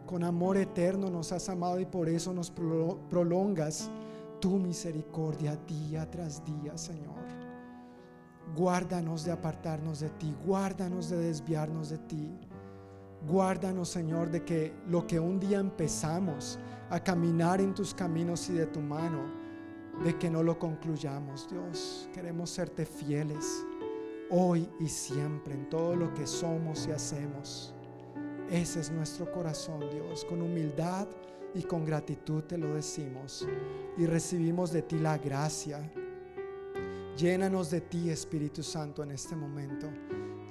Con 0.10 0.24
amor 0.24 0.58
eterno 0.58 1.08
nos 1.12 1.32
has 1.34 1.50
amado 1.50 1.80
y 1.80 1.86
por 1.86 2.10
eso 2.10 2.34
nos 2.34 2.50
prolongas 2.50 3.92
tu 4.40 4.58
misericordia 4.58 5.56
día 5.68 6.10
tras 6.10 6.44
día, 6.44 6.76
Señor. 6.80 7.20
Guárdanos 8.56 9.24
de 9.24 9.32
apartarnos 9.32 10.00
de 10.00 10.10
ti, 10.10 10.36
guárdanos 10.44 11.12
de 11.12 11.18
desviarnos 11.18 11.92
de 11.92 12.00
ti. 12.00 12.40
Guárdanos, 13.28 13.90
Señor, 13.90 14.32
de 14.32 14.44
que 14.44 14.74
lo 14.88 15.06
que 15.06 15.20
un 15.20 15.40
día 15.40 15.60
empezamos 15.60 16.58
a 16.90 17.00
caminar 17.00 17.62
en 17.62 17.76
tus 17.76 17.94
caminos 17.94 18.50
y 18.50 18.54
de 18.54 18.66
tu 18.66 18.80
mano, 18.80 19.22
de 20.04 20.18
que 20.18 20.32
no 20.32 20.42
lo 20.42 20.58
concluyamos, 20.58 21.48
Dios. 21.52 22.10
Queremos 22.16 22.50
serte 22.50 22.84
fieles 22.84 23.64
hoy 24.32 24.68
y 24.80 24.88
siempre 24.88 25.54
en 25.54 25.70
todo 25.70 25.96
lo 25.96 26.12
que 26.16 26.26
somos 26.26 26.88
y 26.88 26.94
hacemos. 26.94 27.76
Ese 28.52 28.80
es 28.80 28.90
nuestro 28.90 29.32
corazón, 29.32 29.82
Dios. 29.92 30.26
Con 30.26 30.42
humildad 30.42 31.08
y 31.54 31.62
con 31.62 31.86
gratitud 31.86 32.44
te 32.44 32.58
lo 32.58 32.74
decimos 32.74 33.48
y 33.96 34.08
recibimos 34.08 34.72
de 34.72 34.82
ti 34.82 34.98
la 34.98 35.20
gracia. 35.20 35.80
Llénanos 37.16 37.70
de 37.70 37.82
ti, 37.82 38.10
Espíritu 38.10 38.64
Santo, 38.64 39.04
en 39.04 39.12
este 39.12 39.36
momento. 39.36 39.88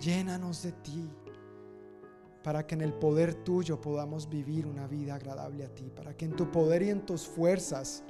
Llénanos 0.01 0.63
de 0.63 0.73
ti 0.73 1.11
para 2.45 2.65
que 2.65 2.77
en 2.77 2.83
el 2.83 2.93
poder 2.93 3.35
tuyo 3.35 3.81
podamos 3.81 4.29
vivir 4.29 4.65
una 4.67 4.87
vida 4.87 5.17
agradable 5.17 5.65
a 5.65 5.75
ti, 5.75 5.91
para 5.95 6.17
que 6.17 6.25
en 6.25 6.37
tu 6.37 6.49
poder 6.53 6.83
y 6.83 6.91
en 6.91 7.05
tus 7.05 7.27
fuerzas 7.27 8.05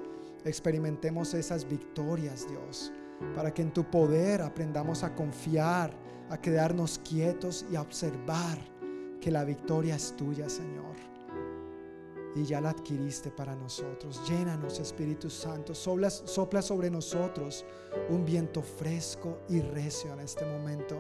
experimentemos 0.45 1.33
esas 1.33 1.67
victorias, 1.67 2.47
Dios, 2.47 2.93
para 3.35 3.55
que 3.55 3.63
en 3.63 3.73
tu 3.73 3.85
poder 3.85 4.43
aprendamos 4.43 5.03
a 5.03 5.15
confiar, 5.15 5.97
a 6.29 6.39
quedarnos 6.39 6.99
quietos 6.99 7.65
y 7.73 7.77
a 7.77 7.81
observar 7.81 8.59
que 9.21 9.31
la 9.31 9.45
victoria 9.45 9.97
es 9.97 10.17
tuya, 10.17 10.49
Señor. 10.49 10.97
Y 12.35 12.45
ya 12.45 12.61
la 12.61 12.71
adquiriste 12.71 13.31
para 13.31 13.57
nosotros. 13.57 14.21
Llénanos, 14.29 14.79
Espíritu 14.79 15.29
Santo. 15.31 15.75
Sopla, 15.75 16.63
sobre 16.63 16.91
nosotros 16.91 17.65
un 18.11 18.25
viento 18.25 18.63
fresco 18.63 19.41
y 19.49 19.61
recio 19.61 20.13
en 20.13 20.21
este 20.21 20.45
momento 20.45 20.97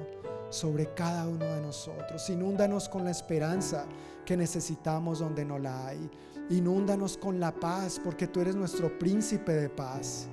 sobre 0.50 0.92
cada 0.94 1.28
uno 1.28 1.44
de 1.44 1.60
nosotros. 1.60 2.28
Inúndanos 2.30 2.88
con 2.88 3.04
la 3.04 3.10
esperanza 3.10 3.86
que 4.24 4.36
necesitamos 4.36 5.18
donde 5.18 5.44
no 5.44 5.58
la 5.58 5.86
hay. 5.86 6.10
Inúndanos 6.50 7.18
con 7.18 7.38
la 7.38 7.52
paz 7.52 8.00
porque 8.02 8.26
tú 8.26 8.40
eres 8.40 8.56
nuestro 8.56 8.98
príncipe 8.98 9.52
de 9.52 9.68
paz. 9.68 10.28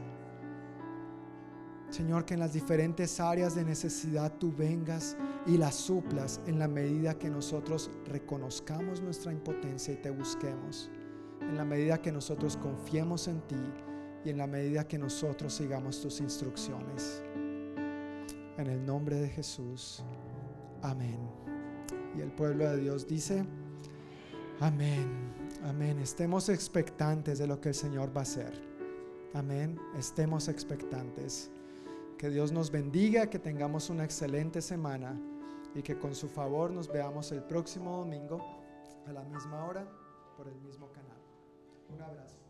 Señor, 1.90 2.26
que 2.26 2.34
en 2.34 2.40
las 2.40 2.53
diferentes 2.53 3.20
áreas 3.20 3.56
de 3.56 3.64
necesidad 3.64 4.34
tú 4.38 4.52
vengas 4.52 5.16
y 5.45 5.57
las 5.57 5.76
suplas 5.76 6.41
en 6.45 6.60
la 6.60 6.68
medida 6.68 7.18
que 7.18 7.30
nosotros 7.30 7.90
reconozcamos 8.06 9.02
nuestra 9.02 9.32
impotencia 9.32 9.94
y 9.94 9.98
te 9.98 10.10
busquemos. 10.10 10.90
En 11.41 11.56
la 11.56 11.64
medida 11.64 12.02
que 12.02 12.12
nosotros 12.12 12.57
confiemos 12.57 13.28
en 13.28 13.40
ti 13.41 13.64
y 14.26 14.30
en 14.30 14.38
la 14.38 14.48
medida 14.48 14.88
que 14.88 14.98
nosotros 14.98 15.53
sigamos 15.53 16.02
tus 16.02 16.20
instrucciones. 16.20 17.22
En 18.57 18.68
el 18.68 18.86
nombre 18.86 19.18
de 19.18 19.30
Jesús. 19.30 20.03
Amén. 20.82 21.20
Y 22.18 22.22
el 22.22 22.32
pueblo 22.32 22.70
de 22.70 22.78
Dios 22.78 23.07
dice, 23.07 23.45
amén, 24.60 25.07
amén. 25.64 25.99
Estemos 25.99 26.49
expectantes 26.49 27.38
de 27.40 27.48
lo 27.48 27.62
que 27.62 27.70
el 27.70 27.76
Señor 27.76 28.16
va 28.16 28.22
a 28.22 28.24
hacer. 28.24 28.53
Amén. 29.34 29.78
Estemos 29.98 30.48
expectantes. 30.48 31.52
Que 32.18 32.30
Dios 32.30 32.52
nos 32.52 32.72
bendiga, 32.72 33.30
que 33.30 33.40
tengamos 33.40 33.90
una 33.90 34.06
excelente 34.06 34.62
semana 34.62 35.20
y 35.74 35.82
que 35.82 35.98
con 35.98 36.16
su 36.16 36.30
favor 36.30 36.72
nos 36.72 36.88
veamos 36.88 37.32
el 37.32 37.44
próximo 37.44 37.98
domingo 37.98 38.40
a 39.06 39.12
la 39.12 39.24
misma 39.24 39.66
hora 39.66 39.86
por 40.38 40.48
el 40.48 40.56
mismo 40.62 40.90
canal. 40.92 41.20
Un 41.90 42.02
abrazo. 42.02 42.44